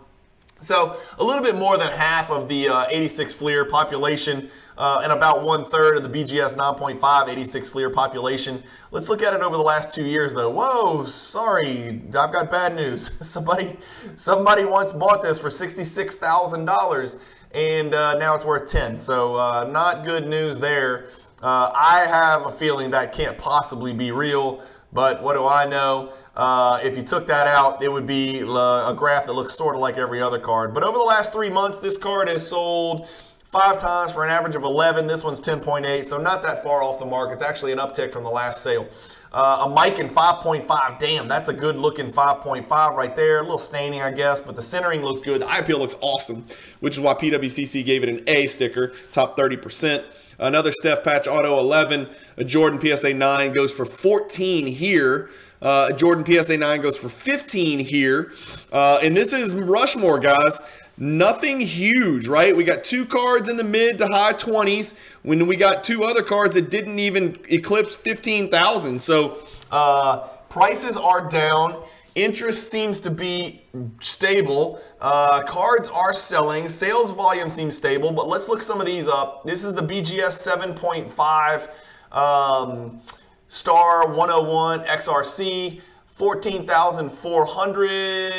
So 0.60 0.96
a 1.18 1.24
little 1.24 1.42
bit 1.42 1.54
more 1.54 1.76
than 1.76 1.92
half 1.92 2.30
of 2.30 2.48
the 2.48 2.68
uh, 2.68 2.86
86 2.88 3.34
Fleer 3.34 3.66
population 3.66 4.48
uh, 4.78 5.00
and 5.02 5.12
about 5.12 5.42
one 5.42 5.66
third 5.66 5.98
of 5.98 6.02
the 6.02 6.08
BGS 6.08 6.56
9.5 6.56 7.28
86 7.28 7.68
Fleer 7.68 7.90
population. 7.90 8.62
Let's 8.90 9.10
look 9.10 9.22
at 9.22 9.34
it 9.34 9.42
over 9.42 9.56
the 9.56 9.62
last 9.62 9.94
two 9.94 10.04
years, 10.04 10.32
though. 10.32 10.48
Whoa, 10.48 11.04
sorry, 11.04 12.00
I've 12.06 12.32
got 12.32 12.50
bad 12.50 12.74
news. 12.74 13.10
somebody, 13.26 13.76
somebody 14.14 14.64
once 14.64 14.94
bought 14.94 15.22
this 15.22 15.38
for 15.38 15.50
sixty-six 15.50 16.16
thousand 16.16 16.64
dollars, 16.64 17.18
and 17.52 17.92
uh, 17.92 18.16
now 18.18 18.34
it's 18.34 18.44
worth 18.44 18.70
ten. 18.70 18.98
So 18.98 19.34
uh, 19.34 19.68
not 19.70 20.04
good 20.04 20.26
news 20.26 20.58
there. 20.58 21.06
Uh, 21.42 21.70
I 21.74 22.06
have 22.08 22.46
a 22.46 22.50
feeling 22.50 22.92
that 22.92 23.12
can't 23.12 23.36
possibly 23.36 23.92
be 23.92 24.10
real, 24.10 24.62
but 24.90 25.22
what 25.22 25.34
do 25.34 25.46
I 25.46 25.66
know? 25.66 26.14
Uh, 26.36 26.78
if 26.82 26.96
you 26.96 27.02
took 27.02 27.26
that 27.26 27.46
out, 27.46 27.82
it 27.82 27.90
would 27.90 28.06
be 28.06 28.40
a 28.40 28.94
graph 28.94 29.26
that 29.26 29.32
looks 29.32 29.54
sort 29.54 29.74
of 29.74 29.80
like 29.80 29.96
every 29.96 30.20
other 30.20 30.38
card. 30.38 30.74
But 30.74 30.82
over 30.82 30.98
the 30.98 31.04
last 31.04 31.32
three 31.32 31.50
months, 31.50 31.78
this 31.78 31.96
card 31.96 32.28
has 32.28 32.46
sold 32.46 33.08
five 33.44 33.80
times 33.80 34.12
for 34.12 34.22
an 34.24 34.30
average 34.30 34.54
of 34.54 34.62
11. 34.62 35.06
This 35.06 35.24
one's 35.24 35.40
10.8, 35.40 36.08
so 36.08 36.18
not 36.18 36.42
that 36.42 36.62
far 36.62 36.82
off 36.82 36.98
the 36.98 37.06
mark. 37.06 37.32
It's 37.32 37.42
actually 37.42 37.72
an 37.72 37.78
uptick 37.78 38.12
from 38.12 38.22
the 38.22 38.30
last 38.30 38.62
sale. 38.62 38.86
Uh, 39.32 39.66
a 39.66 39.68
Mikan 39.68 40.10
5.5. 40.10 40.98
Damn, 40.98 41.26
that's 41.26 41.48
a 41.48 41.52
good 41.52 41.76
looking 41.76 42.10
5.5 42.10 42.94
right 42.94 43.16
there. 43.16 43.38
A 43.38 43.42
little 43.42 43.58
staining, 43.58 44.02
I 44.02 44.10
guess, 44.10 44.40
but 44.40 44.56
the 44.56 44.62
centering 44.62 45.02
looks 45.02 45.22
good. 45.22 45.40
The 45.40 45.58
appeal 45.58 45.78
looks 45.78 45.96
awesome, 46.00 46.46
which 46.80 46.94
is 46.94 47.00
why 47.00 47.14
PWCC 47.14 47.84
gave 47.84 48.02
it 48.02 48.08
an 48.08 48.22
A 48.26 48.46
sticker, 48.46 48.92
top 49.10 49.38
30%. 49.38 50.04
Another 50.38 50.70
Steph 50.70 51.02
Patch 51.02 51.26
Auto 51.26 51.58
11. 51.58 52.08
A 52.36 52.44
Jordan 52.44 52.78
PSA 52.80 53.14
9 53.14 53.52
goes 53.54 53.72
for 53.72 53.86
14 53.86 54.66
here. 54.66 55.30
Uh, 55.60 55.92
Jordan 55.92 56.24
PSA 56.24 56.56
9 56.56 56.80
goes 56.80 56.96
for 56.96 57.08
15 57.08 57.80
here. 57.80 58.32
Uh, 58.72 58.98
and 59.02 59.16
this 59.16 59.32
is 59.32 59.54
Rushmore, 59.54 60.18
guys. 60.18 60.60
Nothing 60.98 61.60
huge, 61.60 62.26
right? 62.26 62.56
We 62.56 62.64
got 62.64 62.82
two 62.82 63.04
cards 63.04 63.48
in 63.48 63.58
the 63.58 63.64
mid 63.64 63.98
to 63.98 64.08
high 64.08 64.32
20s 64.32 64.94
when 65.22 65.46
we 65.46 65.56
got 65.56 65.84
two 65.84 66.04
other 66.04 66.22
cards 66.22 66.54
that 66.54 66.70
didn't 66.70 66.98
even 66.98 67.38
eclipse 67.50 67.94
15,000. 67.94 69.00
So 69.00 69.38
uh, 69.70 70.18
prices 70.48 70.96
are 70.96 71.28
down. 71.28 71.82
Interest 72.14 72.70
seems 72.70 72.98
to 73.00 73.10
be 73.10 73.62
stable. 74.00 74.80
Uh, 75.02 75.42
cards 75.42 75.90
are 75.90 76.14
selling. 76.14 76.66
Sales 76.66 77.10
volume 77.10 77.50
seems 77.50 77.76
stable, 77.76 78.10
but 78.10 78.26
let's 78.26 78.48
look 78.48 78.62
some 78.62 78.80
of 78.80 78.86
these 78.86 79.06
up. 79.06 79.44
This 79.44 79.64
is 79.64 79.74
the 79.74 79.82
BGS 79.82 80.74
7.5 80.74 81.68
um, 82.16 83.02
Star 83.48 84.08
101 84.08 84.84
XRC, 84.84 85.80
14,400 86.06 88.32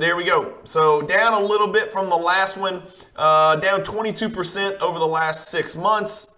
there 0.00 0.16
we 0.16 0.24
go. 0.24 0.54
So 0.64 1.02
down 1.02 1.40
a 1.40 1.44
little 1.44 1.68
bit 1.68 1.92
from 1.92 2.08
the 2.08 2.16
last 2.16 2.56
one, 2.56 2.82
uh, 3.16 3.56
down 3.56 3.82
22% 3.82 4.78
over 4.80 4.98
the 4.98 5.06
last 5.06 5.48
six 5.48 5.76
months, 5.76 6.28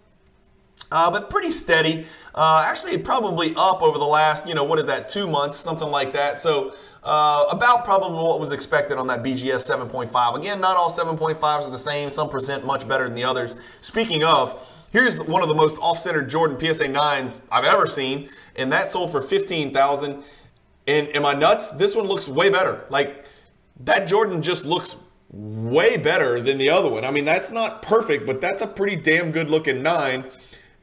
uh, 0.91 1.09
but 1.09 1.29
pretty 1.29 1.51
steady. 1.51 2.05
Uh, 2.35 2.63
actually, 2.65 2.97
probably 2.99 3.53
up 3.55 3.81
over 3.81 3.97
the 3.97 4.05
last, 4.05 4.47
you 4.47 4.53
know, 4.53 4.63
what 4.63 4.79
is 4.79 4.85
that, 4.85 5.09
two 5.09 5.27
months, 5.27 5.57
something 5.57 5.87
like 5.87 6.13
that. 6.13 6.39
So 6.39 6.75
uh, 7.03 7.45
about 7.49 7.83
probably 7.83 8.17
what 8.17 8.39
was 8.39 8.51
expected 8.51 8.97
on 8.97 9.07
that 9.07 9.23
BGS 9.23 9.69
7.5. 9.69 10.35
Again, 10.35 10.61
not 10.61 10.77
all 10.77 10.91
7.5s 10.91 11.43
are 11.43 11.71
the 11.71 11.77
same. 11.77 12.09
Some 12.09 12.29
percent 12.29 12.65
much 12.65 12.87
better 12.87 13.05
than 13.05 13.15
the 13.15 13.23
others. 13.23 13.57
Speaking 13.81 14.23
of, 14.23 14.76
here's 14.91 15.19
one 15.19 15.41
of 15.41 15.47
the 15.47 15.55
most 15.55 15.77
off-center 15.79 16.23
Jordan 16.23 16.57
PSA 16.59 16.85
9s 16.85 17.41
I've 17.51 17.65
ever 17.65 17.87
seen, 17.87 18.29
and 18.55 18.71
that 18.71 18.91
sold 18.91 19.11
for 19.11 19.21
15000 19.21 20.23
and 20.87 21.13
am 21.15 21.25
I 21.25 21.33
nuts? 21.33 21.67
This 21.69 21.95
one 21.95 22.05
looks 22.07 22.27
way 22.27 22.49
better. 22.49 22.85
Like 22.89 23.25
that 23.81 24.07
Jordan 24.07 24.41
just 24.41 24.65
looks 24.65 24.95
way 25.29 25.97
better 25.97 26.39
than 26.39 26.57
the 26.57 26.69
other 26.69 26.89
one. 26.89 27.03
I 27.03 27.11
mean, 27.11 27.25
that's 27.25 27.51
not 27.51 27.81
perfect, 27.81 28.25
but 28.25 28.39
that's 28.39 28.61
a 28.61 28.67
pretty 28.67 28.95
damn 28.95 29.31
good 29.31 29.49
looking 29.49 29.83
nine. 29.83 30.25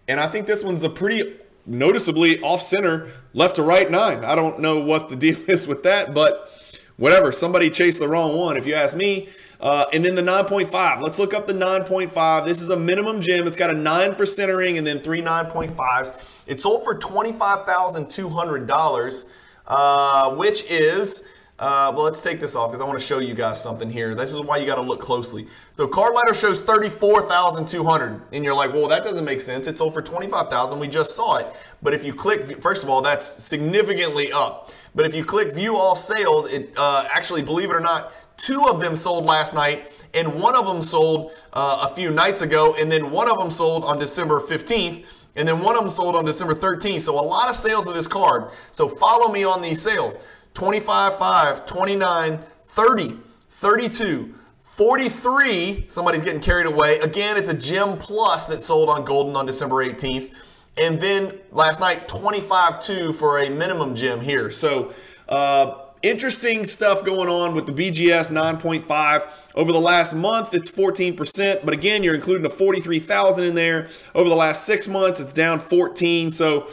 And 0.07 0.21
I 0.21 0.27
think 0.27 0.47
this 0.47 0.63
one's 0.63 0.83
a 0.83 0.91
pretty 0.91 1.37
noticeably 1.65 2.41
off 2.41 2.61
center, 2.61 3.13
left 3.33 3.57
to 3.57 3.63
right 3.63 3.91
nine. 3.91 4.23
I 4.25 4.35
don't 4.35 4.61
know 4.61 4.79
what 4.79 5.09
the 5.09 5.17
deal 5.17 5.39
is 5.49 5.67
with 5.67 5.83
that, 5.85 6.13
but 6.13 6.51
whatever. 6.97 7.33
Somebody 7.33 7.71
chased 7.71 7.99
the 8.01 8.09
wrong 8.09 8.37
one, 8.37 8.57
if 8.57 8.67
you 8.67 8.75
ask 8.75 8.97
me. 8.97 9.29
Uh, 9.61 9.85
and 9.93 10.05
then 10.05 10.15
the 10.15 10.23
9.5. 10.23 11.03
Let's 11.03 11.19
look 11.19 11.35
up 11.35 11.47
the 11.47 11.55
9.5. 11.55 12.45
This 12.45 12.61
is 12.61 12.69
a 12.71 12.77
minimum 12.77 13.21
gem. 13.21 13.47
It's 13.47 13.57
got 13.57 13.71
a 13.71 13.79
9 13.79 14.15
for 14.15 14.27
centering 14.27 14.77
and 14.79 14.87
then 14.87 15.01
three 15.01 15.23
9.5s. 15.23 16.13
It 16.47 16.61
sold 16.61 16.85
for 16.85 16.99
$25,200, 16.99 19.25
uh, 19.67 20.35
which 20.35 20.71
is 20.71 21.23
uh, 21.57 21.93
well, 21.95 22.05
let's 22.05 22.21
take 22.21 22.41
this 22.41 22.57
off 22.57 22.71
because 22.71 22.81
I 22.81 22.85
want 22.85 22.99
to 22.99 23.07
show 23.07 23.21
you 23.21 23.33
guys 23.33 23.63
something 23.63 23.89
here. 23.89 24.17
This 24.17 24.33
is 24.33 24.41
why 24.41 24.57
you 24.57 24.67
got 24.67 24.75
to 24.75 24.81
look 24.81 25.01
closely. 25.01 25.47
So 25.71 25.87
card 25.87 26.13
ladder 26.13 26.35
shows 26.35 26.59
34,200 26.59 28.23
and 28.33 28.45
you're 28.45 28.55
like, 28.55 28.73
well, 28.73 28.89
that 28.89 29.05
doesn't 29.05 29.25
make 29.25 29.41
sense. 29.41 29.69
It's 29.69 29.79
sold 29.79 29.95
for 29.95 30.03
25,000. 30.03 30.81
We 30.81 30.89
just 30.89 31.15
saw 31.15 31.37
it. 31.37 31.47
But 31.81 31.95
if 31.95 32.03
you 32.03 32.13
click, 32.13 32.61
first 32.61 32.83
of 32.83 32.89
all, 32.89 33.03
that's 33.03 33.27
significantly 33.27 34.33
up. 34.33 34.73
But 34.95 35.07
if 35.07 35.15
you 35.15 35.25
click 35.25 35.55
view 35.55 35.77
all 35.77 35.97
sales, 35.97 36.47
it 36.47 36.73
uh, 36.77 37.07
actually, 37.11 37.43
believe 37.43 37.71
it 37.71 37.75
or 37.75 37.81
not, 37.81 38.13
two 38.37 38.65
of 38.67 38.81
them 38.81 38.95
sold 38.97 39.25
last 39.25 39.55
night 39.55 39.91
and 40.13 40.41
one 40.41 40.55
of 40.55 40.67
them 40.67 40.83
sold 40.83 41.33
uh, 41.53 41.89
a 41.91 41.95
few 41.95 42.11
nights 42.11 42.43
ago 42.43 42.75
and 42.79 42.91
then 42.91 43.11
one 43.11 43.29
of 43.29 43.39
them 43.39 43.51
sold 43.51 43.85
on 43.85 43.99
December 43.99 44.41
15th 44.41 45.05
and 45.37 45.49
then 45.49 45.61
one 45.61 45.75
of 45.75 45.83
them 45.83 45.91
sold 45.91 46.15
on 46.15 46.25
December 46.25 46.55
13th. 46.55 47.01
So 47.01 47.15
a 47.15 47.23
lot 47.23 47.49
of 47.49 47.57
sales 47.57 47.87
of 47.87 47.95
this 47.95 48.07
card. 48.07 48.51
So 48.71 48.89
follow 48.89 49.33
me 49.33 49.45
on 49.45 49.63
these 49.63 49.83
sales. 49.83 50.17
25, 50.55 51.19
5, 51.19 51.67
29, 51.67 52.39
30, 52.67 53.17
32, 53.51 54.35
43. 54.61 55.85
Somebody's 55.89 56.23
getting 56.23 56.41
carried 56.41 56.67
away. 56.67 56.99
Again, 56.99 57.37
it's 57.37 57.49
a 57.49 57.55
Gem 57.55 57.99
Plus 57.99 58.45
that 58.47 58.63
sold 58.63 58.89
on 58.89 59.05
Goldin 59.05 59.35
on 59.35 59.47
December 59.47 59.77
18th. 59.85 60.33
And 60.77 61.01
then 61.01 61.39
last 61.53 61.79
night, 61.79 62.09
25 62.09 62.81
2 62.81 63.13
for 63.13 63.39
a 63.39 63.49
minimum 63.49 63.95
gem 63.95 64.21
here. 64.21 64.51
So, 64.51 64.93
uh, 65.29 65.79
interesting 66.03 66.65
stuff 66.65 67.05
going 67.05 67.29
on 67.29 67.55
with 67.55 67.67
the 67.67 67.73
BGS 67.73 68.31
9.5. 68.33 69.31
Over 69.55 69.73
the 69.73 69.81
last 69.81 70.15
month, 70.15 70.53
it's 70.53 70.71
14%, 70.71 71.65
but 71.65 71.73
again, 71.73 72.03
you're 72.03 72.15
including 72.15 72.45
a 72.45 72.51
43,000 72.51 73.45
in 73.45 73.55
there. 73.55 73.89
Over 74.15 74.29
the 74.29 74.35
last 74.35 74.65
six 74.65 74.89
months, 74.89 75.21
it's 75.21 75.33
down 75.33 75.61
14. 75.61 76.33
So, 76.33 76.69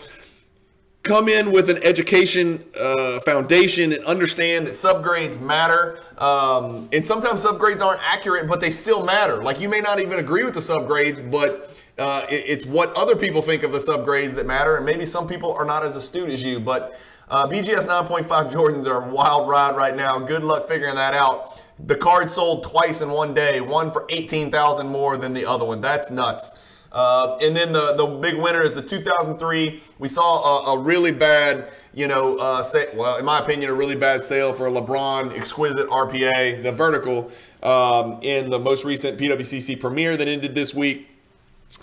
come 1.04 1.28
in 1.28 1.52
with 1.52 1.70
an 1.70 1.80
education 1.84 2.64
uh, 2.80 3.20
foundation 3.22 3.92
and 3.92 4.04
understand 4.06 4.68
that 4.68 4.74
subgrades 4.74 5.40
matter. 5.40 6.00
Um, 6.18 6.90
and 6.92 7.06
sometimes 7.06 7.44
subgrades 7.44 7.82
aren't 7.82 8.02
accurate, 8.04 8.48
but 8.48 8.62
they 8.62 8.70
still 8.70 9.04
matter. 9.04 9.44
Like 9.44 9.60
you 9.60 9.70
may 9.70 9.80
not 9.80 10.00
even 10.00 10.20
agree 10.20 10.44
with 10.44 10.54
the 10.54 10.60
subgrades, 10.60 11.30
but 11.30 11.76
uh, 12.02 12.26
it, 12.30 12.44
it's 12.48 12.66
what 12.66 12.94
other 12.96 13.16
people 13.16 13.42
think 13.42 13.64
of 13.64 13.72
the 13.72 13.78
subgrades 13.78 14.36
that 14.36 14.46
matter. 14.46 14.76
And 14.76 14.86
maybe 14.86 15.06
some 15.06 15.28
people 15.28 15.54
are 15.54 15.66
not 15.66 15.84
as 15.84 15.96
astute 15.96 16.30
as 16.30 16.44
you. 16.44 16.60
But 16.60 17.00
uh, 17.30 17.48
BGS 17.48 17.86
9.5 17.86 18.52
Jordans 18.52 18.88
are 18.88 19.08
a 19.08 19.14
wild 19.14 19.48
ride 19.48 19.76
right 19.76 19.96
now. 19.96 20.20
Good 20.20 20.44
luck 20.44 20.68
figuring 20.68 20.96
that 20.96 21.14
out. 21.14 21.62
The 21.80 21.96
card 21.96 22.30
sold 22.30 22.64
twice 22.64 23.02
in 23.02 23.10
one 23.10 23.34
day, 23.34 23.62
one 23.62 23.92
for 23.92 24.06
18,000 24.10 24.88
more 24.88 25.18
than 25.18 25.34
the 25.34 25.46
other 25.46 25.66
one. 25.66 25.82
That's 25.82 26.12
nuts. 26.12 26.56
Uh, 26.92 27.38
and 27.42 27.56
then 27.56 27.72
the, 27.72 27.94
the 27.94 28.06
big 28.06 28.36
winner 28.36 28.62
is 28.62 28.74
the 28.74 28.82
2003. 28.82 29.82
We 29.98 30.08
saw 30.10 30.74
a, 30.74 30.74
a 30.74 30.78
really 30.78 31.14
bad, 31.14 31.72
you 31.94 32.08
know, 32.08 32.38
uh, 32.38 32.62
well, 32.94 33.18
in 33.18 33.24
my 33.24 33.40
opinion, 33.40 33.72
a 33.72 33.74
really 33.74 33.96
bad 33.96 34.24
sale 34.24 34.52
for 34.52 34.68
a 34.68 34.72
LeBron 34.72 35.36
Exquisite 35.36 35.90
RPA, 35.90 36.62
the 36.62 36.72
vertical, 36.72 37.32
um, 37.64 38.20
in 38.22 38.50
the 38.50 38.60
most 38.60 38.84
recent 38.84 39.18
PWCC 39.18 39.80
Premier 39.80 40.18
that 40.18 40.28
ended 40.28 40.54
this 40.54 40.74
week. 40.74 41.11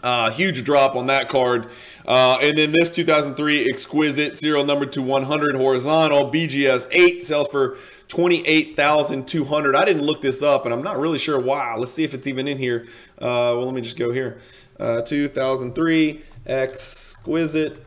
Uh, 0.02 0.30
huge 0.30 0.62
drop 0.64 0.94
on 0.94 1.06
that 1.06 1.28
card. 1.28 1.68
Uh, 2.06 2.38
and 2.40 2.56
then 2.56 2.72
this 2.78 2.90
2003 2.90 3.68
Exquisite 3.68 4.36
serial 4.36 4.64
number 4.64 4.86
to 4.86 5.02
100 5.02 5.56
horizontal 5.56 6.30
BGS 6.30 6.86
8 6.90 7.22
sells 7.22 7.48
for 7.48 7.76
28,200. 8.06 9.74
I 9.74 9.84
didn't 9.84 10.02
look 10.02 10.22
this 10.22 10.42
up 10.42 10.64
and 10.64 10.72
I'm 10.72 10.82
not 10.82 10.98
really 10.98 11.18
sure 11.18 11.38
why. 11.38 11.74
Let's 11.76 11.92
see 11.92 12.04
if 12.04 12.14
it's 12.14 12.26
even 12.26 12.46
in 12.46 12.58
here. 12.58 12.86
Uh, 13.18 13.52
well, 13.56 13.66
let 13.66 13.74
me 13.74 13.80
just 13.80 13.98
go 13.98 14.12
here. 14.12 14.40
Uh, 14.78 15.02
2003 15.02 16.22
Exquisite 16.46 17.84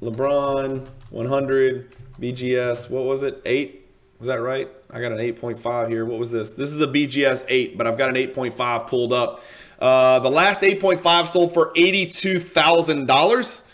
LeBron 0.00 0.88
100 1.10 1.96
BGS. 2.20 2.88
What 2.88 3.04
was 3.04 3.22
it? 3.22 3.42
8? 3.44 3.81
Was 4.22 4.28
that 4.28 4.40
right? 4.40 4.70
I 4.88 5.00
got 5.00 5.10
an 5.10 5.18
8.5 5.18 5.88
here. 5.88 6.04
What 6.04 6.20
was 6.20 6.30
this? 6.30 6.54
This 6.54 6.68
is 6.68 6.80
a 6.80 6.86
BGS 6.86 7.44
8, 7.48 7.76
but 7.76 7.88
I've 7.88 7.98
got 7.98 8.08
an 8.08 8.14
8.5 8.14 8.86
pulled 8.86 9.12
up. 9.12 9.42
Uh, 9.80 10.20
the 10.20 10.30
last 10.30 10.60
8.5 10.60 11.26
sold 11.26 11.52
for 11.52 11.72
$82,000. 11.74 13.64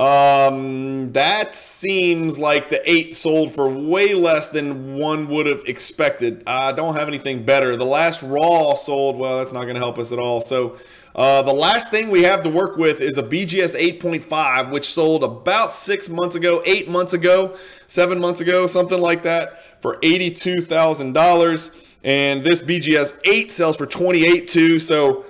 Um, 0.00 1.12
that 1.12 1.54
seems 1.54 2.38
like 2.38 2.70
the 2.70 2.80
eight 2.90 3.14
sold 3.14 3.52
for 3.54 3.68
way 3.68 4.14
less 4.14 4.48
than 4.48 4.96
one 4.96 5.28
would 5.28 5.44
have 5.44 5.62
expected. 5.66 6.42
I 6.46 6.72
don't 6.72 6.94
have 6.94 7.06
anything 7.06 7.44
better. 7.44 7.76
The 7.76 7.84
last 7.84 8.22
raw 8.22 8.74
sold, 8.74 9.18
well, 9.18 9.36
that's 9.38 9.52
not 9.52 9.64
going 9.64 9.74
to 9.74 9.80
help 9.80 9.98
us 9.98 10.10
at 10.10 10.18
all. 10.18 10.40
So, 10.40 10.78
uh, 11.14 11.42
the 11.42 11.52
last 11.52 11.90
thing 11.90 12.10
we 12.10 12.22
have 12.22 12.42
to 12.42 12.48
work 12.48 12.76
with 12.76 13.00
is 13.00 13.18
a 13.18 13.22
BGS 13.22 13.78
8.5, 14.00 14.70
which 14.70 14.88
sold 14.88 15.22
about 15.22 15.72
six 15.72 16.08
months 16.08 16.34
ago, 16.34 16.62
eight 16.64 16.88
months 16.88 17.12
ago, 17.12 17.56
seven 17.86 18.18
months 18.18 18.40
ago, 18.40 18.66
something 18.66 19.00
like 19.00 19.22
that, 19.22 19.82
for 19.82 19.98
$82,000. 19.98 21.70
And 22.04 22.44
this 22.44 22.62
BGS 22.62 23.18
8 23.24 23.50
sells 23.52 23.76
for 23.76 23.86
28 23.86 24.48
too. 24.48 24.78
So, 24.78 25.26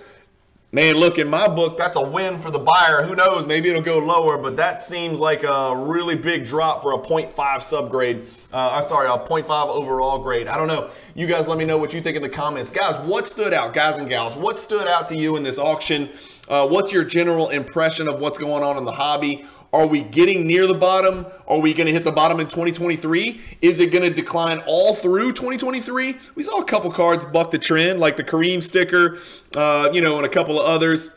Man, 0.75 0.95
look, 0.95 1.19
in 1.19 1.29
my 1.29 1.49
book, 1.49 1.77
that's 1.77 1.99
a 1.99 2.03
win 2.03 2.39
for 2.39 2.51
the 2.51 2.59
buyer. 2.59 3.03
Who 3.03 3.15
knows? 3.15 3.45
Maybe 3.45 3.69
it'll 3.69 3.83
go 3.83 3.99
lower, 3.99 4.39
but 4.39 4.57
that 4.57 4.81
seems 4.81 5.21
like 5.21 5.43
a 5.43 5.77
really 5.77 6.17
big 6.17 6.47
drop 6.47 6.81
for 6.81 6.95
a 6.95 6.99
0.5 6.99 7.31
subgrade. 7.35 8.27
Uh, 8.53 8.81
I'm 8.81 8.87
sorry, 8.87 9.07
a 9.09 9.13
0.5 9.13 9.69
overall 9.69 10.19
grade. 10.19 10.47
I 10.47 10.59
don't 10.59 10.69
know. 10.69 10.91
You 11.15 11.27
guys 11.27 11.49
let 11.49 11.57
me 11.57 11.65
know 11.65 11.79
what 11.79 11.95
you 11.95 12.03
think 12.03 12.17
in 12.17 12.23
the 12.23 12.29
comments. 12.29 12.71
Guys, 12.71 12.99
what 13.07 13.27
stood 13.27 13.55
out, 13.55 13.73
guys 13.73 13.97
and 13.97 14.09
gals? 14.09 14.37
What 14.37 14.59
stood 14.59 14.87
out 14.87 15.09
to 15.09 15.17
you 15.17 15.37
in 15.37 15.43
this 15.43 15.59
auction? 15.59 16.11
Uh, 16.49 16.69
what's 16.69 16.93
your 16.93 17.05
general 17.05 17.49
impression 17.49 18.09
of 18.09 18.21
what's 18.21 18.39
going 18.39 18.63
on 18.63 18.77
in 18.77 18.85
the 18.85 18.93
hobby? 18.93 19.47
Are 19.73 19.87
we 19.87 20.03
getting 20.03 20.47
near 20.47 20.67
the 20.67 20.75
bottom? 20.75 21.25
Are 21.49 21.59
we 21.59 21.73
going 21.73 21.87
to 21.87 21.95
hit 21.95 22.05
the 22.05 22.13
bottom 22.13 22.41
in 22.41 22.47
2023? 22.47 23.41
Is 23.63 23.81
it 23.81 23.91
going 23.91 24.05
to 24.05 24.11
decline 24.11 24.63
all 24.67 24.95
through 24.95 25.33
2023? 25.33 26.17
We 26.35 26.43
saw 26.43 26.61
a 26.61 26.65
couple 26.65 26.93
cards 26.93 27.25
buck 27.25 27.53
the 27.53 27.59
trend, 27.59 27.99
like 27.99 28.19
the 28.19 28.25
Kareem 28.25 28.63
sticker, 28.63 29.17
uh, 29.57 29.89
you 29.91 30.03
know, 30.03 30.19
and 30.19 30.27
a 30.27 30.29
couple 30.29 30.61
of 30.61 30.67
others. 30.67 31.11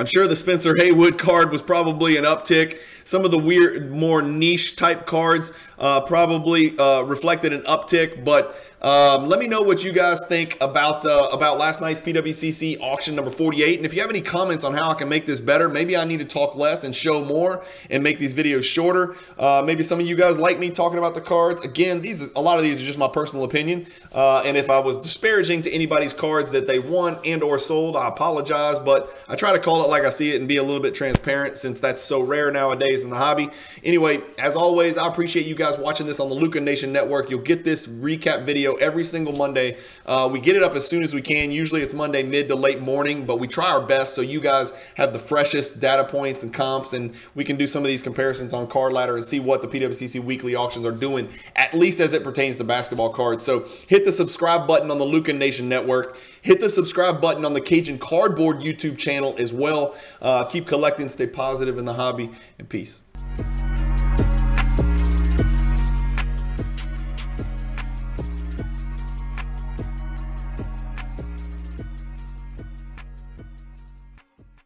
I'm 0.00 0.06
sure 0.06 0.26
the 0.26 0.36
Spencer 0.36 0.74
Haywood 0.76 1.16
card 1.16 1.52
was 1.52 1.62
probably 1.62 2.16
an 2.16 2.24
uptick. 2.24 2.80
Some 3.06 3.24
of 3.24 3.30
the 3.30 3.38
weird, 3.38 3.92
more 3.92 4.20
niche 4.20 4.74
type 4.74 5.06
cards 5.06 5.52
uh, 5.78 6.00
probably 6.00 6.76
uh, 6.76 7.02
reflected 7.02 7.52
an 7.52 7.62
uptick, 7.62 8.24
but 8.24 8.60
um, 8.82 9.28
let 9.28 9.38
me 9.40 9.48
know 9.48 9.62
what 9.62 9.82
you 9.82 9.92
guys 9.92 10.20
think 10.26 10.58
about 10.60 11.06
uh, 11.06 11.30
about 11.32 11.58
last 11.58 11.80
night's 11.80 12.00
PWCC 12.00 12.78
auction 12.80 13.14
number 13.14 13.30
48. 13.30 13.78
And 13.78 13.86
if 13.86 13.94
you 13.94 14.00
have 14.02 14.10
any 14.10 14.20
comments 14.20 14.64
on 14.64 14.74
how 14.74 14.90
I 14.90 14.94
can 14.94 15.08
make 15.08 15.24
this 15.24 15.40
better, 15.40 15.68
maybe 15.68 15.96
I 15.96 16.04
need 16.04 16.18
to 16.18 16.26
talk 16.26 16.54
less 16.54 16.84
and 16.84 16.94
show 16.94 17.24
more 17.24 17.64
and 17.88 18.02
make 18.04 18.18
these 18.18 18.34
videos 18.34 18.64
shorter. 18.64 19.16
Uh, 19.38 19.62
maybe 19.64 19.82
some 19.82 19.98
of 19.98 20.06
you 20.06 20.14
guys 20.14 20.38
like 20.38 20.58
me 20.58 20.70
talking 20.70 20.98
about 20.98 21.14
the 21.14 21.22
cards. 21.22 21.62
Again, 21.62 22.02
these 22.02 22.30
a 22.32 22.40
lot 22.40 22.58
of 22.58 22.64
these 22.64 22.80
are 22.80 22.84
just 22.84 22.98
my 22.98 23.08
personal 23.08 23.44
opinion. 23.44 23.86
Uh, 24.12 24.42
and 24.44 24.58
if 24.58 24.68
I 24.68 24.78
was 24.78 24.98
disparaging 24.98 25.62
to 25.62 25.72
anybody's 25.72 26.12
cards 26.12 26.50
that 26.50 26.66
they 26.66 26.78
won 26.78 27.18
and 27.24 27.42
or 27.42 27.58
sold, 27.58 27.96
I 27.96 28.08
apologize. 28.08 28.78
But 28.78 29.10
I 29.26 29.36
try 29.36 29.52
to 29.52 29.58
call 29.58 29.82
it 29.84 29.88
like 29.88 30.04
I 30.04 30.10
see 30.10 30.32
it 30.32 30.38
and 30.38 30.46
be 30.46 30.58
a 30.58 30.62
little 30.62 30.82
bit 30.82 30.94
transparent 30.94 31.56
since 31.58 31.80
that's 31.80 32.02
so 32.02 32.20
rare 32.20 32.50
nowadays 32.50 32.95
in 33.02 33.10
the 33.10 33.16
hobby. 33.16 33.50
Anyway, 33.84 34.20
as 34.38 34.56
always, 34.56 34.96
I 34.96 35.06
appreciate 35.06 35.46
you 35.46 35.54
guys 35.54 35.78
watching 35.78 36.06
this 36.06 36.20
on 36.20 36.28
the 36.28 36.34
Luca 36.34 36.60
Nation 36.60 36.92
Network. 36.92 37.30
You'll 37.30 37.40
get 37.40 37.64
this 37.64 37.86
recap 37.86 38.44
video 38.44 38.74
every 38.76 39.04
single 39.04 39.34
Monday. 39.34 39.78
Uh, 40.04 40.28
we 40.30 40.40
get 40.40 40.56
it 40.56 40.62
up 40.62 40.74
as 40.74 40.86
soon 40.86 41.02
as 41.02 41.14
we 41.14 41.22
can. 41.22 41.50
Usually 41.50 41.82
it's 41.82 41.94
Monday 41.94 42.22
mid 42.22 42.48
to 42.48 42.54
late 42.54 42.80
morning, 42.80 43.24
but 43.26 43.38
we 43.38 43.48
try 43.48 43.70
our 43.70 43.80
best 43.80 44.14
so 44.14 44.20
you 44.20 44.40
guys 44.40 44.72
have 44.96 45.12
the 45.12 45.18
freshest 45.18 45.80
data 45.80 46.04
points 46.04 46.42
and 46.42 46.52
comps, 46.52 46.92
and 46.92 47.14
we 47.34 47.44
can 47.44 47.56
do 47.56 47.66
some 47.66 47.82
of 47.82 47.88
these 47.88 48.02
comparisons 48.02 48.52
on 48.52 48.66
Card 48.66 48.92
Ladder 48.92 49.16
and 49.16 49.24
see 49.24 49.40
what 49.40 49.62
the 49.62 49.68
PWCC 49.68 50.22
weekly 50.22 50.54
auctions 50.54 50.84
are 50.86 50.92
doing, 50.92 51.28
at 51.54 51.74
least 51.74 52.00
as 52.00 52.12
it 52.12 52.24
pertains 52.24 52.56
to 52.58 52.64
basketball 52.64 53.12
cards. 53.12 53.44
So 53.44 53.66
hit 53.86 54.04
the 54.04 54.12
subscribe 54.12 54.66
button 54.66 54.90
on 54.90 54.98
the 54.98 55.04
Luca 55.06 55.32
Nation 55.32 55.68
Network. 55.68 56.16
Hit 56.46 56.60
the 56.60 56.70
subscribe 56.70 57.20
button 57.20 57.44
on 57.44 57.54
the 57.54 57.60
Cajun 57.60 57.98
Cardboard 57.98 58.60
YouTube 58.60 58.96
channel 58.96 59.34
as 59.36 59.52
well. 59.52 59.96
Uh, 60.22 60.44
keep 60.44 60.64
collecting, 60.64 61.08
stay 61.08 61.26
positive 61.26 61.76
in 61.76 61.86
the 61.86 61.94
hobby, 61.94 62.30
and 62.56 62.68
peace. 62.68 63.02